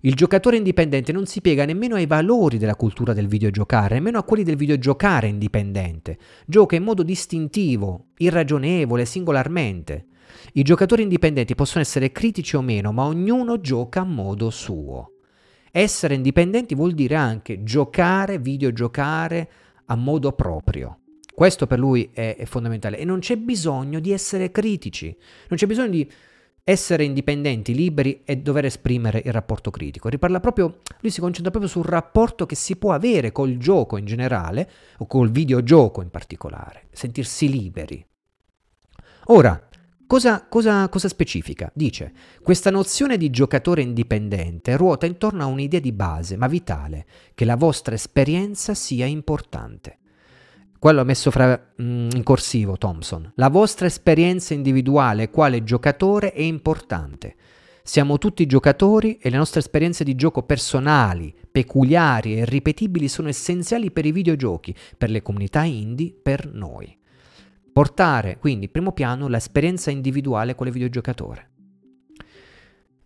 [0.01, 4.23] Il giocatore indipendente non si piega nemmeno ai valori della cultura del videogiocare, nemmeno a
[4.23, 6.17] quelli del videogiocare indipendente.
[6.45, 10.05] Gioca in modo distintivo, irragionevole, singolarmente.
[10.53, 15.13] I giocatori indipendenti possono essere critici o meno, ma ognuno gioca a modo suo.
[15.71, 19.49] Essere indipendenti vuol dire anche giocare, videogiocare
[19.85, 20.99] a modo proprio.
[21.37, 25.15] Questo per lui è, è fondamentale e non c'è bisogno di essere critici,
[25.49, 26.11] non c'è bisogno di
[26.63, 30.09] essere indipendenti, liberi e dover esprimere il rapporto critico.
[30.09, 34.05] Riparla proprio, lui si concentra proprio sul rapporto che si può avere col gioco in
[34.05, 38.03] generale o col videogioco in particolare, sentirsi liberi.
[39.25, 39.61] Ora,
[40.07, 41.69] Cosa, cosa, cosa, specifica?
[41.75, 47.05] Dice, questa nozione di giocatore indipendente ruota intorno a un'idea di base, ma vitale,
[47.35, 49.97] che la vostra esperienza sia importante.
[50.79, 57.35] Quello messo fra, mm, in corsivo Thompson, la vostra esperienza individuale quale giocatore è importante.
[57.83, 63.91] Siamo tutti giocatori e le nostre esperienze di gioco personali, peculiari e ripetibili sono essenziali
[63.91, 66.95] per i videogiochi, per le comunità indie, per noi.
[67.71, 71.49] Portare quindi in primo piano l'esperienza individuale il videogiocatore.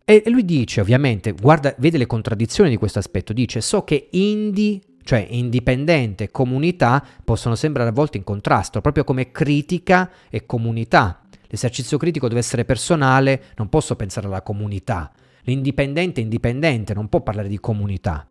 [0.04, 4.82] E lui dice, ovviamente, guarda, vede le contraddizioni di questo aspetto, dice so che indie
[5.04, 11.22] cioè indipendente e comunità possono sembrare a volte in contrasto, proprio come critica e comunità.
[11.48, 15.12] L'esercizio critico deve essere personale, non posso pensare alla comunità.
[15.44, 18.26] L'indipendente è indipendente, non può parlare di comunità.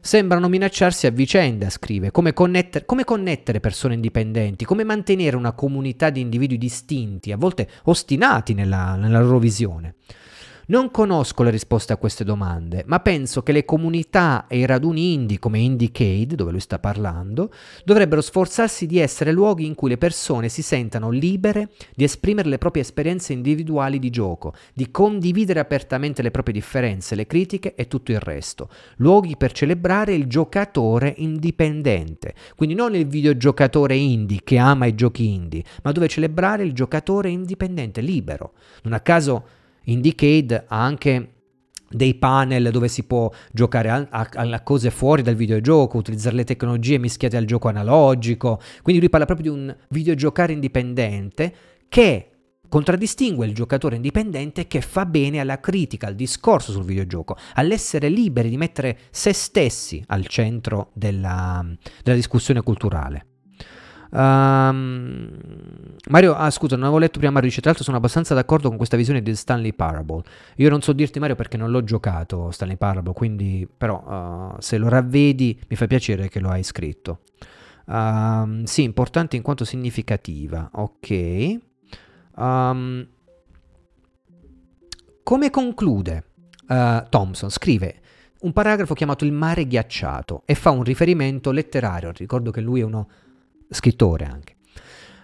[0.00, 6.10] Sembrano minacciarsi a vicenda, scrive, come, connetter- come connettere persone indipendenti, come mantenere una comunità
[6.10, 9.94] di individui distinti, a volte ostinati nella, nella loro visione.
[10.66, 15.12] Non conosco le risposte a queste domande, ma penso che le comunità e i raduni
[15.12, 17.52] indie come Indiecade, dove lui sta parlando,
[17.84, 22.56] dovrebbero sforzarsi di essere luoghi in cui le persone si sentano libere di esprimere le
[22.56, 28.12] proprie esperienze individuali di gioco, di condividere apertamente le proprie differenze, le critiche e tutto
[28.12, 28.70] il resto.
[28.96, 35.28] Luoghi per celebrare il giocatore indipendente, quindi non il videogiocatore indie che ama i giochi
[35.28, 38.54] indie, ma dove celebrare il giocatore indipendente, libero.
[38.84, 41.34] Non a caso Indicade ha anche
[41.94, 46.44] dei panel dove si può giocare a, a, a, cose fuori dal videogioco, utilizzare le
[46.44, 48.60] tecnologie mischiate al gioco analogico.
[48.82, 51.54] Quindi lui parla proprio di un videogiocare indipendente
[51.88, 52.30] che
[52.68, 58.48] contraddistingue il giocatore indipendente che fa bene alla critica, al discorso sul videogioco, all'essere liberi
[58.48, 61.64] di mettere se stessi al centro della,
[62.02, 63.26] della discussione culturale.
[64.14, 65.28] Um,
[66.08, 68.76] Mario, ah, scusa, non avevo letto prima Mario dice, tra l'altro sono abbastanza d'accordo con
[68.76, 70.22] questa visione di Stanley Parable.
[70.56, 74.78] Io non so dirti Mario perché non l'ho giocato Stanley Parable, quindi però uh, se
[74.78, 77.22] lo ravvedi mi fa piacere che lo hai scritto.
[77.86, 81.58] Um, sì, importante in quanto significativa, ok.
[82.36, 83.08] Um,
[85.24, 86.24] come conclude
[86.68, 87.50] uh, Thompson?
[87.50, 88.00] Scrive
[88.42, 92.12] un paragrafo chiamato Il mare ghiacciato e fa un riferimento letterario.
[92.14, 93.08] Ricordo che lui è uno
[93.74, 94.54] scrittore anche.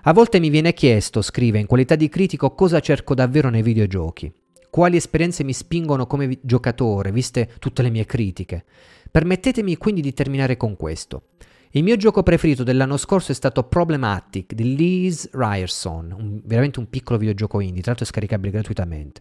[0.02, 4.32] A volte mi viene chiesto, scrive in qualità di critico, cosa cerco davvero nei videogiochi.
[4.70, 8.64] Quali esperienze mi spingono come giocatore, viste tutte le mie critiche.
[9.10, 11.24] Permettetemi quindi di terminare con questo.
[11.72, 16.88] Il mio gioco preferito dell'anno scorso è stato Problematic di Liz Ryerson, un, veramente un
[16.88, 19.20] piccolo videogioco indie, tra l'altro è scaricabile gratuitamente.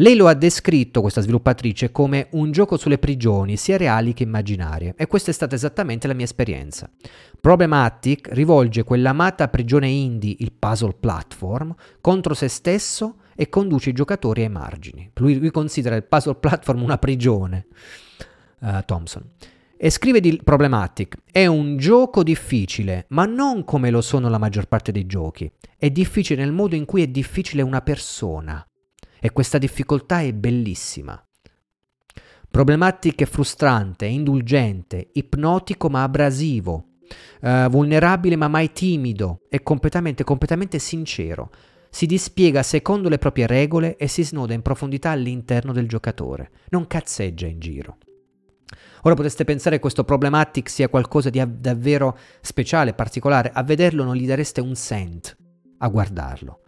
[0.00, 4.94] Lei lo ha descritto, questa sviluppatrice, come un gioco sulle prigioni, sia reali che immaginarie,
[4.96, 6.90] e questa è stata esattamente la mia esperienza.
[7.38, 14.40] Problematic rivolge quell'amata prigione indie, il puzzle platform, contro se stesso e conduce i giocatori
[14.40, 15.10] ai margini.
[15.16, 17.66] Lui, lui considera il puzzle platform una prigione,
[18.60, 19.22] uh, Thompson.
[19.76, 24.64] E scrive di Problematic, è un gioco difficile, ma non come lo sono la maggior
[24.64, 25.50] parte dei giochi.
[25.76, 28.64] È difficile nel modo in cui è difficile una persona.
[29.20, 31.22] E questa difficoltà è bellissima.
[32.50, 36.94] Problematic è frustrante, indulgente, ipnotico ma abrasivo,
[37.42, 41.50] uh, vulnerabile ma mai timido e completamente, completamente sincero.
[41.90, 46.50] Si dispiega secondo le proprie regole e si snoda in profondità all'interno del giocatore.
[46.70, 47.98] Non cazzeggia in giro.
[49.02, 53.50] Ora potreste pensare che questo problematic sia qualcosa di davvero speciale, particolare.
[53.52, 55.36] A vederlo non gli dareste un cent
[55.78, 56.60] a guardarlo.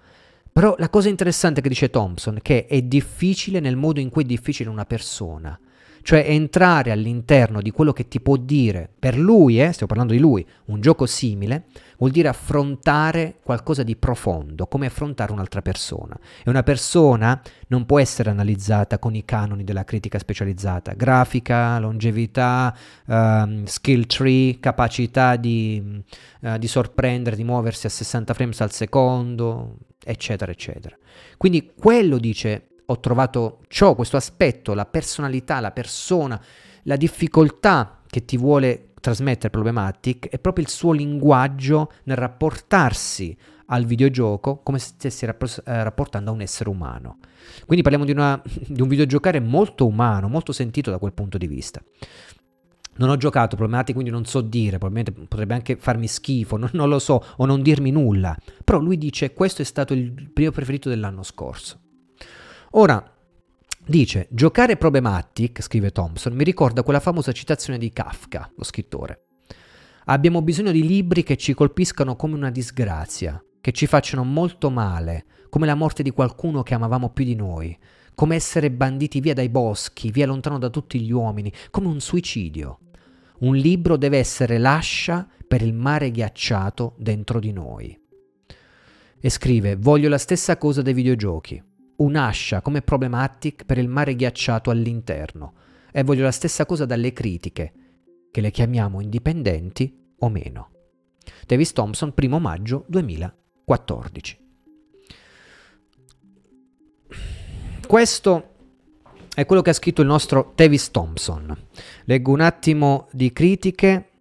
[0.52, 4.22] Però la cosa interessante che dice Thompson è che è difficile nel modo in cui
[4.22, 5.58] è difficile una persona.
[6.04, 10.18] Cioè entrare all'interno di quello che ti può dire, per lui, eh, stiamo parlando di
[10.18, 11.66] lui, un gioco simile,
[11.96, 16.18] vuol dire affrontare qualcosa di profondo, come affrontare un'altra persona.
[16.44, 22.76] E una persona non può essere analizzata con i canoni della critica specializzata, grafica, longevità,
[23.06, 26.02] um, skill tree, capacità di,
[26.40, 30.96] uh, di sorprendere, di muoversi a 60 frames al secondo, eccetera, eccetera.
[31.36, 36.40] Quindi quello dice, ho trovato ciò, questo aspetto, la personalità, la persona,
[36.84, 43.84] la difficoltà che ti vuole trasmettere Problematic è proprio il suo linguaggio nel rapportarsi al
[43.84, 47.18] videogioco come se stessi rappos- eh, rapportando a un essere umano.
[47.64, 51.46] Quindi parliamo di, una, di un videogiocare molto umano, molto sentito da quel punto di
[51.46, 51.82] vista.
[52.96, 56.88] Non ho giocato Problematic, quindi non so dire, probabilmente potrebbe anche farmi schifo, non, non,
[56.88, 58.36] lo so, o non dirmi nulla.
[58.64, 61.80] Però lui dice questo è stato il primo preferito dell'anno scorso.
[62.72, 63.02] Ora,
[63.86, 69.26] dice, giocare Problematic, scrive Thompson, mi ricorda quella famosa citazione di Kafka, lo scrittore.
[70.06, 75.24] Abbiamo bisogno di libri che ci colpiscano come una disgrazia, che ci facciano molto male,
[75.48, 77.78] come la morte di qualcuno che amavamo più di noi,
[78.14, 82.78] come essere banditi via dai boschi, via lontano da tutti gli uomini, come un suicidio.
[83.40, 87.98] Un libro deve essere l'ascia per il mare ghiacciato dentro di noi.
[89.20, 91.62] E scrive, voglio la stessa cosa dei videogiochi,
[91.96, 95.54] un'ascia come problematic per il mare ghiacciato all'interno.
[95.92, 97.72] E voglio la stessa cosa dalle critiche,
[98.30, 100.70] che le chiamiamo indipendenti o meno.
[101.46, 104.41] Davis Thompson, 1 maggio 2014.
[107.92, 108.54] Questo
[109.34, 111.54] è quello che ha scritto il nostro Davis Thompson.
[112.04, 114.12] Leggo un attimo di critiche.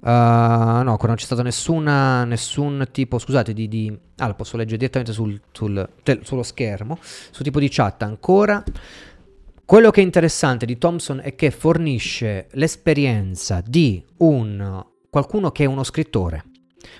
[0.00, 3.98] Uh, no, non c'è stato nessuna, nessun tipo, scusate, di, di...
[4.18, 8.62] Ah, lo posso leggere direttamente sul, sul, tel, sullo schermo, sul tipo di chat ancora.
[9.64, 15.66] Quello che è interessante di Thompson è che fornisce l'esperienza di un qualcuno che è
[15.66, 16.44] uno scrittore,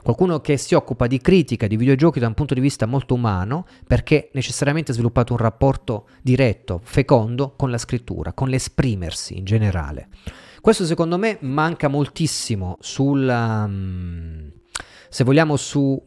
[0.03, 3.67] qualcuno che si occupa di critica di videogiochi da un punto di vista molto umano,
[3.87, 10.09] perché necessariamente ha sviluppato un rapporto diretto, fecondo con la scrittura, con l'esprimersi in generale.
[10.61, 14.51] Questo secondo me manca moltissimo sul, um,
[15.09, 16.03] se vogliamo, su,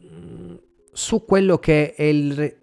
[0.92, 2.56] su quello che è il,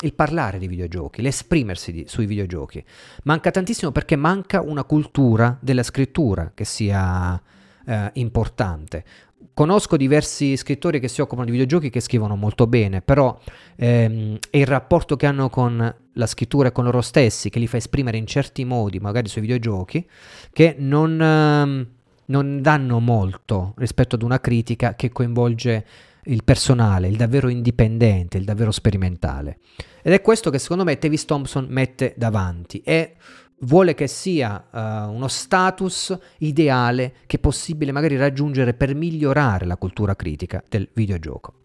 [0.00, 2.82] il parlare di videogiochi, l'esprimersi di, sui videogiochi.
[3.24, 7.40] Manca tantissimo perché manca una cultura della scrittura che sia
[7.86, 9.04] eh, importante.
[9.52, 13.38] Conosco diversi scrittori che si occupano di videogiochi che scrivono molto bene, però
[13.76, 17.66] ehm, è il rapporto che hanno con la scrittura e con loro stessi che li
[17.66, 20.06] fa esprimere in certi modi, magari sui videogiochi,
[20.52, 21.86] che non, ehm,
[22.26, 25.86] non danno molto rispetto ad una critica che coinvolge
[26.24, 29.58] il personale, il davvero indipendente, il davvero sperimentale.
[30.02, 33.14] Ed è questo che secondo me Tavis Thompson mette davanti e
[33.60, 34.78] vuole che sia uh,
[35.12, 41.60] uno status ideale che è possibile magari raggiungere per migliorare la cultura critica del videogioco.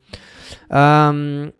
[0.69, 1.51] Um,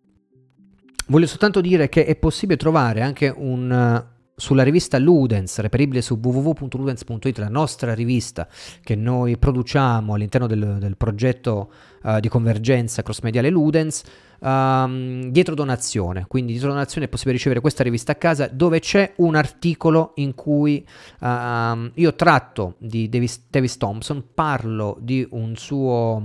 [1.07, 4.05] voglio soltanto dire che è possibile trovare anche un,
[4.41, 8.47] sulla rivista Ludens, reperibile su www.ludens.it, la nostra rivista
[8.83, 14.01] che noi produciamo all'interno del, del progetto uh, di convergenza cross-mediale Ludens,
[14.39, 16.25] um, dietro donazione.
[16.27, 20.33] Quindi dietro donazione è possibile ricevere questa rivista a casa dove c'è un articolo in
[20.33, 20.83] cui
[21.19, 26.23] uh, io tratto di Davis, Davis, Thompson, parlo di un suo...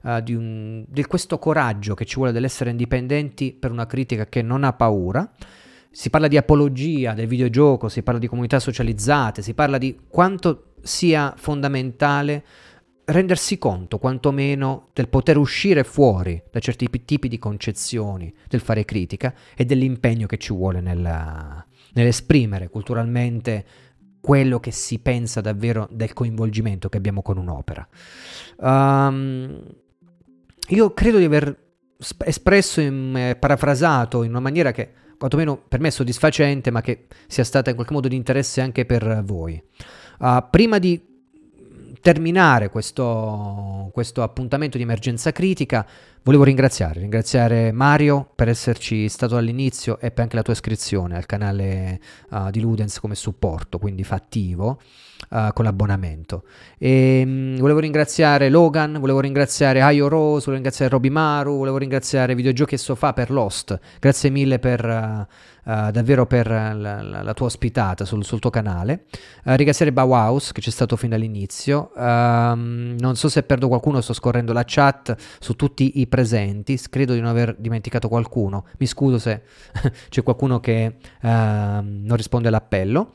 [0.00, 4.42] Uh, di, un, di questo coraggio che ci vuole dell'essere indipendenti per una critica che
[4.42, 5.28] non ha paura
[5.90, 10.74] si parla di apologia del videogioco, si parla di comunità socializzate, si parla di quanto
[10.82, 12.44] sia fondamentale
[13.06, 19.34] rendersi conto quantomeno del poter uscire fuori da certi tipi di concezioni del fare critica
[19.56, 23.64] e dell'impegno che ci vuole nella, nell'esprimere culturalmente
[24.20, 27.88] quello che si pensa davvero del coinvolgimento che abbiamo con un'opera.
[28.58, 29.62] Um,
[30.68, 31.66] io credo di aver
[32.24, 37.44] espresso, in, eh, parafrasato in una maniera che quantomeno per me soddisfacente, ma che sia
[37.44, 39.62] stata in qualche modo di interesse anche per voi.
[40.20, 41.06] Uh, prima di
[42.00, 45.86] terminare questo, questo, appuntamento di emergenza critica,
[46.22, 51.26] volevo ringraziare, ringraziare Mario per esserci stato all'inizio e per anche la tua iscrizione al
[51.26, 52.00] canale
[52.30, 54.80] uh, di Ludens come supporto, quindi fattivo
[55.30, 56.44] uh, con l'abbonamento.
[56.78, 62.34] E, um, volevo ringraziare Logan, volevo ringraziare Ayo Rose, volevo ringraziare Roby Maru, volevo ringraziare
[62.34, 63.78] Videogiochi e Sofà per Lost.
[63.98, 68.50] Grazie mille per, uh, uh, davvero per la, la, la, tua ospitata sul, sul tuo
[68.50, 69.04] canale.
[69.44, 71.90] ringraziare Bauhaus che c'è stato fin dall'inizio.
[71.94, 76.78] Um, non so se perdo qualcuno, sto scorrendo la chat su tutti i presenti.
[76.88, 78.66] Credo di non aver dimenticato qualcuno.
[78.78, 79.42] Mi scuso se
[80.08, 83.12] c'è qualcuno che non risponde all'appello.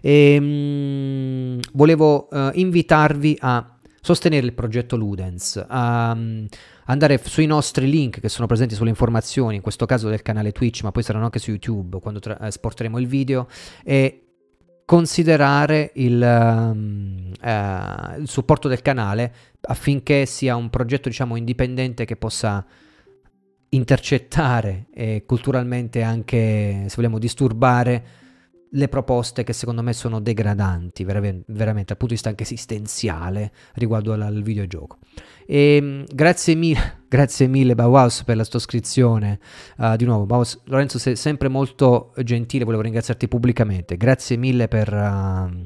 [0.00, 6.46] E, mh, volevo uh, invitarvi a sostenere il progetto Ludens, a um,
[6.84, 10.82] andare sui nostri link che sono presenti sulle informazioni, in questo caso del canale Twitch,
[10.84, 13.48] ma poi saranno anche su YouTube quando tra- esporteremo il video,
[13.82, 14.26] e
[14.84, 22.14] considerare il, um, uh, il, supporto del canale affinché sia un progetto diciamo indipendente che
[22.14, 22.64] possa
[23.70, 28.04] intercettare e culturalmente anche se vogliamo disturbare
[28.70, 33.52] le proposte che secondo me sono degradanti, veramente, veramente dal punto di vista anche esistenziale
[33.74, 34.98] riguardo al, al videogioco.
[35.46, 39.38] E, ehm, grazie mille, grazie mille Bauhaus per la tua iscrizione.
[39.76, 43.96] Uh, di nuovo, Bauhaus, Lorenzo sei sempre molto gentile, volevo ringraziarti pubblicamente.
[43.96, 44.92] Grazie mille per...
[44.92, 45.64] Uh,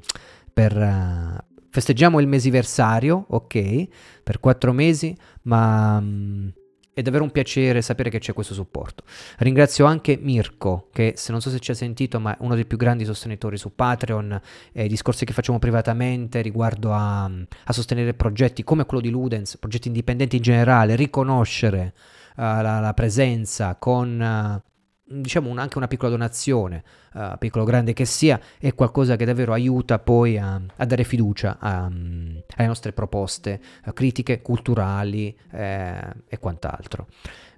[0.52, 3.86] per uh, festeggiamo il mesiversario, ok,
[4.22, 5.98] per quattro mesi, ma...
[5.98, 6.52] Um,
[7.00, 9.04] è davvero un piacere sapere che c'è questo supporto.
[9.38, 12.66] Ringrazio anche Mirko, che se non so se ci ha sentito, ma è uno dei
[12.66, 14.40] più grandi sostenitori su Patreon,
[14.72, 19.56] e i discorsi che facciamo privatamente riguardo a, a, sostenere progetti come quello di Ludens,
[19.56, 21.94] progetti indipendenti in generale, riconoscere
[22.36, 24.62] uh, la, la, presenza con...
[24.64, 24.68] Uh,
[25.10, 26.84] diciamo un, anche una piccola donazione,
[27.14, 31.04] uh, piccolo o grande che sia, è qualcosa che davvero aiuta poi a, a dare
[31.04, 37.08] fiducia a, um, alle nostre proposte uh, critiche, culturali eh, e quant'altro.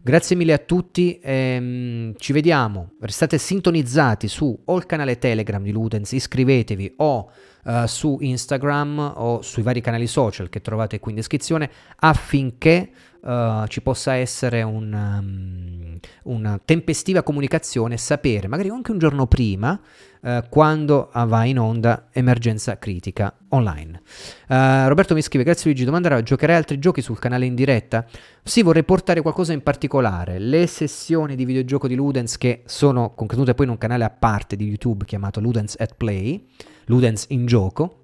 [0.05, 5.71] Grazie mille a tutti, ehm, ci vediamo, restate sintonizzati su o il canale Telegram di
[5.71, 7.31] Ludens, iscrivetevi o
[7.63, 12.91] uh, su Instagram o sui vari canali social che trovate qui in descrizione affinché
[13.23, 19.79] uh, ci possa essere un, um, una tempestiva comunicazione, sapere magari anche un giorno prima
[20.21, 24.03] uh, quando va in onda emergenza critica online.
[24.49, 28.05] Uh, Roberto mi scrive, grazie Luigi, domanderà, giocherai altri giochi sul canale in diretta?
[28.43, 33.55] Sì, vorrei portare qualcosa in particolare, le sessioni di videogioco di Ludens che sono contenute
[33.55, 36.47] poi in un canale a parte di YouTube chiamato Ludens at Play,
[36.87, 37.99] Ludens in gioco,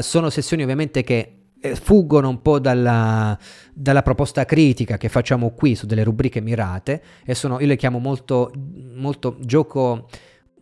[0.00, 3.38] sono sessioni ovviamente che eh, fuggono un po' dalla,
[3.72, 7.98] dalla, proposta critica che facciamo qui su delle rubriche mirate e sono, io le chiamo
[7.98, 8.50] molto,
[8.94, 10.08] molto gioco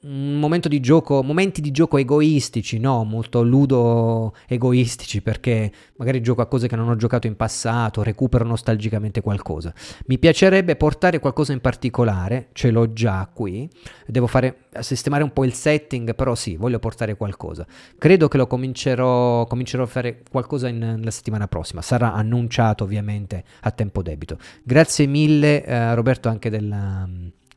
[0.02, 3.04] un momento di gioco, momenti di gioco egoistici, no?
[3.04, 8.44] Molto ludo egoistici perché magari gioco a cose che non ho giocato in passato, recupero
[8.44, 9.74] nostalgicamente qualcosa.
[10.06, 13.68] Mi piacerebbe portare qualcosa in particolare, ce l'ho già qui,
[14.06, 17.66] devo fare sistemare un po' il setting, però sì, voglio portare qualcosa.
[17.98, 23.44] Credo che lo comincerò, comincerò a fare qualcosa in, la settimana prossima, sarà annunciato ovviamente
[23.62, 24.38] a tempo debito.
[24.62, 27.08] Grazie mille eh, Roberto anche della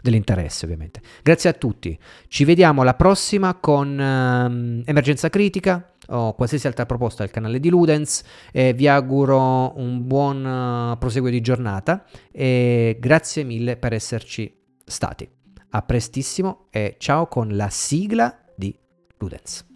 [0.02, 1.02] dell'interesse ovviamente.
[1.22, 1.98] Grazie a tutti,
[2.28, 7.69] ci vediamo alla prossima con um, Emergenza Critica o qualsiasi altra proposta del canale di
[7.69, 14.53] Ludens e vi auguro un buon uh, proseguo di giornata e grazie mille per esserci
[14.84, 15.30] stati.
[15.73, 18.78] A prestissimo e ciao con la sigla di
[19.18, 19.70] Ludens.